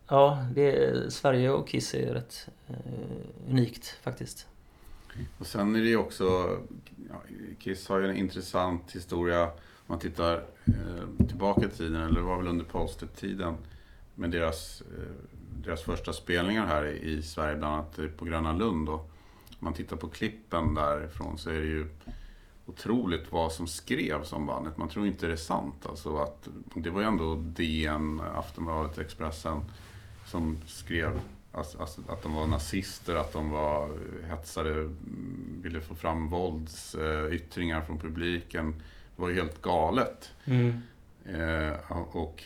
ja, 0.08 0.46
det 0.56 0.76
är, 0.76 1.10
Sverige 1.10 1.50
och 1.50 1.68
Kiss 1.68 1.94
är 1.94 2.14
rätt 2.14 2.48
eh, 2.68 3.50
unikt 3.50 3.98
faktiskt. 4.02 4.48
Och 5.38 5.48
sen 5.48 5.76
är 5.76 5.80
det 5.80 5.90
ju 5.90 5.98
också, 5.98 6.24
ja, 7.10 7.22
Kiss 7.60 7.88
har 7.88 8.00
ju 8.00 8.10
en 8.10 8.18
intressant 8.18 8.92
historia 8.92 9.50
man 9.88 10.00
tittar 10.00 10.34
eh, 10.66 11.28
tillbaka 11.28 11.66
i 11.66 11.70
tiden, 11.70 12.02
eller 12.02 12.20
det 12.20 12.26
var 12.26 12.38
väl 12.38 12.48
under 12.48 12.66
Poster-tiden 12.66 13.58
med 14.16 14.32
deras 14.32 14.82
eh, 14.82 15.36
deras 15.66 15.84
första 15.84 16.14
spelningar 16.14 16.66
här 16.66 16.86
i 16.86 17.22
Sverige, 17.22 17.58
bland 17.58 17.74
annat 17.74 18.00
eh, 18.00 18.08
på 18.08 18.26
Gröna 18.26 18.54
Lund. 18.54 18.90
Och 18.90 19.00
om 19.50 19.58
man 19.60 19.74
tittar 19.74 19.96
på 19.96 20.08
klippen 20.08 20.74
därifrån 20.74 21.38
så 21.38 21.50
är 21.50 21.60
det 21.60 21.66
ju 21.66 21.88
otroligt 22.66 23.32
vad 23.32 23.52
som 23.52 23.68
skrevs 23.68 24.34
om 24.34 24.46
bandet. 24.46 24.78
Man 24.78 24.90
tror 24.90 25.08
inte 25.08 25.28
det 25.28 25.34
är 25.34 25.38
sant. 25.38 25.86
Alltså 25.86 26.18
att, 26.18 26.48
det 26.74 26.90
var 26.90 27.02
ju 27.02 27.08
ändå 27.08 27.36
DN, 27.36 28.22
Aftonbladet, 28.36 28.98
Expressen 28.98 29.62
som 30.26 30.58
skrev 30.68 31.20
alltså, 31.52 31.82
att 32.08 32.24
de 32.24 32.34
var 32.34 32.48
nazister, 32.48 33.16
att 33.16 33.34
de 33.34 33.50
var 33.50 33.84
eh, 33.84 34.30
hetsade, 34.30 34.72
mm, 34.72 35.60
ville 35.64 35.82
få 35.82 35.96
fram 35.96 36.30
våldsyttringar 36.30 37.80
eh, 37.80 37.86
från 37.86 38.00
publiken. 38.00 38.82
Det 39.16 39.22
var 39.22 39.30
ju 39.30 39.36
helt 39.36 39.62
galet. 39.62 40.32
Mm. 40.46 40.82
Eh, 41.26 41.98
och 41.98 42.44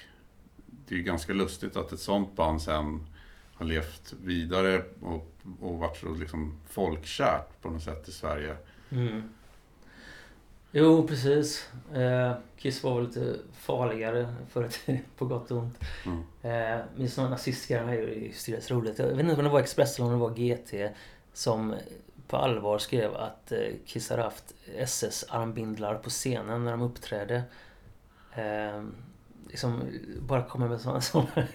det 0.65 0.95
är 0.95 0.97
ju 0.97 1.03
ganska 1.03 1.33
lustigt 1.33 1.77
att 1.77 1.91
ett 1.91 1.99
sånt 1.99 2.35
band 2.35 2.61
sen 2.61 3.07
har 3.53 3.65
levt 3.65 4.13
vidare 4.23 4.83
och, 5.01 5.33
och 5.61 5.79
varit 5.79 5.97
så 5.97 6.13
liksom 6.13 6.59
folkkärt 6.69 7.61
på 7.61 7.69
något 7.69 7.83
sätt 7.83 8.09
i 8.09 8.11
Sverige. 8.11 8.55
Mm. 8.89 9.23
Jo, 10.71 11.07
precis. 11.07 11.69
Eh, 11.93 12.33
Kiss 12.57 12.83
var 12.83 12.95
väl 12.95 13.05
lite 13.05 13.35
farligare 13.53 14.35
förut, 14.49 14.79
på 15.17 15.25
gott 15.25 15.51
och 15.51 15.57
ont. 15.57 15.79
Mm. 16.05 16.23
Eh, 16.41 16.85
min 16.95 17.09
sådana 17.09 17.29
nazistgrejer 17.29 17.87
är 17.87 17.93
ju 17.93 18.31
roligt. 18.69 18.99
Jag 18.99 19.07
vet 19.07 19.19
inte 19.19 19.35
om 19.35 19.43
det 19.43 19.49
var 19.49 19.59
Expressen 19.59 20.05
eller 20.05 20.15
om 20.15 20.19
det 20.19 20.27
var 20.29 20.35
GT 20.35 20.95
som 21.33 21.75
på 22.29 22.37
allvar 22.37 22.77
skrev 22.77 23.15
att 23.15 23.51
eh, 23.51 23.59
Kiss 23.85 24.09
hade 24.09 24.21
haft 24.21 24.53
SS-armbindlar 24.77 25.95
på 25.95 26.09
scenen 26.09 26.63
när 26.63 26.71
de 26.71 26.81
uppträdde. 26.81 27.43
Eh, 28.35 28.83
liksom 29.47 29.83
bara 30.19 30.43
kommer 30.43 30.67
med 30.67 30.81
sådana, 30.81 31.01
sådana 31.01 31.47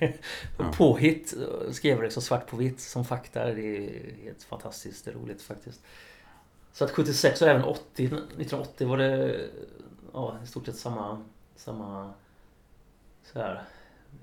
Ja. 0.58 0.72
påhitt. 0.76 1.34
Skrev 1.72 2.02
liksom 2.02 2.22
svart 2.22 2.46
på 2.46 2.56
vitt 2.56 2.80
som 2.80 3.04
fakta. 3.04 3.44
Det 3.44 3.76
är 3.76 4.14
helt 4.24 4.42
fantastiskt 4.42 5.08
roligt 5.08 5.42
faktiskt. 5.42 5.80
Så 6.72 6.84
att 6.84 6.90
76 6.90 7.42
och 7.42 7.48
även 7.48 7.64
80, 7.64 8.04
1980 8.06 8.88
var 8.88 8.98
det 8.98 9.40
ja, 10.12 10.38
i 10.44 10.46
stort 10.46 10.66
sett 10.66 10.76
samma, 10.76 11.24
samma 11.56 12.12
så 13.32 13.38
här, 13.38 13.64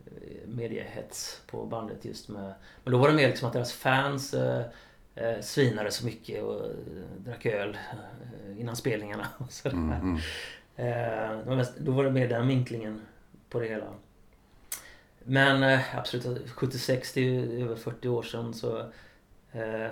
eh, 0.06 0.48
mediehets 0.48 1.42
på 1.48 1.66
bandet 1.66 2.06
just 2.06 2.30
med... 2.30 2.54
Men 2.84 2.92
då 2.92 2.98
var 2.98 3.08
det 3.08 3.14
mer 3.14 3.28
liksom 3.28 3.48
att 3.48 3.54
deras 3.54 3.74
fans 3.74 4.34
eh, 4.34 4.66
svinade 5.42 5.92
så 5.92 6.06
mycket 6.06 6.44
och 6.44 6.66
eh, 6.66 6.72
drack 7.18 7.46
öl 7.46 7.78
eh, 8.50 8.60
innan 8.62 8.76
spelningarna 8.76 9.28
och 9.38 9.52
sådär. 9.52 9.76
Mm, 9.76 9.92
mm. 10.02 10.18
Eh, 10.76 11.66
då 11.78 11.92
var 11.92 12.04
det 12.04 12.12
mer 12.12 12.28
den 12.28 12.48
vinklingen 12.48 13.02
på 13.50 13.60
det 13.60 13.68
hela. 13.68 13.94
Men 15.24 15.64
eh, 15.64 15.98
absolut, 15.98 16.50
76 16.50 17.14
det 17.14 17.22
är 17.22 17.24
ju 17.24 17.64
över 17.64 17.76
40 17.76 18.08
år 18.08 18.24
sedan 18.24 18.54
så... 18.54 18.80
Eh, 19.52 19.88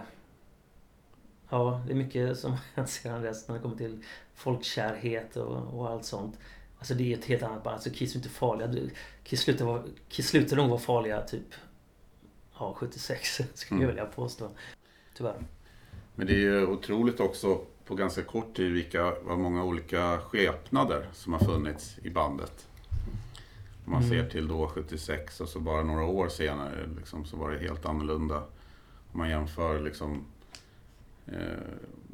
ja, 1.49 1.83
det 1.87 1.93
är 1.93 1.95
mycket 1.95 2.39
som 2.39 2.51
har 2.51 2.59
hänt 2.75 2.89
sedan 2.89 3.21
dess 3.21 3.47
när 3.47 3.55
det 3.55 3.61
kommer 3.61 3.75
till 3.77 4.03
folkkärhet 4.35 5.37
och, 5.37 5.79
och 5.79 5.89
allt 5.89 6.05
sånt. 6.05 6.39
Alltså 6.77 6.93
det 6.93 7.13
är 7.13 7.17
ett 7.17 7.25
helt 7.25 7.43
annat 7.43 7.63
band. 7.63 7.73
Alltså 7.73 7.89
Kiss 7.89 8.13
är 8.13 8.17
inte 8.17 8.29
farliga. 8.29 8.89
Kiss 9.23 9.41
slutade, 9.41 9.83
Kiss 10.09 10.27
slutade 10.29 10.61
nog 10.61 10.69
vara 10.69 10.79
farliga 10.79 11.21
typ... 11.21 11.53
Ja, 12.59 12.73
76 12.77 13.41
skulle 13.53 13.81
jag 13.81 13.83
Mm. 13.83 13.87
vilja 13.87 14.05
påstå. 14.05 14.49
Tyvärr. 15.19 15.43
Men 16.15 16.27
det 16.27 16.33
är 16.33 16.37
ju 16.39 16.65
otroligt 16.65 17.19
också 17.19 17.61
på 17.85 17.95
ganska 17.95 18.23
kort 18.23 18.55
tid 18.55 18.71
vilka, 18.73 19.13
vad 19.23 19.39
många 19.39 19.63
olika 19.63 20.19
skepnader 20.19 21.07
som 21.13 21.33
har 21.33 21.39
funnits 21.39 21.97
i 22.03 22.09
bandet. 22.09 22.67
Om 23.85 23.91
man 23.91 24.03
Mm. 24.03 24.09
ser 24.09 24.29
till 24.29 24.47
då 24.47 24.67
76 24.67 25.41
och 25.41 25.49
så 25.49 25.59
bara 25.59 25.83
några 25.83 26.05
år 26.05 26.29
senare 26.29 26.89
liksom, 26.99 27.25
så 27.25 27.37
var 27.37 27.51
det 27.51 27.57
helt 27.59 27.85
annorlunda. 27.85 28.37
Om 29.11 29.19
man 29.19 29.29
jämför 29.29 29.79
liksom 29.79 30.25
eh, 31.27 31.33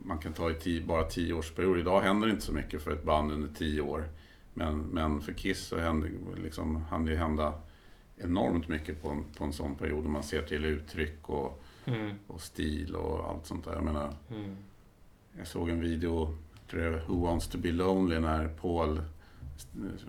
man 0.05 0.17
kan 0.17 0.33
ta 0.33 0.51
i 0.51 0.53
tio, 0.53 0.81
bara 0.85 1.03
tio 1.03 1.33
årsperiod. 1.33 1.79
Idag 1.79 2.01
händer 2.01 2.27
det 2.27 2.33
inte 2.33 2.45
så 2.45 2.53
mycket 2.53 2.81
för 2.81 2.91
ett 2.91 3.03
band 3.03 3.31
under 3.31 3.49
tio 3.57 3.81
år. 3.81 4.09
Men, 4.53 4.79
men 4.79 5.21
för 5.21 5.33
Kiss 5.33 5.59
så 5.67 5.77
händer, 5.77 6.11
liksom, 6.43 6.75
hann 6.89 7.05
det 7.05 7.15
hända 7.15 7.53
enormt 8.17 8.67
mycket 8.67 9.01
på 9.01 9.09
en, 9.09 9.23
på 9.37 9.43
en 9.43 9.53
sån 9.53 9.75
period. 9.75 10.05
Om 10.05 10.11
man 10.11 10.23
ser 10.23 10.41
till 10.41 10.65
uttryck 10.65 11.29
och, 11.29 11.63
Mm, 11.85 12.15
och 12.27 12.41
stil 12.41 12.95
och 12.95 13.29
allt 13.29 13.45
sånt 13.45 13.65
där. 13.65 13.73
Jag 13.73 13.83
menar, 13.83 14.13
mm, 14.31 14.55
jag 15.37 15.47
såg 15.47 15.69
en 15.69 15.79
video, 15.79 16.37
tror 16.69 16.83
jag, 16.83 17.01
Who 17.07 17.25
Wants 17.25 17.47
To 17.47 17.57
Be 17.57 17.71
Lonely, 17.71 18.19
när 18.19 18.47
Paul 18.47 19.01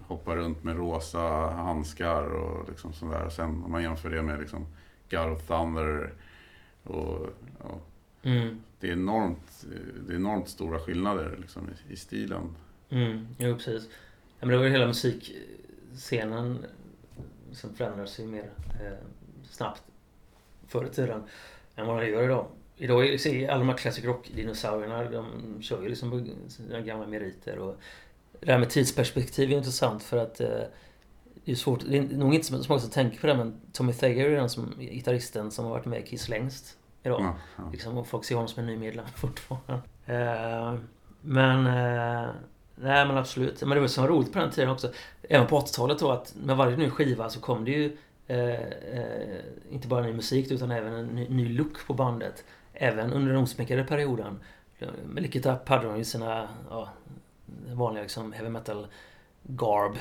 hoppar 0.00 0.36
runt 0.36 0.64
med 0.64 0.76
rosa 0.76 1.20
handskar 1.50 2.22
och 2.22 2.68
liksom 2.68 2.92
sådär. 2.92 3.28
Sen 3.28 3.64
om 3.64 3.72
man 3.72 3.82
jämför 3.82 4.10
det 4.10 4.22
med 4.22 4.40
liksom 4.40 4.66
God 5.10 5.32
of 5.32 5.46
Thunder 5.46 6.12
och 6.82 7.28
ja, 7.62 7.80
mm, 8.22 8.62
det 8.80 8.88
är 8.88 8.92
enormt, 8.92 9.66
det 10.06 10.12
är 10.12 10.16
enormt 10.16 10.48
stora 10.48 10.78
skillnader 10.78 11.36
liksom, 11.40 11.68
i, 11.68 11.92
i 11.92 11.96
stilen. 11.96 12.56
mm. 12.88 13.28
Jo, 13.38 13.54
precis. 13.54 13.88
Ja, 14.38 14.46
men 14.46 14.48
det 14.48 14.56
var 14.56 14.64
ju 14.64 14.70
hela 14.70 14.86
musikscenen 14.86 16.66
som 17.52 17.74
förändrades 17.74 18.20
ju 18.20 18.26
mer 18.26 18.50
eh, 18.80 19.06
snabbt 19.50 19.82
förr 20.68 20.84
i 20.84 20.88
tiden 20.88 21.22
än 21.76 21.86
vad 21.86 22.02
den 22.02 22.10
gör 22.10 22.22
idag. 22.22 22.46
Idag 22.76 23.04
liksom, 23.04 23.46
alla 23.48 23.58
de 23.58 23.68
här 23.68 23.76
classic 23.76 24.04
rock-dinosaurierna, 24.04 25.10
de 25.10 25.62
kör 25.62 25.82
ju 25.82 25.88
liksom 25.88 26.10
på 26.10 26.50
sina 26.50 26.80
gamla 26.80 27.06
meriter. 27.06 27.58
Och 27.58 27.76
det 28.40 28.52
här 28.52 28.58
med 28.58 28.70
tidsperspektiv 28.70 29.52
är 29.52 29.56
intressant 29.56 30.02
för 30.02 30.16
att 30.16 30.40
eh, 30.40 30.48
det 31.44 31.52
är 31.52 31.56
svårt, 31.56 31.80
det 31.86 31.98
är 31.98 32.02
nog 32.02 32.34
inte 32.34 32.46
så 32.46 32.68
många 32.68 32.80
som 32.80 32.90
tänker 32.90 33.20
på 33.20 33.26
det 33.26 33.34
men 33.34 33.60
Tommy 33.72 33.92
Thayer 33.92 34.30
är 34.30 34.36
den 34.36 34.50
som, 34.50 34.74
gitarristen 34.78 35.50
som 35.50 35.64
har 35.64 35.72
varit 35.72 35.84
med 35.84 36.00
i 36.00 36.02
Kiss 36.02 36.28
längst 36.28 36.78
idag. 37.02 37.20
Ja, 37.20 37.36
ja. 37.56 37.70
Liksom, 37.72 37.98
och 37.98 38.06
folk 38.06 38.24
ser 38.24 38.34
honom 38.34 38.48
som 38.48 38.60
en 38.60 38.66
ny 38.66 38.76
medlem 38.76 39.06
fortfarande. 39.16 39.82
Eh, 40.06 40.74
men... 41.20 41.66
Eh, 41.66 42.30
nej 42.78 43.06
men 43.06 43.16
absolut. 43.16 43.60
Men 43.60 43.70
det 43.70 43.80
var 43.80 43.88
så 43.88 44.06
roligt 44.06 44.32
på 44.32 44.38
den 44.38 44.50
tiden 44.50 44.70
också. 44.70 44.92
Även 45.22 45.46
på 45.46 45.60
80-talet 45.60 45.98
då 45.98 46.10
att 46.10 46.34
med 46.44 46.56
varje 46.56 46.76
ny 46.76 46.90
skiva 46.90 47.30
så 47.30 47.40
kom 47.40 47.64
det 47.64 47.70
ju 47.70 47.96
Eh, 48.26 48.60
eh, 48.60 49.44
inte 49.70 49.88
bara 49.88 50.02
ny 50.02 50.12
musik 50.12 50.50
utan 50.50 50.70
även 50.70 50.92
en 50.92 51.06
ny, 51.06 51.28
ny 51.28 51.48
look 51.48 51.86
på 51.86 51.94
bandet. 51.94 52.44
Även 52.72 53.12
under 53.12 53.32
den 53.32 53.42
osminkade 53.42 53.84
perioden. 53.84 54.40
Med 55.04 55.22
Lickitup 55.22 55.68
hade 55.68 55.86
de 55.86 55.98
ju 55.98 56.04
sina 56.04 56.48
ja, 56.70 56.88
vanliga 57.72 58.02
liksom 58.02 58.32
heavy 58.32 58.48
metal 58.48 58.86
garb 59.42 59.98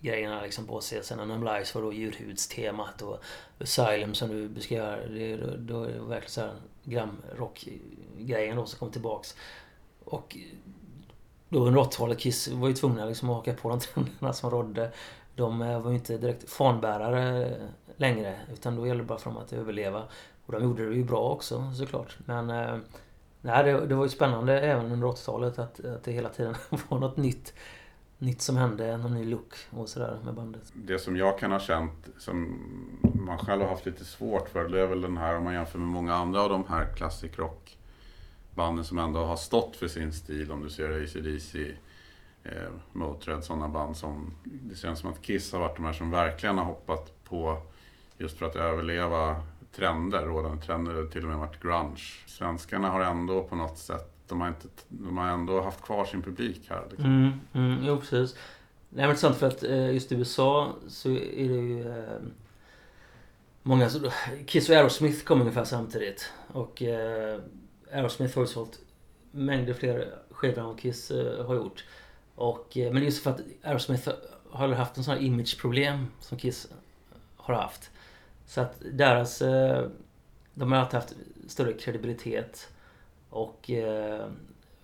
grejerna 0.00 0.42
liksom 0.42 0.66
på 0.66 0.80
sig. 0.80 1.04
Sen 1.04 1.20
Anum 1.20 1.44
Lies 1.44 1.74
var 1.74 1.82
då 1.82 1.92
djurhudstemat 1.92 3.02
och 3.02 3.18
Asylum 3.60 4.14
som 4.14 4.28
du 4.28 4.48
beskrev. 4.48 5.14
Det, 5.14 5.36
då, 5.36 5.56
då 5.56 5.82
är 5.84 5.92
det 5.92 5.98
verkligen 5.98 6.30
så 6.30 6.40
här 6.40 6.54
glamrock-grejen 6.84 8.56
då 8.56 8.66
som 8.66 8.78
kom 8.78 8.90
tillbaks. 8.90 9.36
Och 10.04 10.36
då 11.48 11.66
under 11.66 11.80
80-talet, 11.80 12.18
Kiss 12.18 12.48
var 12.48 12.68
ju 12.68 12.74
tvungna 12.74 13.04
liksom 13.04 13.30
att 13.30 13.36
haka 13.36 13.54
på 13.54 13.68
de 13.68 13.80
trenderna 13.80 14.32
som 14.32 14.50
rådde. 14.50 14.90
De 15.36 15.62
eh, 15.62 15.80
var 15.80 15.90
ju 15.90 15.96
inte 15.96 16.18
direkt 16.18 16.50
fanbärare 16.50 17.52
längre. 17.96 18.36
Utan 18.52 18.76
då 18.76 18.86
gällde 18.86 19.02
det 19.02 19.06
bara 19.06 19.18
för 19.18 19.30
dem 19.30 19.38
att 19.38 19.52
överleva. 19.52 20.02
Och 20.46 20.52
de 20.52 20.62
gjorde 20.62 20.88
det 20.88 20.94
ju 20.94 21.04
bra 21.04 21.30
också 21.30 21.72
såklart. 21.74 22.16
Men 22.24 22.50
eh, 22.50 22.78
nej, 23.40 23.64
det, 23.64 23.86
det 23.86 23.94
var 23.94 24.04
ju 24.04 24.10
spännande 24.10 24.60
även 24.60 24.92
under 24.92 25.06
80-talet 25.06 25.58
att, 25.58 25.84
att 25.84 26.04
det 26.04 26.12
hela 26.12 26.28
tiden 26.28 26.54
var 26.88 26.98
något 26.98 27.16
nytt. 27.16 27.54
Nytt 28.18 28.42
som 28.42 28.56
hände, 28.56 28.96
någon 28.96 29.14
ny 29.14 29.24
look 29.24 29.54
och 29.70 29.88
sådär 29.88 30.18
med 30.24 30.34
bandet. 30.34 30.72
Det 30.74 30.98
som 30.98 31.16
jag 31.16 31.38
kan 31.38 31.52
ha 31.52 31.60
känt, 31.60 32.08
som 32.18 32.58
man 33.02 33.38
själv 33.38 33.62
har 33.62 33.68
haft 33.68 33.86
lite 33.86 34.04
svårt 34.04 34.48
för, 34.48 34.68
det 34.68 34.80
är 34.80 34.86
väl 34.86 35.00
den 35.00 35.16
här 35.16 35.36
om 35.36 35.44
man 35.44 35.54
jämför 35.54 35.78
med 35.78 35.88
många 35.88 36.14
andra 36.14 36.42
av 36.42 36.48
de 36.48 36.64
här 36.68 36.86
classic 36.96 37.38
rock 37.38 37.78
banden 38.54 38.84
som 38.84 38.98
ändå 38.98 39.24
har 39.24 39.36
stått 39.36 39.76
för 39.76 39.88
sin 39.88 40.12
stil. 40.12 40.52
Om 40.52 40.62
du 40.62 40.70
ser 40.70 41.02
AC/DC, 41.02 41.74
eh, 42.52 42.70
Motörhead, 42.92 43.42
sådana 43.42 43.68
band 43.68 43.96
som... 43.96 44.34
Det 44.44 44.74
känns 44.74 44.98
som 44.98 45.10
att 45.10 45.22
Kiss 45.22 45.52
har 45.52 45.60
varit 45.60 45.76
de 45.76 45.84
här 45.84 45.92
som 45.92 46.10
verkligen 46.10 46.58
har 46.58 46.64
hoppat 46.64 47.24
på 47.24 47.62
just 48.18 48.38
för 48.38 48.46
att 48.46 48.56
överleva 48.56 49.42
trender, 49.76 50.22
rådande 50.22 50.62
trender, 50.66 50.92
det 50.92 51.00
har 51.00 51.06
till 51.06 51.22
och 51.22 51.28
med 51.28 51.38
varit 51.38 51.62
grunge. 51.62 52.02
Svenskarna 52.26 52.90
har 52.90 53.00
ändå 53.00 53.42
på 53.42 53.56
något 53.56 53.78
sätt, 53.78 54.12
de 54.28 54.40
har, 54.40 54.48
inte, 54.48 54.68
de 54.88 55.18
har 55.18 55.28
ändå 55.28 55.60
haft 55.60 55.82
kvar 55.82 56.04
sin 56.04 56.22
publik 56.22 56.66
här. 56.70 56.86
Liksom. 56.90 57.06
Mm, 57.06 57.40
mm, 57.52 57.84
jo 57.84 58.00
precis. 58.00 58.36
Det 58.88 59.02
är 59.02 59.04
intressant 59.04 59.36
för 59.36 59.46
att 59.46 59.62
eh, 59.62 59.92
just 59.92 60.12
i 60.12 60.14
USA 60.14 60.72
så 60.88 61.10
är 61.10 61.48
det 61.48 61.54
ju... 61.54 61.88
Eh, 61.88 62.18
många... 63.62 63.90
Kiss 64.46 64.68
och 64.68 64.76
Aerosmith 64.76 65.24
kom 65.24 65.40
ungefär 65.40 65.64
samtidigt. 65.64 66.32
Och 66.52 66.82
eh, 66.82 67.40
Aerosmith 67.92 68.34
har 68.34 68.42
ju 68.42 68.46
sålt 68.46 68.78
mängder 69.30 69.74
fler 69.74 70.14
skivor 70.30 70.58
än 70.58 70.66
vad 70.66 70.80
Kiss 70.80 71.10
eh, 71.10 71.46
har 71.46 71.54
gjort. 71.54 71.84
Och, 72.36 72.76
eh, 72.76 72.84
men 72.84 72.94
det 72.94 73.00
är 73.00 73.04
just 73.04 73.22
för 73.22 73.30
att 73.30 73.40
Aerosmith 73.62 74.10
har 74.50 74.68
haft 74.68 74.96
en 74.96 75.04
sån 75.04 75.14
här 75.14 75.22
imageproblem 75.22 76.06
som 76.20 76.38
Kiss 76.38 76.68
har 77.36 77.54
haft. 77.54 77.90
Så 78.46 78.60
att 78.60 78.82
deras... 78.92 79.42
Eh, 79.42 79.88
de 80.54 80.72
har 80.72 80.78
alltid 80.78 80.94
haft 80.94 81.14
större 81.48 81.72
kredibilitet. 81.72 82.68
Och 83.30 83.70
eh, 83.70 84.26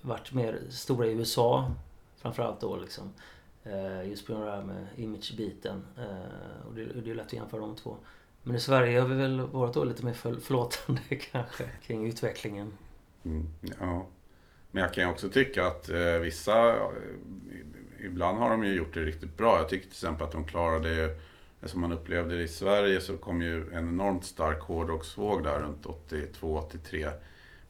varit 0.01 0.33
mer 0.33 0.61
stora 0.71 1.07
i 1.07 1.13
USA. 1.13 1.75
Framförallt 2.17 2.61
då 2.61 2.77
liksom. 2.77 3.13
Just 4.05 4.27
på 4.27 4.33
grund 4.33 4.45
av 4.45 4.51
det 4.51 4.57
här 4.57 4.65
med 4.65 4.87
image-biten. 4.97 5.83
Och 6.69 6.75
det, 6.75 6.85
det 6.85 7.11
är 7.11 7.15
lätt 7.15 7.27
att 7.27 7.33
jämföra 7.33 7.61
de 7.61 7.77
två. 7.77 7.97
Men 8.43 8.57
i 8.57 8.61
Sverige 8.61 9.01
har 9.01 9.09
vi 9.09 9.15
väl 9.15 9.41
varit 9.41 9.75
då 9.75 9.85
lite 9.85 10.05
mer 10.05 10.13
förlåtande 10.13 11.01
kanske 11.33 11.65
kring 11.83 12.07
utvecklingen. 12.07 12.73
Mm, 13.25 13.49
ja. 13.81 14.07
Men 14.73 14.83
jag 14.83 14.95
kan 14.95 15.11
också 15.11 15.29
tycka 15.29 15.67
att 15.67 15.89
eh, 15.89 16.19
vissa, 16.19 16.77
eh, 16.77 16.89
ibland 18.05 18.39
har 18.39 18.51
de 18.51 18.65
ju 18.65 18.75
gjort 18.75 18.95
det 18.95 19.05
riktigt 19.05 19.37
bra. 19.37 19.59
Jag 19.59 19.69
tycker 19.69 19.85
till 19.85 19.93
exempel 19.93 20.27
att 20.27 20.33
de 20.33 20.45
klarade, 20.45 21.17
som 21.63 21.81
man 21.81 21.93
upplevde 21.93 22.37
det 22.37 22.43
i 22.43 22.49
Sverige, 22.49 23.01
så 23.01 23.17
kom 23.17 23.43
ju 23.43 23.73
en 23.73 23.89
enormt 23.89 24.25
stark 24.25 24.61
hårdrocksvåg 24.61 25.45
där 25.45 25.61
runt 25.61 25.87
82-83 26.11 27.13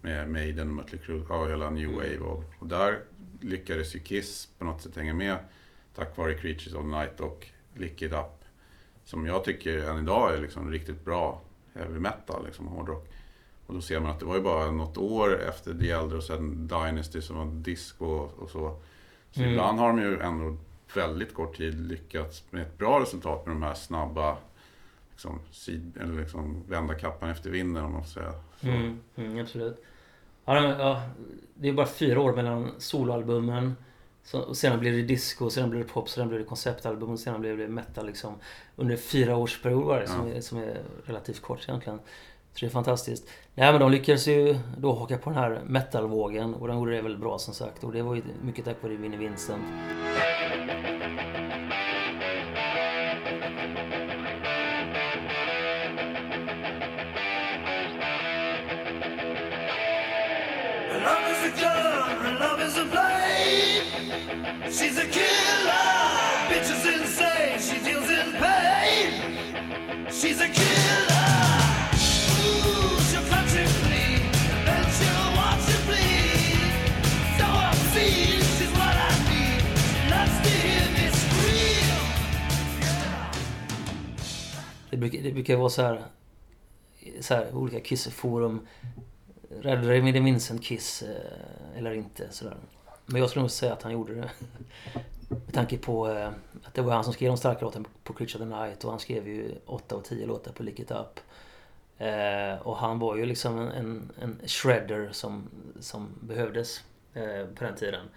med 0.01 0.31
Maiden, 0.31 0.75
Mötley 0.75 1.01
Crüe, 1.01 1.27
ja 1.29 1.47
hela 1.47 1.71
New 1.71 1.91
Wave. 1.91 2.19
Och, 2.19 2.45
och 2.59 2.67
där 2.67 2.99
lyckades 3.41 3.95
ju 3.95 4.01
Kiss 4.01 4.49
på 4.59 4.65
något 4.65 4.83
sätt 4.83 4.97
hänga 4.97 5.15
med 5.15 5.39
tack 5.95 6.17
vare 6.17 6.35
Creatures 6.35 6.75
of 6.75 6.83
the 6.83 6.89
Night 6.89 7.21
och 7.21 7.47
Lick 7.75 8.03
It 8.03 8.13
Up. 8.13 8.45
som 9.05 9.27
jag 9.27 9.45
tycker 9.45 9.79
än 9.79 9.99
idag 9.99 10.35
är 10.35 10.41
liksom 10.41 10.71
riktigt 10.71 11.05
bra 11.05 11.43
heavy 11.75 11.99
metal, 11.99 12.47
liksom 12.47 12.67
hårdrock. 12.67 13.09
Och 13.73 13.77
då 13.79 13.83
ser 13.83 14.01
man 14.01 14.11
att 14.11 14.19
det 14.21 14.25
var 14.27 14.35
ju 14.37 14.43
bara 14.43 14.71
något 14.71 14.99
år 14.99 15.43
efter 15.43 15.75
The 15.75 15.91
Elder 15.91 16.17
och 16.17 16.23
sen 16.25 16.67
Dynasty 16.67 17.21
som 17.21 17.37
var 17.37 17.45
disco 17.47 18.05
och, 18.07 18.39
och 18.43 18.51
så. 18.51 18.77
Så 19.31 19.41
Mm. 19.41 19.53
ibland 19.53 19.79
har 19.79 19.89
de 19.89 19.99
ju 20.03 20.21
ändå 20.21 20.57
väldigt 20.95 21.35
kort 21.35 21.57
tid 21.57 21.81
lyckats 21.89 22.45
med 22.51 22.63
ett 22.63 22.79
bra 22.79 23.01
resultat 23.01 23.47
med 23.47 23.55
de 23.57 23.63
här 23.63 23.75
snabba 23.75 24.37
liksom, 25.11 25.39
sid, 25.51 25.97
eller 26.01 26.21
liksom 26.21 26.63
vända 26.69 26.95
kappan 26.95 27.31
efter 27.31 27.51
vinden 27.51 27.85
om 27.85 27.93
man 27.93 28.03
får 28.05 28.11
säga. 28.11 28.33
Mm, 28.61 29.01
mm, 29.17 29.39
absolut. 29.43 29.85
Ja, 30.45 30.53
men, 30.61 30.65
ja, 30.81 31.03
det 31.55 31.69
är 31.69 31.73
bara 31.73 31.87
fyra 31.87 32.21
år 32.21 32.33
mellan 32.37 32.71
soloalbumen. 32.79 33.77
Så, 34.25 34.41
och 34.41 34.57
sedan 34.57 34.81
blev 34.81 34.93
det 34.93 35.03
disco, 35.03 35.51
sedan 35.51 35.71
blev 35.71 35.83
det 35.83 35.89
pop, 35.93 36.09
sedan 36.09 36.29
blev 36.29 36.41
det 36.41 36.47
konceptalbum 36.47 37.11
och 37.11 37.19
sedan 37.21 37.41
blev 37.41 37.59
det 37.59 37.69
metal 37.69 38.07
liksom. 38.07 38.35
Under 38.77 38.97
fyra 38.97 39.37
års 39.37 39.63
period 39.63 39.85
var 39.85 40.01
det 40.01 40.07
som, 40.09 40.29
Ja. 40.29 40.35
är, 40.35 40.41
som 40.41 40.59
är 40.59 40.83
relativt 41.05 41.43
kort 41.43 41.69
egentligen. 41.69 41.99
Så 42.53 42.61
det 42.61 42.67
är 42.67 42.71
fantastiskt. 42.71 43.29
Nej 43.55 43.73
men 43.73 43.81
de 43.81 43.91
lyckades 43.91 44.29
ju 44.29 44.59
då 44.77 44.93
haka 44.93 45.19
på 45.19 45.31
den 45.31 45.39
här 45.39 45.61
metalvågen 45.67 46.55
och 46.55 46.69
de 46.69 46.77
gjorde 46.77 46.97
det 46.97 47.03
väldigt 47.03 47.21
bra 47.21 47.39
som 47.39 47.55
sagt. 47.55 47.85
Och 47.85 47.93
det 47.93 48.03
var 48.03 48.15
ju 48.15 48.23
mycket 48.43 48.65
tack 48.65 48.77
vare 48.83 48.97
Vinnie 48.97 49.17
Vincent. 49.17 49.63
She's 64.73 64.99
a 64.99 65.05
killer, 65.05 66.49
bitch 66.49 66.71
is 66.71 66.87
insane, 66.87 67.59
she 67.59 67.79
deals 67.85 68.11
in 68.11 68.33
pain. 68.41 69.13
She's 70.09 70.41
a 70.41 70.49
killer. 70.49 71.12
Det 84.93 84.99
brukar, 84.99 85.23
det 85.23 85.33
brukar 85.33 85.57
vara 85.57 85.71
så 85.71 85.83
här, 85.83 86.05
så 87.21 87.35
här 87.35 87.55
olika 87.55 87.81
Kiss-forum. 87.81 88.67
Räddade 89.61 90.01
Vinnie 90.01 90.21
Vincent 90.21 90.65
Kiss 90.65 91.03
eh, 91.03 91.79
eller 91.79 91.93
inte? 91.93 92.27
Sådär. 92.31 92.57
Men 93.07 93.21
jag 93.21 93.31
skulle 93.31 93.41
nog 93.41 93.51
säga 93.51 93.73
att 93.73 93.83
han 93.83 93.93
gjorde 93.93 94.15
det. 94.15 94.31
Med 95.29 95.53
tanke 95.53 95.79
på 95.79 96.11
eh, 96.11 96.29
att 96.63 96.75
det 96.75 96.83
var 96.83 96.95
han 96.95 97.05
som 97.05 97.13
skrev 97.13 97.29
de 97.29 97.37
starka 97.37 97.65
låtarna 97.65 97.85
på 98.05 98.13
Creature 98.13 98.45
of 98.45 98.51
the 98.51 98.57
Night 98.57 98.85
och 98.85 98.91
han 98.91 99.01
skrev 99.01 99.29
ju 99.29 99.55
8 99.67 99.95
av 99.95 100.01
10 100.01 100.27
låtar 100.27 100.53
på 100.53 100.63
Lick 100.63 100.81
It 100.81 100.91
Up. 100.91 101.21
Eh, 101.99 102.67
och 102.67 102.77
han 102.77 102.99
var 102.99 103.17
ju 103.17 103.27
liksom 103.27 103.59
en, 103.59 104.11
en, 104.21 104.41
shredder 104.47 105.09
som, 105.13 105.49
som 105.81 106.09
behövdes 106.21 106.85
på 107.55 107.65
den 107.65 107.77
tiden. 107.77 108.09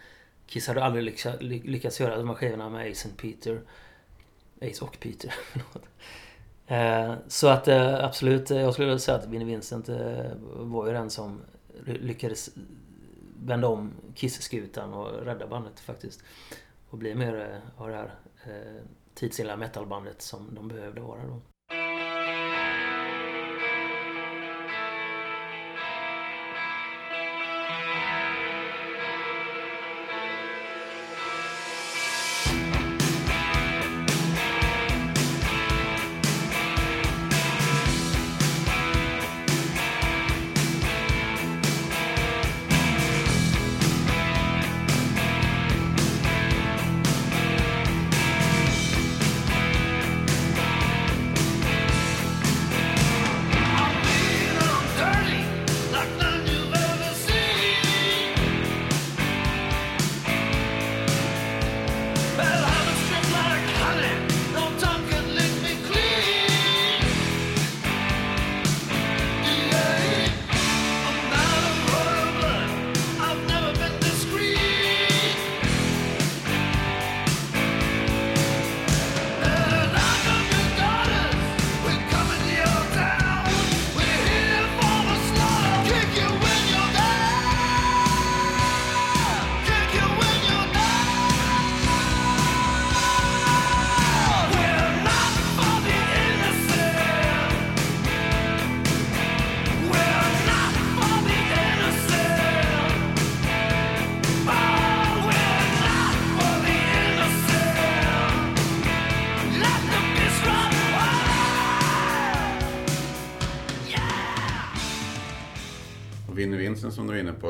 Kiss 0.47 0.67
hade 0.67 0.83
aldrig 0.83 1.03
lyckats, 1.03 1.41
lyckats 1.41 1.99
göra 1.99 2.17
de 2.17 2.27
här 2.27 2.35
skivorna 2.35 2.69
med 2.69 2.91
Ace 2.91 3.07
and 3.07 3.17
Peter. 3.17 3.61
Ace 4.61 4.85
och 4.85 4.99
Peter, 4.99 5.33
förlåt. 5.51 5.87
Eh, 6.67 7.13
så 7.27 7.47
att 7.47 7.67
eh, 7.67 8.05
absolut, 8.05 8.51
eh, 8.51 8.61
jag 8.61 8.73
skulle 8.73 8.99
säga 8.99 9.17
att 9.17 9.27
Vinnie 9.27 9.45
Vincent 9.45 9.89
var 10.55 10.87
ju 10.87 10.93
den 10.93 11.09
som 11.09 11.41
lyckades 11.85 12.49
vända 13.43 13.67
om 13.67 13.93
Kiss-skutan 14.15 14.93
och 14.93 15.25
rädda 15.25 15.47
bandet 15.47 15.79
faktiskt. 15.79 16.23
Och 16.89 16.97
bli 16.97 17.15
mer 17.15 17.61
av 17.77 17.89
det 17.89 17.95
här 17.95 18.11
tidsenliga 19.13 19.57
metalbandet 19.57 20.21
som 20.21 20.55
de 20.55 20.67
behövde 20.67 21.01
vara 21.01 21.27
då. 21.27 21.41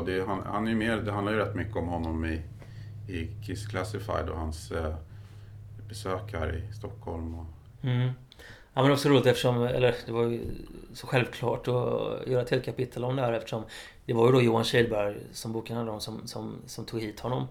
Det, 0.05 0.25
han, 0.27 0.43
han 0.45 0.67
är 0.67 0.75
mer, 0.75 0.97
det 0.97 1.11
handlar 1.11 1.33
ju 1.33 1.39
rätt 1.39 1.55
mycket 1.55 1.75
om 1.75 1.87
honom 1.87 2.25
i, 2.25 2.41
i 3.11 3.27
Kiss 3.45 3.67
Classified 3.67 4.29
och 4.29 4.37
hans 4.37 4.71
eh, 4.71 4.95
besök 5.89 6.33
här 6.33 6.55
i 6.55 6.73
Stockholm. 6.73 7.35
Och, 7.35 7.45
Mm. 7.81 8.09
Ja 8.73 8.81
men 8.81 8.83
det 8.83 8.89
var 8.89 8.97
så 8.97 9.09
roligt 9.09 9.25
eftersom, 9.25 9.63
eller 9.63 9.95
det 10.05 10.11
var 10.11 10.23
ju 10.23 10.41
så 10.93 11.07
självklart 11.07 11.67
att 11.67 12.27
göra 12.27 12.41
ett 12.41 12.49
helt 12.49 12.65
kapitel 12.65 13.03
om 13.03 13.15
det 13.15 13.21
här 13.21 13.33
eftersom 13.33 13.63
Det 14.05 14.13
var 14.13 14.25
ju 14.25 14.31
då 14.31 14.41
Johan 14.41 14.63
Kihlberg 14.63 15.17
som 15.31 15.53
boken 15.53 15.75
handlar 15.75 15.93
om 15.93 16.01
som, 16.01 16.27
som, 16.27 16.55
som 16.65 16.85
tog 16.85 17.01
hit 17.01 17.19
honom 17.19 17.47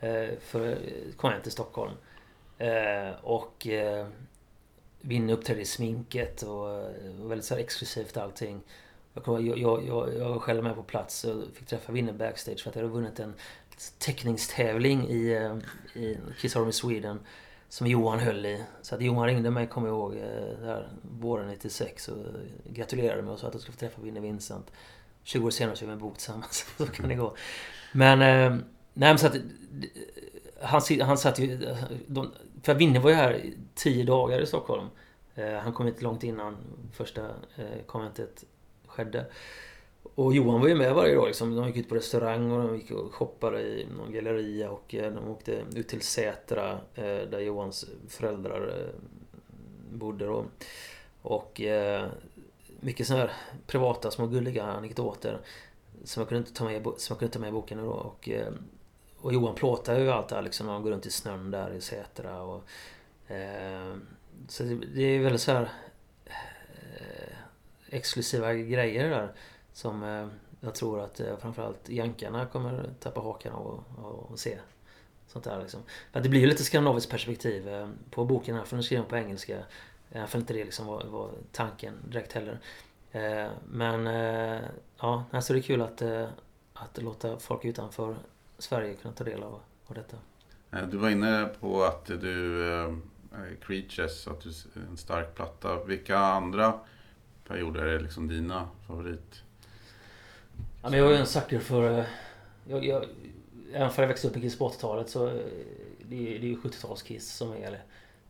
eh, 0.00 0.28
för 0.40 0.72
att 0.72 1.16
komma 1.16 1.32
hem 1.32 1.42
till 1.42 1.52
Stockholm. 1.52 1.92
Eh, 2.58 3.10
och 3.22 3.66
eh, 3.66 4.06
Vinne 5.00 5.32
uppträdde 5.32 5.60
i 5.60 5.64
sminket 5.64 6.42
och 6.42 6.70
eh, 6.70 7.20
och 7.22 7.30
väldigt 7.30 7.44
så 7.44 7.54
här 7.54 7.60
exklusivt 7.60 8.16
allting. 8.16 8.60
Jag, 9.16 9.24
kommer- 9.24 9.40
jag, 9.40 9.58
jag, 9.58 10.14
jag, 10.18 10.28
var 10.28 10.38
själv 10.38 10.62
med 10.62 10.74
på 10.74 10.82
plats 10.82 11.24
och 11.24 11.42
fick 11.54 11.66
träffa 11.66 11.92
Winner 11.92 12.12
backstage 12.12 12.62
för 12.62 12.70
att 12.70 12.76
jag 12.76 12.82
hade 12.82 12.94
vunnit 12.94 13.20
en 13.20 13.34
teckningstävling 13.98 15.08
i, 15.08 15.32
eh, 15.32 16.02
i 16.02 16.18
Kiss 16.40 16.56
Army 16.56 16.72
Sweden. 16.72 17.20
Som 17.68 17.86
Johan 17.86 18.18
höll 18.18 18.46
i. 18.46 18.64
Så 18.82 18.94
att 18.94 19.00
Johan 19.00 19.26
ringde 19.26 19.50
mig, 19.50 19.66
kommer 19.66 19.88
jag 19.88 19.96
ihåg, 19.96 20.14
eh, 20.14 20.60
där 20.60 20.88
våren 21.02 21.48
96 21.48 22.08
och 22.08 22.16
gratulerade 22.64 23.22
mig 23.22 23.32
och 23.32 23.38
sa 23.38 23.46
att 23.46 23.54
jag 23.54 23.60
skulle 23.62 23.74
få 23.74 23.80
träffa 23.80 24.02
Winner 24.02 24.20
Vincent. 24.20 24.70
20 25.22 25.46
år 25.46 25.50
senare 25.50 25.76
så 25.76 25.84
gör 25.84 25.86
vi 25.86 25.92
en 25.92 25.98
bok 25.98 26.14
tillsammans. 26.14 26.66
Så 26.76 26.86
kan 26.86 27.08
det 27.08 27.14
gå. 27.14 27.36
Men... 27.92 28.22
Eh, 28.22 28.58
nej 28.94 29.08
men 29.08 29.18
så 29.18 29.26
att... 29.26 29.34
Eh, 29.34 29.40
han, 30.60 30.80
han 31.00 31.18
satt 31.18 31.38
ju... 31.38 31.74
De, 32.06 32.32
för 32.62 32.74
Vinnie 32.74 32.98
var 33.00 33.10
ju 33.10 33.16
här 33.16 33.34
i 33.36 33.56
10 33.74 34.04
dagar 34.04 34.40
i 34.40 34.46
Stockholm. 34.46 34.86
Eh, 35.34 35.54
han 35.54 35.72
kom 35.72 35.86
hit 35.86 36.02
långt 36.02 36.24
innan 36.24 36.56
första 36.92 37.26
eh, 37.56 37.82
konventet 37.86 38.44
skedde. 38.96 39.26
Och 40.14 40.34
Johan 40.34 40.60
var 40.60 40.68
ju 40.68 40.74
med 40.74 40.94
varje 40.94 41.14
dag 41.14 41.26
liksom. 41.26 41.56
De 41.56 41.66
gick 41.66 41.76
ut 41.76 41.88
på 41.88 41.94
restaurang 41.94 42.50
och 42.50 42.68
de 42.68 42.76
gick 42.76 42.90
och 42.90 43.14
shoppade 43.14 43.60
i 43.60 43.86
någon 43.96 44.12
galleria 44.12 44.70
och 44.70 44.94
eh, 44.94 45.12
de 45.12 45.28
åkte 45.28 45.62
ut 45.74 45.88
till 45.88 46.00
Sätra 46.00 46.72
eh, 46.94 47.04
där 47.04 47.40
Johans 47.40 47.84
föräldrar 48.08 48.68
eh, 48.68 49.00
bodde 49.92 50.26
då. 50.26 50.44
Och 51.22 51.60
mycket 52.80 53.06
sådana 53.06 53.24
här 53.24 53.32
privata 53.66 54.10
små 54.10 54.26
gulliga 54.26 54.64
anekdoter 54.64 55.40
som 56.04 56.20
jag 56.20 56.28
kunde 56.28 56.38
inte 56.38 56.58
ta 56.58 56.64
med, 56.64 56.80
i 56.80 56.82
som 56.82 57.14
jag 57.14 57.18
kunde 57.18 57.32
ta 57.32 57.38
med 57.38 57.48
i 57.48 57.52
boken 57.52 57.78
då. 57.78 57.90
Och, 57.90 58.28
och 59.20 59.32
Johan 59.32 59.54
plåtar 59.54 59.98
ju 59.98 60.10
allt 60.10 60.28
det 60.28 60.34
här 60.34 60.42
liksom 60.42 60.66
när 60.66 60.72
han 60.72 60.82
går 60.82 60.90
runt 60.90 61.06
i 61.06 61.10
snön 61.10 61.50
där 61.50 61.74
i 61.74 61.80
Sätra 61.80 62.42
och 62.42 62.62
eh, 63.30 63.94
så 64.48 64.62
det, 64.62 64.74
det 64.74 65.02
är 65.02 65.20
väldigt 65.20 65.40
så 65.40 65.52
här 65.52 65.70
exklusiva 67.90 68.54
grejer 68.54 69.10
där. 69.10 69.32
Som 69.72 70.02
eh, 70.02 70.26
jag 70.60 70.74
tror 70.74 71.00
att 71.00 71.20
eh, 71.20 71.36
framförallt 71.38 71.88
jänkarna 71.88 72.46
kommer 72.46 72.90
tappa 73.00 73.20
hakan 73.20 73.52
av 73.52 74.30
att 74.32 74.38
se. 74.38 74.58
Sånt 75.26 75.44
där 75.44 75.60
liksom. 75.60 75.80
För 76.12 76.20
det 76.20 76.28
blir 76.28 76.40
ju 76.40 76.46
lite 76.46 76.64
skandinaviskt 76.64 77.10
perspektiv 77.10 77.68
eh, 77.68 77.88
på 78.10 78.24
boken 78.24 78.56
här, 78.56 78.64
för 78.64 78.76
den 78.76 78.82
skriver 78.82 79.02
skriven 79.02 79.22
på 79.22 79.26
engelska. 79.26 79.58
Jag 80.08 80.28
för 80.28 80.38
inte 80.38 80.52
det 80.52 80.64
liksom 80.64 80.86
var, 80.86 81.04
var 81.04 81.30
tanken 81.52 81.94
direkt 82.08 82.32
heller. 82.32 82.58
Men 83.64 84.06
ja, 85.00 85.24
så 85.42 85.52
det 85.52 85.58
är 85.58 85.62
kul 85.62 85.82
att, 85.82 86.02
att 86.72 87.02
låta 87.02 87.38
folk 87.38 87.64
utanför 87.64 88.16
Sverige 88.58 88.94
kunna 88.94 89.14
ta 89.14 89.24
del 89.24 89.42
av, 89.42 89.60
av 89.86 89.94
detta. 89.94 90.16
Du 90.86 90.96
var 90.96 91.10
inne 91.10 91.48
på 91.60 91.84
att 91.84 92.06
du, 92.06 93.00
Creatures, 93.60 94.28
att 94.28 94.40
du 94.40 94.48
är 94.48 94.86
en 94.90 94.96
stark 94.96 95.34
platta. 95.34 95.84
Vilka 95.84 96.18
andra 96.18 96.80
perioder 97.48 97.82
är 97.82 98.00
liksom 98.00 98.28
dina 98.28 98.68
favorit? 98.86 99.42
Ja, 100.82 100.90
men 100.90 100.98
jag 100.98 101.08
är 101.08 101.12
ju 101.12 101.20
en 101.20 101.26
sucker 101.26 101.58
för... 101.58 101.98
Eh, 101.98 102.04
jag, 102.68 102.84
jag, 102.84 103.04
även 103.72 103.90
för 103.90 104.02
jag 104.02 104.08
växte 104.08 104.28
upp 104.28 104.34
med 104.34 104.42
Kiss 104.42 104.58
på 104.58 104.68
80-talet 104.68 105.10
så... 105.10 105.26
Eh, 105.26 105.34
det 106.02 106.36
är, 106.36 106.38
det 106.38 106.46
är 106.46 106.50
ju 106.50 106.56
70-tals-Kiss 106.56 107.36
som 107.36 107.52
är... 107.52 107.56
Eller 107.56 107.82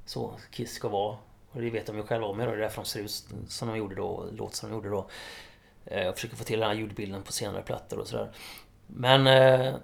så 0.07 0.35
Kiss 0.51 0.73
ska 0.73 0.89
vara. 0.89 1.17
Och 1.51 1.61
det 1.61 1.71
vet 1.71 1.87
de 1.87 1.97
ju 1.97 2.03
själva 2.03 2.27
om. 2.27 2.39
Det 2.39 2.45
är 2.45 2.57
därför 2.57 2.83
de 2.83 2.89
ser 2.89 3.01
ut 3.01 3.29
som 3.49 3.69
de 3.69 3.77
gjorde 3.77 3.95
då. 3.95 4.07
och 4.07 4.33
Låter 4.33 4.57
som 4.57 4.71
de 4.71 4.75
gjorde 4.75 4.89
då. 4.89 5.09
Eh, 5.85 6.03
jag 6.03 6.15
försöker 6.15 6.37
få 6.37 6.45
till 6.45 6.61
den 6.61 6.69
här 6.69 6.77
ljudbilden 6.77 7.23
på 7.23 7.33
senare 7.33 7.63
plattor 7.63 7.99
och 7.99 8.09
sådär. 8.09 8.31
Men... 8.87 9.27
Eh, 9.27 9.75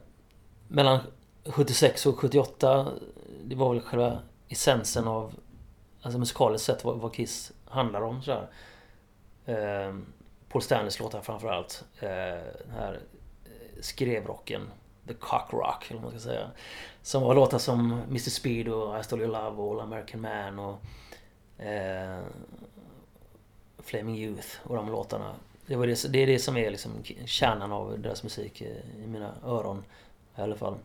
mellan 0.68 0.98
76 1.44 2.06
och 2.06 2.18
78... 2.18 2.92
Det 3.44 3.54
var 3.54 3.74
väl 3.74 3.82
själva 3.82 4.18
essensen 4.48 5.08
av... 5.08 5.34
Alltså 6.02 6.18
musikaliskt 6.18 6.66
sett 6.66 6.84
vad, 6.84 6.98
vad 6.98 7.14
Kiss 7.14 7.52
handlar 7.64 8.00
om 8.00 8.22
sådär. 8.22 8.48
Eh, 9.46 9.96
Paul 10.48 10.62
Stanleys 10.62 11.00
låtar 11.00 11.20
framförallt. 11.20 11.84
Eh, 12.00 12.08
den 12.64 12.70
här 12.70 13.00
eh, 13.44 13.80
skrevrocken. 13.80 14.70
The 15.06 15.14
Cock 15.14 15.52
Rock, 15.52 15.90
eller 15.90 16.00
vad 16.00 16.12
man 16.12 16.20
ska 16.20 16.30
säga. 16.30 16.50
Som 17.02 17.22
var 17.22 17.34
låtar 17.34 17.58
som 17.58 17.92
Mr 17.92 18.18
Speed 18.30 18.68
och 18.68 19.00
I 19.00 19.02
Stole 19.02 19.22
Your 19.22 19.32
Love 19.32 19.62
och 19.62 19.72
All 19.72 19.80
American 19.80 20.20
Man 20.20 20.58
och 20.58 20.78
eh, 21.64 22.20
Flaming 23.78 24.16
Youth 24.16 24.48
och 24.62 24.76
de 24.76 24.88
låtarna. 24.88 25.34
Det, 25.66 25.76
var 25.76 25.86
det, 25.86 26.12
det 26.12 26.18
är 26.18 26.26
det 26.26 26.38
som 26.38 26.56
är 26.56 26.70
liksom 26.70 26.90
kärnan 27.24 27.72
av 27.72 27.98
deras 27.98 28.22
musik 28.22 28.60
eh, 28.60 29.04
i 29.04 29.06
mina 29.06 29.34
öron 29.44 29.84
i 30.36 30.40
alla 30.40 30.56
fall. 30.56 30.76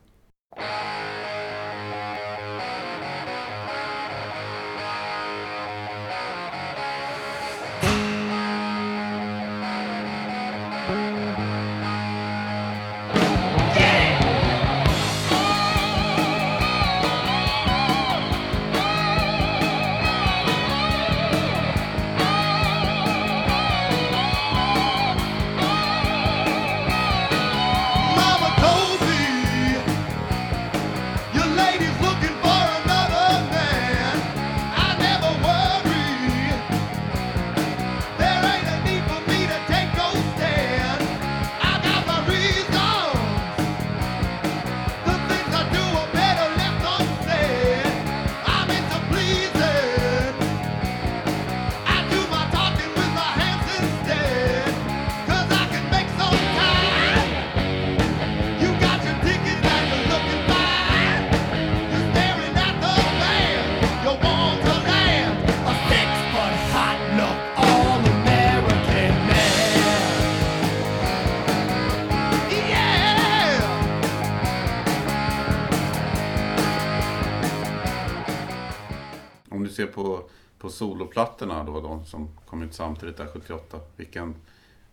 Soloplattorna 81.07 81.63
då, 81.63 81.81
de 81.81 82.05
som 82.05 82.29
kom 82.45 82.63
ut 82.63 82.73
samtidigt 82.73 83.17
där 83.17 83.27
78. 83.27 83.79
Vilken 83.95 84.35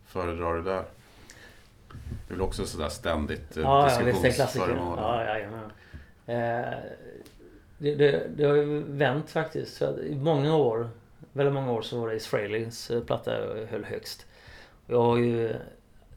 föredrar 0.05 0.55
du 0.55 0.61
där? 0.61 0.83
Det 2.27 2.33
är 2.33 2.35
väl 2.37 2.41
också 2.41 2.65
sådär 2.65 2.89
ständigt 2.89 3.57
eh, 3.57 3.63
Ja, 3.63 3.91
ja 3.91 4.05
visst 4.05 4.21
det 4.21 4.27
är 4.27 4.31
klassiker. 4.31 4.65
diskussionsföremål. 4.65 4.97
Ja, 5.01 5.23
jajamän. 5.25 5.71
Eh, 6.25 6.79
det, 7.77 7.95
det, 7.95 8.27
det 8.35 8.43
har 8.43 8.55
ju 8.55 8.83
vänt 8.83 9.29
faktiskt. 9.29 9.77
Så 9.77 9.85
att 9.85 9.97
I 9.97 10.15
många 10.15 10.55
år, 10.55 10.89
väldigt 11.33 11.53
många 11.53 11.71
år 11.71 11.81
så 11.81 11.99
var 12.01 12.09
det 12.09 12.19
Frehleys 12.19 12.91
eh, 12.91 13.03
platta 13.03 13.39
jag 13.39 13.65
höll 13.65 13.83
högst. 13.85 14.25
Jag 14.87 15.01
har 15.01 15.17
ju 15.17 15.55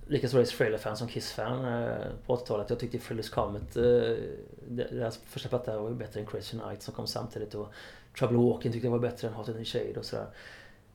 lika 0.07 0.29
stor 0.29 0.45
Frehley-fan 0.45 0.97
som 0.97 1.09
Kiss-fan 1.09 1.65
eh, 1.65 2.07
på 2.27 2.37
80-talet. 2.37 2.71
Jag 2.71 2.79
tyckte 2.79 2.99
Frehley's 2.99 3.31
Comet, 3.35 3.77
eh, 3.77 4.17
deras 4.69 5.19
första 5.27 5.49
platta 5.49 5.79
var 5.79 5.89
ju 5.89 5.95
bättre 5.95 6.21
än 6.21 6.27
Crazy 6.27 6.57
Night 6.57 6.83
som 6.83 6.95
kom 6.95 7.07
samtidigt. 7.07 7.55
Och 7.55 7.73
Trouble 8.19 8.39
Walking 8.39 8.73
tyckte 8.73 8.87
jag 8.87 8.93
var 8.93 8.99
bättre 8.99 9.29
än 9.29 9.35
Hot 9.35 9.49
in 9.49 9.55
the 9.55 9.65
Shade 9.65 9.99
och 9.99 10.05
sådär. 10.05 10.27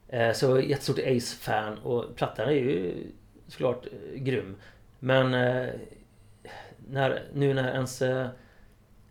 Eh, 0.08 0.34
så 0.34 0.46
jag 0.46 0.58
är 0.58 0.62
jättestort 0.62 1.00
Ace-fan 1.00 1.78
och 1.78 2.16
plattan 2.16 2.48
är 2.48 2.52
ju 2.52 2.94
såklart 3.48 3.86
eh, 3.86 4.20
grym. 4.22 4.56
Men 5.00 5.34
eh, 5.34 5.70
när, 6.88 7.24
nu 7.34 7.54
när 7.54 7.74
ens 7.74 8.04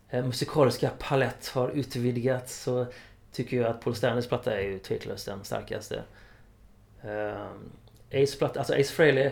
musikaliska 0.09 0.91
palett 0.99 1.47
har 1.47 1.69
utvidgats 1.69 2.63
så 2.63 2.85
tycker 3.31 3.57
jag 3.57 3.65
att 3.65 3.81
Paul 3.81 3.95
Stanleys 3.95 4.27
platta 4.27 4.53
är 4.53 4.61
ju 4.61 4.79
tveklöst 4.79 5.25
den 5.25 5.43
starkaste. 5.43 6.03
Ace 8.13 8.37
platta, 8.37 8.59
alltså 8.59 8.73
Ace 8.73 8.93
Frehley 8.93 9.31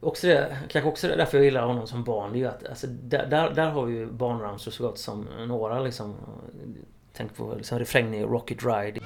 Också 0.00 0.26
det, 0.26 0.58
kanske 0.68 0.88
också 0.88 1.08
det 1.08 1.16
därför 1.16 1.38
jag 1.38 1.44
gillar 1.44 1.66
honom 1.66 1.86
som 1.86 2.04
barn. 2.04 2.32
Det 2.32 2.38
är 2.38 2.40
ju 2.40 2.46
att 2.46 2.66
alltså, 2.66 2.86
där, 2.86 3.26
där, 3.26 3.50
där 3.50 3.70
har 3.70 3.84
vi 3.84 3.94
ju 3.94 4.06
barnramsor 4.06 4.70
så 4.70 4.82
gott 4.82 4.98
som 4.98 5.28
några 5.46 5.80
liksom. 5.80 6.16
Tänk 7.16 7.36
på 7.36 7.54
liksom, 7.54 7.78
refrängen 7.78 8.14
i 8.14 8.22
Rocket 8.22 8.58
Ride. 8.64 9.00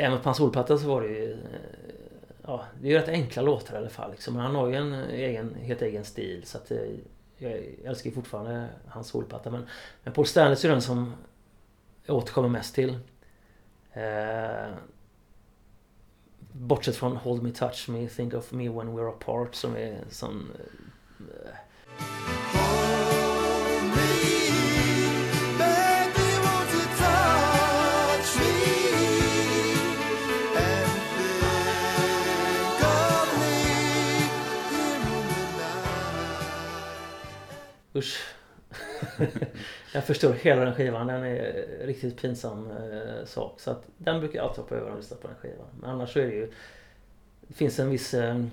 Även 0.00 0.18
på 0.18 0.24
hans 0.24 0.38
solplatta 0.38 0.78
så 0.78 0.88
var 0.88 1.02
det 1.02 1.08
ju... 1.08 1.36
Ja, 2.48 2.64
det 2.80 2.88
är 2.88 2.90
ju 2.92 2.98
rätt 2.98 3.08
enkla 3.08 3.42
låtar 3.42 3.74
i 3.74 3.78
alla 3.78 3.88
fall. 3.88 4.10
Liksom. 4.10 4.34
Men 4.34 4.42
han 4.42 4.54
har 4.54 4.68
ju 4.68 4.74
en 4.74 4.92
egen, 4.94 5.54
helt 5.54 5.82
egen 5.82 6.04
stil. 6.04 6.42
Så 6.44 6.58
att 6.58 6.70
eh, 6.70 6.78
jag 7.38 7.52
älskar 7.84 8.10
ju 8.10 8.14
fortfarande 8.14 8.68
hans 8.88 9.08
solplatta. 9.08 9.50
Men, 9.50 9.66
men 10.02 10.14
Paul 10.14 10.26
Stanley 10.26 10.56
är 10.64 10.68
den 10.68 10.82
som 10.82 11.14
jag 12.04 12.16
återkommer 12.16 12.48
mest 12.48 12.74
till. 12.74 12.98
Eh, 13.92 14.70
bortsett 16.52 16.96
från 16.96 17.16
Hold 17.16 17.42
Me 17.42 17.50
Touch 17.50 17.88
Me, 17.88 18.08
Think 18.08 18.34
of 18.34 18.52
Me 18.52 18.68
When 18.68 18.98
We're 18.98 19.08
Apart 19.08 19.54
som 19.54 19.76
är 19.76 20.04
sån... 20.10 20.50
eh, 21.18 22.17
Usch. 37.98 38.20
jag 39.94 40.04
förstår 40.04 40.32
hela 40.32 40.64
den 40.64 40.74
skivan. 40.74 41.06
Den 41.06 41.24
är 41.24 41.66
riktigt 41.86 42.20
pinsam 42.20 42.70
eh, 42.70 43.24
sak. 43.24 43.60
Så 43.60 43.70
att 43.70 43.82
den 43.98 44.20
brukar 44.20 44.38
jag 44.38 44.46
alltid 44.48 44.62
hoppa 44.62 44.74
över 44.74 44.90
och 44.90 44.96
lyssna 44.96 45.16
på 45.16 45.28
den 45.28 45.36
skivan. 45.36 45.66
Men 45.80 45.90
annars 45.90 46.12
så 46.12 46.18
är 46.18 46.26
det 46.26 46.34
ju... 46.34 46.52
Det 47.40 47.54
finns 47.54 47.78
en 47.78 47.90
viss... 47.90 48.14
Eh, 48.14 48.44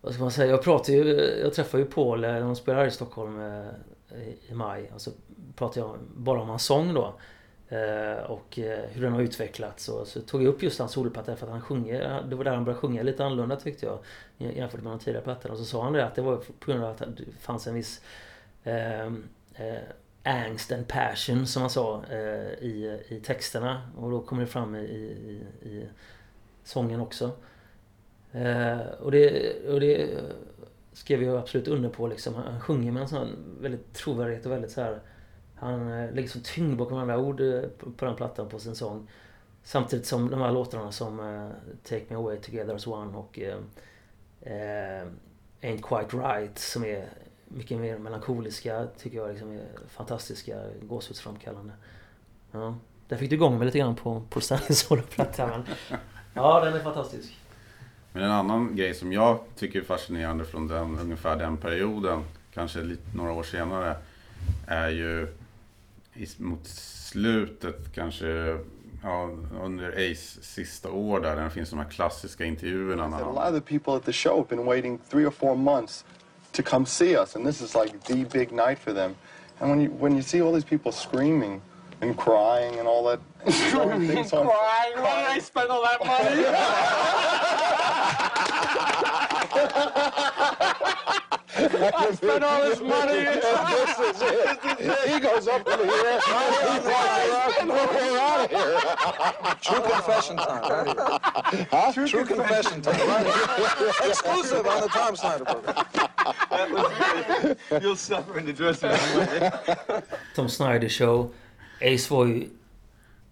vad 0.00 0.14
ska 0.14 0.22
man 0.22 0.32
säga? 0.32 0.50
Jag 0.50 0.62
pratar 0.62 0.92
ju, 0.92 1.20
jag 1.42 1.54
träffade 1.54 1.82
ju 1.82 1.88
Paul 1.88 2.24
eh, 2.24 2.30
när 2.30 2.40
de 2.40 2.56
spelade 2.56 2.82
här 2.82 2.88
i 2.88 2.90
Stockholm 2.90 3.40
eh, 3.40 4.18
i, 4.18 4.38
i 4.48 4.54
maj. 4.54 4.90
Och 4.94 5.00
så 5.00 5.10
pratade 5.56 5.86
jag 5.86 5.98
bara 6.16 6.40
om 6.40 6.48
hans 6.48 6.64
sång 6.64 6.94
då. 6.94 7.14
Eh, 7.72 8.22
och 8.30 8.58
eh, 8.58 8.84
hur 8.90 9.02
den 9.02 9.12
har 9.12 9.20
utvecklats. 9.22 9.88
Och 9.88 10.06
så 10.06 10.20
tog 10.20 10.42
jag 10.42 10.48
upp 10.48 10.62
just 10.62 10.78
hans 10.78 10.92
soloplatta 10.92 11.36
för 11.36 11.46
att 11.46 11.52
han 11.52 11.60
sjunger. 11.60 12.22
Det 12.28 12.36
var 12.36 12.44
där 12.44 12.54
han 12.54 12.64
började 12.64 12.80
sjunga 12.80 13.02
lite 13.02 13.24
annorlunda 13.24 13.56
tyckte 13.56 13.86
jag. 13.86 13.98
Jämfört 14.38 14.82
med 14.82 14.92
de 14.92 14.98
tidigare 14.98 15.24
plattorna. 15.24 15.52
Och 15.52 15.58
så 15.58 15.64
sa 15.64 15.84
han 15.84 15.92
det 15.92 16.06
att 16.06 16.14
det 16.14 16.22
var 16.22 16.36
på 16.36 16.70
grund 16.70 16.84
av 16.84 16.90
att 16.90 16.98
det 16.98 17.24
fanns 17.40 17.66
en 17.66 17.74
viss 17.74 18.02
eh, 18.64 19.06
eh, 19.54 19.82
angst 20.22 20.72
and 20.72 20.88
passion 20.88 21.46
som 21.46 21.62
han 21.62 21.70
sa 21.70 22.04
eh, 22.10 22.52
i, 22.64 23.00
i 23.08 23.20
texterna. 23.20 23.82
Och 23.96 24.10
då 24.10 24.20
kommer 24.20 24.42
det 24.42 24.48
fram 24.48 24.76
i, 24.76 24.78
i, 24.80 25.42
i 25.68 25.86
sången 26.64 27.00
också. 27.00 27.30
Eh, 28.32 28.78
och, 29.00 29.10
det, 29.10 29.52
och 29.68 29.80
det 29.80 30.08
skrev 30.92 31.22
jag 31.22 31.36
absolut 31.36 31.68
under 31.68 31.88
på 31.88 32.06
liksom. 32.06 32.34
Han 32.34 32.60
sjunger 32.60 32.92
med 32.92 33.02
en 33.02 33.08
sån 33.08 33.56
väldigt 33.60 33.94
trovärdighet 33.94 34.46
och 34.46 34.52
väldigt 34.52 34.70
så 34.70 34.80
här 34.80 35.00
han 35.62 35.92
eh, 35.92 36.12
lägger 36.12 36.28
sån 36.28 36.42
tyngd 36.42 36.76
bakom 36.76 36.98
alla 36.98 37.18
ord 37.18 37.40
eh, 37.40 37.62
på 37.96 38.04
den 38.04 38.16
plattan 38.16 38.48
på 38.48 38.58
sin 38.58 38.74
sång. 38.74 39.08
Samtidigt 39.62 40.06
som 40.06 40.30
de 40.30 40.40
här 40.40 40.52
låtarna 40.52 40.92
som 40.92 41.20
uh, 41.20 41.50
Take 41.82 42.04
Me 42.08 42.16
Away 42.16 42.36
Together 42.36 42.74
as 42.74 42.86
One 42.86 43.16
och 43.16 43.38
uh, 43.42 43.46
uh, 43.48 45.08
Ain't 45.60 45.82
Quite 45.82 46.16
Right 46.16 46.58
som 46.58 46.84
är 46.84 47.08
mycket 47.48 47.78
mer 47.78 47.98
melankoliska 47.98 48.86
tycker 48.98 49.18
jag 49.18 49.30
liksom 49.30 49.52
är 49.52 49.66
fantastiska, 49.88 50.62
gåshudsframkallande. 50.82 51.72
Ja. 52.52 52.74
Där 53.08 53.16
fick 53.16 53.30
du 53.30 53.36
igång 53.36 53.58
mig 53.58 53.66
lite 53.66 53.78
grann 53.78 53.96
på, 53.96 54.22
på 54.30 54.40
Stanley 54.40 54.72
Solo-plattan. 54.72 55.64
Ja, 56.34 56.64
den 56.64 56.74
är 56.74 56.80
fantastisk. 56.80 57.38
Men 58.12 58.22
en 58.22 58.30
annan 58.30 58.76
grej 58.76 58.94
som 58.94 59.12
jag 59.12 59.38
tycker 59.56 59.80
är 59.80 59.84
fascinerande 59.84 60.44
från 60.44 60.68
den, 60.68 60.98
ungefär 60.98 61.36
den 61.36 61.56
perioden, 61.56 62.24
kanske 62.54 62.80
lite, 62.80 63.16
några 63.16 63.32
år 63.32 63.42
senare, 63.42 63.96
är 64.66 64.88
ju 64.88 65.28
mot 66.38 66.66
slutet 66.66 67.92
kanske 67.94 68.58
ja, 69.02 69.30
under 69.62 69.88
Ace 69.88 70.42
sista 70.42 70.90
år 70.90 71.20
där, 71.20 71.36
där 71.36 71.44
det 71.44 71.50
finns 71.50 71.70
de 71.70 71.78
här 71.78 71.90
klassiska 71.90 72.44
intervjuerna. 72.44 73.04
A 73.04 73.32
lot 73.32 73.54
of 73.54 73.54
the 73.54 73.78
people 73.78 73.96
at 73.96 74.04
the 74.04 74.12
show 74.12 74.36
have 74.36 74.48
been 74.48 74.66
waiting 74.66 74.98
three 75.10 75.26
or 75.26 75.30
four 75.30 75.56
months 75.56 76.04
to 76.52 76.62
come 76.62 76.86
see 76.86 77.16
us 77.16 77.36
and 77.36 77.46
this 77.46 77.60
is 77.60 77.74
like 77.74 77.98
the 78.04 78.24
big 78.38 78.52
night 78.52 78.78
for 78.78 78.94
them. 78.94 79.14
And 79.58 79.70
when 79.70 79.80
you, 79.80 79.90
when 80.00 80.12
you 80.12 80.22
see 80.22 80.42
all 80.42 80.52
these 80.52 80.68
people 80.68 80.92
screaming 80.92 81.60
and 82.02 82.16
crying 82.16 82.78
and 82.78 82.88
all 82.88 83.04
that. 83.04 83.20
Screaming 83.48 84.18
and 84.18 84.28
crying? 84.28 84.46
Why 84.46 84.92
did 84.94 85.04
I 85.04 85.38
spend 85.38 85.70
all 85.70 85.82
that 85.82 86.04
money? 86.04 86.42
I 91.64 92.12
spent 92.14 92.44
all 92.44 92.62
this 92.62 92.80
money. 92.80 93.24
this 93.24 93.98
is 93.98 94.22
it. 94.22 95.10
He 95.10 95.20
goes 95.20 95.48
up 95.48 95.66
in 95.66 95.78
the 95.78 95.92
air. 95.92 96.20
We're 97.66 98.18
out 98.18 98.44
of 98.44 98.50
here. 98.50 98.80
True 99.60 99.80
confession 99.80 100.36
time, 100.36 100.62
right 100.62 100.86
here. 100.86 101.66
Huh? 101.70 101.92
True, 101.92 102.08
True 102.08 102.24
confession 102.24 102.82
time, 102.82 103.08
right 103.08 103.26
here. 103.26 103.92
Exclusive 104.08 104.66
on 104.66 104.80
the 104.82 104.88
Tom 104.88 105.16
Snyder 105.16 105.44
program. 105.44 105.86
You'll 107.82 107.96
suffer 107.96 108.38
in 108.38 108.46
the 108.46 108.52
dressing 108.52 108.90
room. 108.90 110.02
Tom 110.34 110.48
Snyder 110.48 110.88
show. 110.88 111.32
Ace 111.80 112.10
var 112.10 112.26
ju 112.26 112.48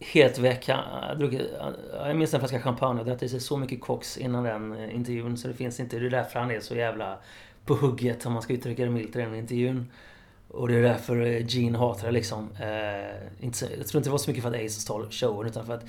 helt 0.01 0.39
väck. 0.39 0.69
Jag 0.69 2.17
minns 2.17 2.35
en 2.35 2.41
flaska 2.41 2.61
champagne 2.61 3.01
och 3.01 3.07
drack 3.07 3.23
i 3.23 3.29
sig 3.29 3.41
så 3.41 3.57
mycket 3.57 3.81
koks 3.81 4.19
innan 4.19 4.45
den 4.45 4.73
eh, 4.73 4.95
intervjun 4.95 5.37
så 5.37 5.49
det 5.49 5.55
finns 5.55 5.81
inte. 5.81 5.99
Det 5.99 6.07
är 6.07 6.11
därför 6.11 6.41
han 6.41 6.51
är 6.51 6.61
så 6.61 6.75
jävla 6.75 7.19
på 7.65 7.75
hugget 7.75 8.27
om 8.27 8.33
man 8.33 8.43
ska 8.43 8.53
uttrycka 8.53 8.85
det 8.85 8.91
milt 8.91 9.17
i 9.17 9.19
den 9.19 9.35
intervjun. 9.35 9.91
Och 10.49 10.69
det 10.69 10.75
är 10.75 10.83
därför 10.83 11.21
eh, 11.21 11.47
Gene 11.47 11.79
hatar 11.79 12.07
det 12.07 12.13
liksom. 12.13 12.49
Eh, 12.61 13.45
inte, 13.45 13.69
jag 13.79 13.87
tror 13.87 13.99
inte 13.99 14.09
det 14.09 14.11
var 14.11 14.19
så 14.19 14.31
mycket 14.31 14.43
för 14.43 14.51
att 14.51 14.65
Ace 14.67 14.81
stal 14.81 15.11
showen 15.11 15.49
utan 15.49 15.67
för 15.67 15.75
att 15.75 15.85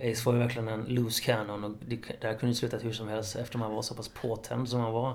Ace 0.00 0.22
var 0.26 0.32
ju 0.32 0.38
verkligen 0.38 0.68
en 0.68 0.84
loose 0.84 1.22
cannon 1.22 1.64
och 1.64 1.70
det, 1.86 1.96
det 2.20 2.26
här 2.26 2.34
kunde 2.34 2.52
ju 2.52 2.54
slutat 2.54 2.84
hur 2.84 2.92
som 2.92 3.08
helst 3.08 3.36
eftersom 3.36 3.60
han 3.60 3.74
var 3.74 3.82
så 3.82 3.94
pass 3.94 4.08
påtänd 4.08 4.68
som 4.68 4.80
han 4.80 4.92
var. 4.92 5.10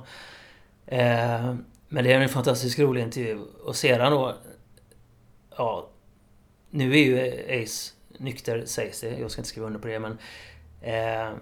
Eh, 0.85 1.55
men 1.87 2.03
det 2.03 2.13
är 2.13 2.21
en 2.21 2.29
fantastiskt 2.29 2.79
rolig 2.79 3.01
intervju. 3.01 3.39
Och 3.63 3.75
sedan 3.75 4.11
då... 4.11 4.35
Ja... 5.57 5.87
Nu 6.73 6.93
är 6.93 6.97
ju 6.97 7.63
Ace 7.63 7.93
nykter 8.17 8.65
sägs 8.65 9.01
det. 9.01 9.19
Jag 9.19 9.31
ska 9.31 9.39
inte 9.39 9.49
skriva 9.49 9.67
under 9.67 9.79
på 9.79 9.87
det 9.87 9.99
men... 9.99 10.17
Eh, 10.81 11.37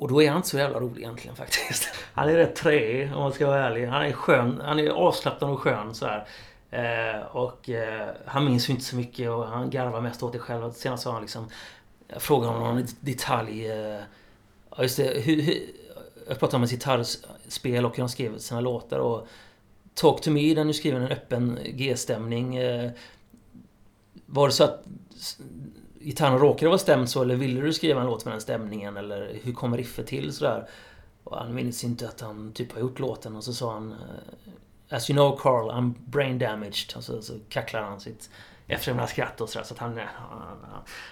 och 0.00 0.08
då 0.08 0.22
är 0.22 0.28
han 0.28 0.36
inte 0.36 0.48
så 0.48 0.58
jävla 0.58 0.80
rolig 0.80 1.02
egentligen 1.02 1.36
faktiskt. 1.36 1.88
Han 2.14 2.28
är 2.28 2.34
rätt 2.34 2.56
träig 2.56 3.12
om 3.14 3.22
man 3.22 3.32
ska 3.32 3.46
vara 3.46 3.66
ärlig. 3.66 3.86
Han 3.86 4.02
är 4.02 4.12
skön. 4.12 4.60
Han 4.64 4.78
är 4.78 4.90
avslappnad 4.90 5.50
och 5.50 5.60
skön 5.60 5.94
så 5.94 6.06
här. 6.06 6.26
Eh, 6.70 7.26
och 7.26 7.70
eh, 7.70 8.08
han 8.24 8.44
minns 8.44 8.68
ju 8.68 8.72
inte 8.72 8.84
så 8.84 8.96
mycket 8.96 9.30
och 9.30 9.46
han 9.46 9.70
garvar 9.70 10.00
mest 10.00 10.22
åt 10.22 10.32
det 10.32 10.38
själv. 10.38 10.72
Senast 10.72 11.02
sa 11.02 11.12
han 11.12 11.22
liksom... 11.22 11.48
Jag 12.08 12.22
frågade 12.22 12.52
honom 12.52 12.74
någon 12.74 12.86
detalj. 13.00 13.66
Eh, 13.70 14.00
just 14.78 14.96
det. 14.96 15.20
Hur, 15.20 15.42
hur, 15.42 15.58
jag 16.28 16.38
pratade 16.38 16.56
om 16.56 16.62
hans 16.62 16.70
gitarrspel 16.70 17.86
och 17.86 17.96
hur 17.96 18.02
han 18.02 18.08
skrev 18.08 18.38
sina 18.38 18.60
låtar. 18.60 18.98
Och 18.98 19.28
Talk 19.94 20.20
to 20.20 20.30
me, 20.30 20.54
den 20.54 20.68
är 20.68 20.72
skriven 20.72 21.02
en 21.02 21.12
öppen 21.12 21.58
G-stämning. 21.64 22.56
Eh, 22.56 22.90
var 24.26 24.48
det 24.48 24.54
så 24.54 24.64
att 24.64 24.84
gitarren 26.00 26.38
råkade 26.38 26.68
vara 26.68 26.78
stämd 26.78 27.08
så 27.08 27.22
eller 27.22 27.34
ville 27.34 27.60
du 27.60 27.72
skriva 27.72 28.00
en 28.00 28.06
låt 28.06 28.24
med 28.24 28.34
den 28.34 28.40
stämningen? 28.40 28.96
Eller 28.96 29.38
hur 29.42 29.52
kom 29.52 29.76
riffet 29.76 30.06
till 30.06 30.32
sådär? 30.32 30.68
Och 31.24 31.36
han 31.36 31.54
minns 31.54 31.84
inte 31.84 32.08
att 32.08 32.20
han 32.20 32.52
typ 32.52 32.72
har 32.72 32.80
gjort 32.80 32.98
låten 32.98 33.36
och 33.36 33.44
så 33.44 33.52
sa 33.52 33.72
han 33.72 33.92
eh, 33.92 34.96
As 34.96 35.10
you 35.10 35.16
know 35.16 35.38
Carl, 35.38 35.70
I'm 35.70 35.94
brain 36.04 36.38
damaged. 36.38 36.96
Och 36.96 37.04
så, 37.04 37.22
så 37.22 37.32
kacklar 37.48 37.82
han 37.82 38.00
sitt 38.00 38.30
efterlämnade 38.66 39.08
skratt 39.08 39.40
och 39.40 39.48
sådär. 39.48 39.64
Så 39.64 39.74
att 39.74 39.80
han, 39.80 39.98
han, 39.98 40.42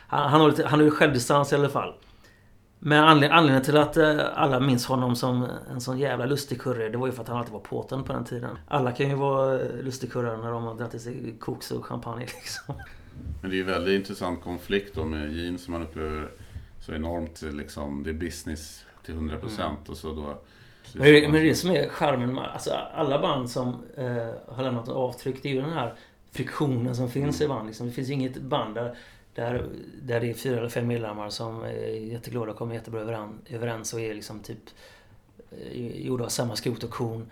han, 0.06 0.30
han, 0.30 0.40
har 0.40 0.48
lite, 0.48 0.66
han 0.66 0.78
har 0.78 0.84
ju 0.84 0.90
självdistans 0.90 1.52
i 1.52 1.54
alla 1.54 1.68
fall. 1.68 1.94
Men 2.78 3.04
anledningen 3.04 3.62
till 3.62 3.76
att 3.76 3.96
eh, 3.96 4.20
alla 4.34 4.60
minns 4.60 4.86
honom 4.86 5.16
som 5.16 5.46
en 5.70 5.80
sån 5.80 5.98
jävla 5.98 6.26
lustigkurre 6.26 6.88
det 6.88 6.98
var 6.98 7.06
ju 7.06 7.12
för 7.12 7.22
att 7.22 7.28
han 7.28 7.36
alltid 7.36 7.52
var 7.52 7.60
påten 7.60 8.04
på 8.04 8.12
den 8.12 8.24
tiden. 8.24 8.58
Alla 8.68 8.92
kan 8.92 9.08
ju 9.08 9.14
vara 9.14 9.60
eh, 9.60 9.76
lustigkurrar 9.82 10.36
när 10.36 10.50
de 10.50 10.64
har 10.64 10.74
dragit 10.74 10.94
i 10.94 10.98
sig 10.98 11.34
koks 11.40 11.70
och 11.70 11.86
champagne 11.86 12.20
liksom. 12.40 12.74
Men 13.40 13.50
det 13.50 13.56
är 13.56 13.58
ju 13.58 13.64
väldigt 13.64 13.94
intressant 13.94 14.42
konflikt 14.42 14.94
då 14.94 15.04
med 15.04 15.32
Gene 15.32 15.58
som 15.58 15.72
man 15.72 15.82
upplever 15.82 16.28
så 16.80 16.92
enormt 16.92 17.42
liksom, 17.42 18.02
det 18.02 18.10
är 18.10 18.14
business 18.14 18.84
till 19.04 19.14
100% 19.14 19.40
procent 19.40 19.78
mm. 19.78 19.90
och 19.90 19.96
så 19.96 20.14
då 20.14 20.38
men 20.94 21.12
det, 21.12 21.28
men 21.28 21.42
det 21.42 21.54
som 21.54 21.70
är 21.70 21.88
charmen 21.88 22.38
alltså 22.38 22.70
alla 22.70 23.18
band 23.18 23.50
som 23.50 23.68
eh, 23.96 24.54
har 24.54 24.62
lämnat 24.62 24.88
avtryck 24.88 25.42
det 25.42 25.48
är 25.48 25.54
ju 25.54 25.60
den 25.60 25.72
här 25.72 25.94
friktionen 26.32 26.96
som 26.96 27.10
finns 27.10 27.40
mm. 27.40 27.50
i 27.50 27.54
band. 27.54 27.66
Liksom. 27.66 27.86
Det 27.86 27.92
finns 27.92 28.10
inget 28.10 28.36
band 28.36 28.74
där, 28.74 28.94
där, 29.34 29.66
där 30.02 30.20
det 30.20 30.30
är 30.30 30.34
fyra 30.34 30.58
eller 30.58 30.68
fem 30.68 30.86
medlemmar 30.86 31.30
som 31.30 31.62
är 31.62 32.12
jätteglada 32.12 32.50
och 32.50 32.58
kommer 32.58 32.74
jättebra 32.74 33.28
överens 33.50 33.94
och 33.94 34.00
är 34.00 34.14
liksom 34.14 34.40
typ 34.40 34.58
eh, 35.50 36.06
gjorda 36.06 36.24
av 36.24 36.28
samma 36.28 36.56
skrot 36.56 36.84
och 36.84 36.90
korn. 36.90 37.30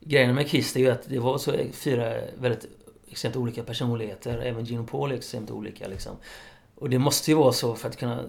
Grejen 0.00 0.34
med 0.34 0.48
Kiss 0.48 0.76
är 0.76 0.80
ju 0.80 0.90
att 0.90 1.08
det 1.08 1.18
var 1.18 1.38
så 1.38 1.52
fyra 1.72 2.14
väldigt 2.38 2.66
extremt 3.06 3.36
olika 3.36 3.62
personligheter. 3.62 4.38
Även 4.38 4.64
Gene 4.64 4.86
Paul 4.86 5.12
är 5.12 5.16
extremt 5.16 5.50
olika 5.50 5.88
liksom. 5.88 6.16
Och 6.74 6.90
det 6.90 6.98
måste 6.98 7.30
ju 7.30 7.36
vara 7.36 7.52
så 7.52 7.74
för 7.74 7.88
att 7.88 7.96
kunna 7.96 8.24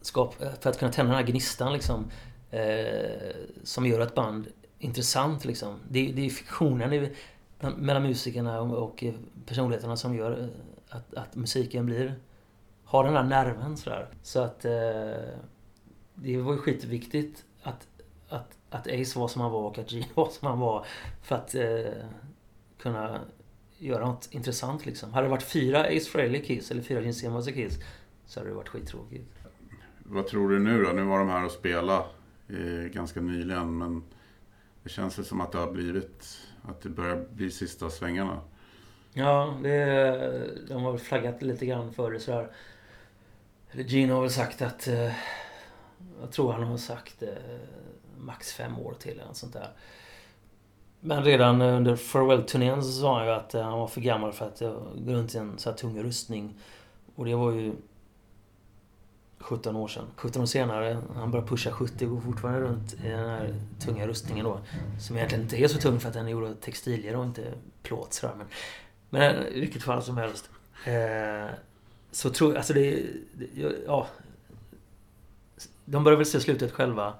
skapa, 0.00 0.44
för 0.60 0.70
att 0.70 0.78
kunna 0.78 0.92
tända 0.92 1.12
den 1.12 1.20
här 1.24 1.30
gnistan 1.32 1.72
liksom. 1.72 2.10
Eh, 2.50 3.30
som 3.64 3.86
gör 3.86 4.00
ett 4.00 4.14
band 4.14 4.46
intressant 4.78 5.44
liksom. 5.44 5.78
Det, 5.88 6.12
det 6.12 6.26
är 6.26 6.30
fiktionen 6.30 7.08
mellan 7.76 8.02
musikerna 8.02 8.60
och, 8.60 8.84
och 8.84 9.04
personligheterna 9.46 9.96
som 9.96 10.14
gör 10.14 10.40
eh, 10.40 10.46
att, 10.96 11.14
att 11.14 11.36
musiken 11.36 11.86
blir 11.86 12.14
har 12.84 13.04
den 13.04 13.14
där 13.14 13.22
nerven 13.22 13.76
sådär. 13.76 14.08
Så 14.22 14.40
att 14.40 14.64
eh, 14.64 14.70
det 16.14 16.36
var 16.36 16.52
ju 16.52 16.58
skitviktigt 16.58 17.44
att, 17.62 17.88
att, 18.28 18.58
att 18.70 18.86
Ace 18.86 19.18
var 19.18 19.28
som 19.28 19.42
han 19.42 19.52
var 19.52 19.60
och 19.60 19.78
att 19.78 19.92
Gene 19.92 20.06
var 20.14 20.28
som 20.28 20.48
han 20.48 20.58
var. 20.58 20.86
För 21.22 21.36
att 21.36 21.54
eh, 21.54 22.04
kunna 22.78 23.20
göra 23.80 24.06
något 24.06 24.28
intressant 24.30 24.86
liksom. 24.86 25.12
Hade 25.12 25.26
det 25.26 25.30
varit 25.30 25.42
fyra 25.42 25.80
Ace 25.84 26.10
Frehley 26.10 26.42
Kiss 26.42 26.70
eller 26.70 26.82
fyra 26.82 27.00
Gene 27.00 27.12
Simmons 27.12 27.46
Kiss 27.46 27.78
så 28.26 28.40
hade 28.40 28.50
det 28.50 28.56
varit 28.56 28.68
skittråkigt. 28.68 29.30
Vad 29.98 30.26
tror 30.26 30.48
du 30.48 30.58
nu 30.58 30.84
då? 30.84 30.92
Nu 30.92 31.02
var 31.02 31.18
de 31.18 31.28
här 31.28 31.44
och 31.44 31.50
spela 31.50 32.06
eh, 32.48 32.84
ganska 32.92 33.20
nyligen 33.20 33.78
men 33.78 34.02
det 34.82 34.88
känns 34.88 35.18
väl 35.18 35.24
som 35.24 35.40
att 35.40 35.52
det 35.52 35.58
har 35.58 35.72
blivit 35.72 36.38
att 36.62 36.80
det 36.80 36.88
börjar 36.88 37.26
bli 37.30 37.50
sista 37.50 37.90
svängarna. 37.90 38.40
Ja, 39.12 39.58
det, 39.62 40.66
de 40.68 40.82
har 40.82 40.92
väl 40.92 41.00
flaggat 41.00 41.42
lite 41.42 41.66
grann 41.66 41.92
för 41.92 42.10
det 42.10 42.20
sådär. 42.20 42.50
Gene 43.72 44.12
har 44.12 44.20
väl 44.20 44.30
sagt 44.30 44.62
att... 44.62 44.88
Eh, 44.88 45.12
jag 46.20 46.32
tror 46.32 46.52
han 46.52 46.62
har 46.62 46.76
sagt 46.76 47.22
eh, 47.22 47.28
max 48.18 48.52
fem 48.52 48.78
år 48.78 48.94
till 48.98 49.20
eller 49.20 49.32
sånt 49.32 49.52
där. 49.52 49.70
Men 51.00 51.24
redan 51.24 51.62
under 51.62 51.96
Farewell-turnén 51.96 52.82
så 52.82 52.92
sa 52.92 53.18
han 53.18 53.26
ju 53.26 53.32
att 53.32 53.54
eh, 53.54 53.62
han 53.62 53.78
var 53.78 53.86
för 53.86 54.00
gammal 54.00 54.32
för 54.32 54.46
att 54.46 54.62
eh, 54.62 54.72
gå 54.96 55.12
runt 55.12 55.34
i 55.34 55.38
en 55.38 55.58
så 55.58 55.70
här 55.70 55.76
tung 55.76 56.02
rustning. 56.02 56.54
Och 57.14 57.24
det 57.24 57.34
var 57.34 57.52
ju... 57.52 57.72
17 59.40 59.76
år 59.76 59.88
sedan. 59.88 60.06
17 60.16 60.42
år 60.42 60.46
senare, 60.46 60.98
han 61.14 61.30
börjar 61.30 61.46
pusha 61.46 61.70
70 61.70 62.06
och 62.06 62.10
går 62.10 62.20
fortfarande 62.20 62.60
runt 62.60 62.94
i 62.94 63.08
den 63.08 63.28
här 63.28 63.54
tunga 63.80 64.06
rustningen 64.06 64.44
då. 64.44 64.60
Som 65.00 65.16
egentligen 65.16 65.44
inte 65.44 65.56
är 65.56 65.68
så 65.68 65.78
tung 65.78 66.00
för 66.00 66.08
att 66.08 66.14
den 66.14 66.26
är 66.26 66.30
gjord 66.30 66.44
av 66.44 66.54
textilier 66.54 67.16
och 67.16 67.24
inte 67.24 67.54
plåt 67.82 68.12
sådär. 68.12 68.34
Men, 68.38 68.46
men 69.10 69.36
eh, 69.36 69.48
i 69.48 69.60
vilket 69.60 69.82
fall 69.82 70.02
som 70.02 70.16
helst. 70.16 70.50
Eh, 70.86 71.54
så 72.10 72.30
tror 72.30 72.50
jag, 72.50 72.56
alltså 72.56 72.72
det, 72.72 73.06
det, 73.32 73.72
ja. 73.86 74.06
De 75.84 76.04
börjar 76.04 76.16
väl 76.16 76.26
se 76.26 76.40
slutet 76.40 76.72
själva. 76.72 77.14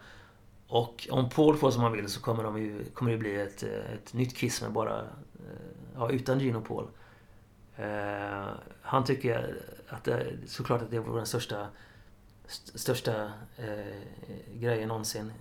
Och 0.71 1.09
om 1.11 1.29
Paul 1.29 1.57
får 1.57 1.71
som 1.71 1.83
han 1.83 1.93
vill 1.93 2.09
så 2.09 2.21
kommer, 2.21 2.45
de 2.45 2.59
ju, 2.59 2.85
kommer 2.85 3.11
det 3.11 3.18
bli 3.18 3.41
ett, 3.41 3.62
ett 3.62 4.12
nytt 4.12 4.37
Kiss 4.37 4.62
med 4.62 4.73
bara, 4.73 5.01
eh, 5.01 5.07
ja 5.95 6.11
utan 6.11 6.41
Gene 6.41 6.59
och 6.59 6.64
Paul. 6.64 6.89
Eh, 7.77 8.49
han 8.83 9.05
tycker 9.05 9.62
att 9.89 10.05
det, 10.05 10.27
såklart 10.47 10.83
att 10.83 10.91
det 10.91 11.01
var 11.01 11.16
den 11.16 11.27
största, 11.27 11.66
st 12.47 12.79
största 12.79 13.33
eh, 13.57 14.03
grejen 14.55 14.89
någonsin. 14.89 15.33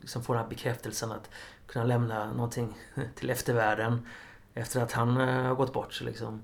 Liksom 0.00 0.22
få 0.22 0.32
den 0.32 0.42
här 0.42 0.48
bekräftelsen 0.48 1.12
att 1.12 1.30
kunna 1.66 1.84
lämna 1.84 2.32
någonting 2.32 2.78
till 3.14 3.30
eftervärlden 3.30 4.06
efter 4.54 4.80
att 4.80 4.92
han 4.92 5.16
eh, 5.16 5.42
har 5.42 5.54
gått 5.54 5.72
bort. 5.72 5.94
Så 5.94 6.04
liksom, 6.04 6.42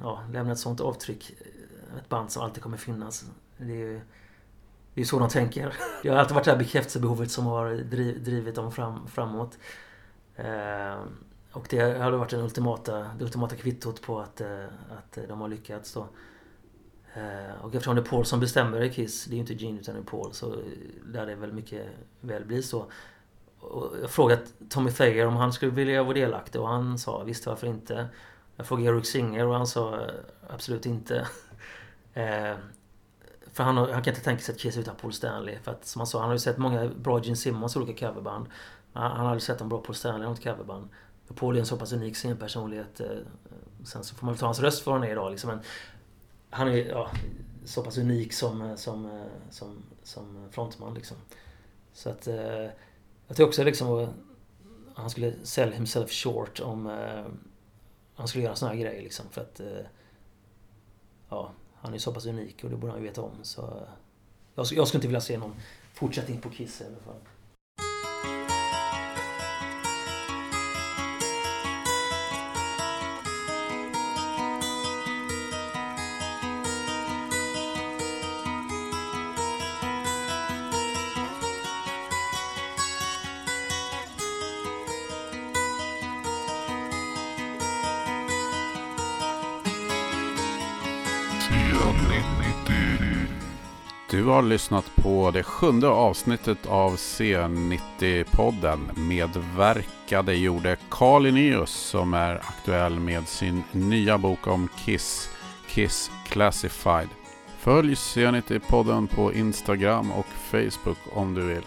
ja, 0.00 0.24
lämna 0.32 0.52
ett 0.52 0.58
sånt 0.58 0.80
avtryck. 0.80 1.30
Eh, 1.40 1.98
ett 1.98 2.08
band 2.08 2.30
som 2.32 2.42
alltid 2.42 2.62
kommer 2.62 2.76
finnas. 2.76 3.24
Det 3.56 3.72
är 3.72 3.76
ju 3.76 4.00
det 4.94 5.00
är 5.00 5.04
så 5.04 5.18
de 5.18 5.28
tänker. 5.28 5.74
Det 6.02 6.08
har 6.08 6.16
alltid 6.16 6.34
varit 6.34 6.44
det 6.44 6.50
här 6.50 6.58
bekräftelsebehovet 6.58 7.30
som 7.30 7.46
har 7.46 7.70
driv, 7.70 8.24
drivit 8.24 8.54
dem 8.54 8.72
fram, 8.72 9.06
framåt. 9.06 9.58
Eh, 10.36 11.00
och 11.52 11.66
det 11.70 11.98
hade 11.98 12.16
varit 12.16 12.30
den 12.30 12.40
ultimata, 12.40 12.98
det 13.18 13.24
ultimata 13.24 13.56
kvittot 13.56 14.02
på 14.02 14.20
att, 14.20 14.40
eh, 14.40 14.64
att 14.98 15.18
de 15.28 15.40
har 15.40 15.48
lyckats 15.48 15.92
då. 15.92 16.08
Eh, 17.14 17.64
och 17.64 17.74
eftersom 17.74 17.94
det 17.96 18.02
är 18.02 18.04
Paul 18.04 18.24
som 18.24 18.40
bestämmer 18.40 18.80
i 18.82 18.90
Kiss, 18.90 19.24
det 19.24 19.32
är 19.32 19.34
ju 19.34 19.40
inte 19.40 19.54
Gene 19.54 19.80
utan 19.80 19.94
det 19.94 20.00
är 20.00 20.04
Paul, 20.04 20.32
så 20.32 20.56
lär 21.06 21.26
det 21.26 21.34
väl 21.34 21.52
mycket 21.52 21.86
väl 22.20 22.44
bli 22.44 22.62
så. 22.62 22.86
Och 23.60 23.92
jag 24.02 24.10
frågade 24.10 24.42
Tommy 24.68 24.90
Thayer 24.90 25.26
om 25.26 25.36
han 25.36 25.52
skulle 25.52 25.72
vilja 25.72 26.02
vara 26.02 26.14
delaktig 26.14 26.60
och 26.60 26.68
han 26.68 26.98
sa 26.98 27.22
visst 27.22 27.46
varför 27.46 27.66
inte. 27.66 28.08
Jag 28.56 28.66
frågade 28.66 28.96
Eric 28.96 29.06
Singer 29.06 29.46
och 29.46 29.54
han 29.54 29.66
sa 29.66 30.06
absolut 30.48 30.86
inte. 30.86 31.28
Eh, 32.14 32.54
för 33.52 33.64
han, 33.64 33.76
han 33.76 34.02
kan 34.02 34.14
inte 34.14 34.24
tänka 34.24 34.42
sig 34.42 34.52
att 34.52 34.60
Kiss 34.60 34.76
utan 34.76 34.96
Paul 34.96 35.12
Stanley. 35.12 35.58
För 35.62 35.70
att 35.72 35.86
som 35.86 36.00
han 36.00 36.06
sa, 36.06 36.18
han 36.18 36.28
har 36.28 36.34
ju 36.34 36.38
sett 36.38 36.58
många 36.58 36.88
bra 36.88 37.20
Gene 37.20 37.36
Simmons 37.36 37.76
olika 37.76 38.08
coverband. 38.08 38.46
Han, 38.92 39.10
han 39.10 39.20
har 39.20 39.26
aldrig 39.26 39.42
sett 39.42 39.60
en 39.60 39.68
bra 39.68 39.78
Paul 39.78 39.94
Stanley 39.94 40.26
i 40.26 40.30
något 40.30 40.42
coverband. 40.42 40.88
Paul 41.34 41.56
är 41.56 41.60
en 41.60 41.66
så 41.66 41.76
pass 41.76 41.92
unik 41.92 42.16
scenpersonlighet. 42.16 43.00
Eh, 43.00 43.06
sen 43.84 44.04
så 44.04 44.14
får 44.14 44.26
man 44.26 44.34
väl 44.34 44.40
ta 44.40 44.46
hans 44.46 44.60
röst 44.60 44.82
för 44.82 44.90
vad 44.90 45.00
han 45.00 45.08
är 45.08 45.12
idag 45.12 45.30
liksom. 45.30 45.50
Men 45.50 45.60
han 46.50 46.68
är 46.68 46.76
ja, 46.76 47.10
så 47.64 47.84
pass 47.84 47.98
unik 47.98 48.32
som, 48.32 48.62
eh, 48.62 48.74
som, 48.74 49.06
eh, 49.06 49.50
som, 49.50 49.82
som 50.02 50.48
frontman 50.50 50.94
liksom. 50.94 51.16
Så 51.92 52.10
att... 52.10 52.28
Jag 53.26 53.36
tror 53.36 53.46
också 53.46 53.64
liksom 53.64 54.08
han 54.94 55.10
skulle 55.10 55.34
sell 55.42 55.72
himself 55.72 56.10
short 56.10 56.60
om 56.60 56.86
han 58.14 58.28
skulle 58.28 58.44
göra 58.44 58.54
såna 58.54 58.72
här 58.72 58.78
grejer 58.78 59.02
liksom. 59.02 59.26
För 59.30 59.40
att... 59.40 59.60
Ja, 61.28 61.52
han 61.82 61.94
är 61.94 61.98
så 61.98 62.12
pass 62.12 62.26
unik 62.26 62.64
och 62.64 62.70
det 62.70 62.76
borde 62.76 62.92
han 62.92 63.02
ju 63.02 63.08
veta 63.08 63.22
om. 63.22 63.32
Så 63.42 63.62
eh, 63.62 63.82
jag, 64.54 64.66
jag 64.72 64.88
skulle 64.88 64.98
inte 64.98 65.08
vilja 65.08 65.20
se 65.20 65.38
någon 65.38 65.54
fortsättning 65.94 66.40
på 66.40 66.50
Kiss 66.50 66.80
i 66.80 66.84
alla 66.84 66.96
fall. 66.96 67.20
Har 94.32 94.42
lyssnat 94.42 94.96
på 94.96 95.30
det 95.30 95.42
sjunde 95.42 95.88
avsnittet 95.88 96.66
av 96.66 96.96
C90-podden. 96.96 98.78
Medverkade 98.94 100.34
gjorde 100.34 100.76
Carl 100.90 101.22
Linnaeus 101.22 101.70
som 101.70 102.14
är 102.14 102.34
aktuell 102.34 103.00
med 103.00 103.28
sin 103.28 103.62
nya 103.72 104.18
bok 104.18 104.46
om 104.46 104.68
Kiss, 104.76 105.30
Kiss 105.68 106.10
Classified. 106.26 107.08
Följ 107.58 107.94
C90-podden 107.94 109.06
på 109.06 109.32
Instagram 109.32 110.12
och 110.12 110.26
Facebook 110.50 110.98
om 111.12 111.34
du 111.34 111.42
vill. 111.46 111.66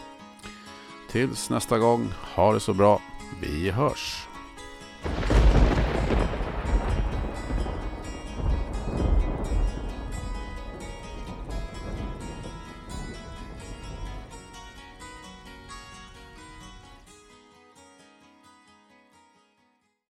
Tills 1.12 1.50
nästa 1.50 1.78
gång, 1.78 2.08
ha 2.36 2.54
det 2.54 2.60
så 2.60 2.74
bra. 2.74 3.02
Vi 3.42 3.72
hörs! 3.72 4.28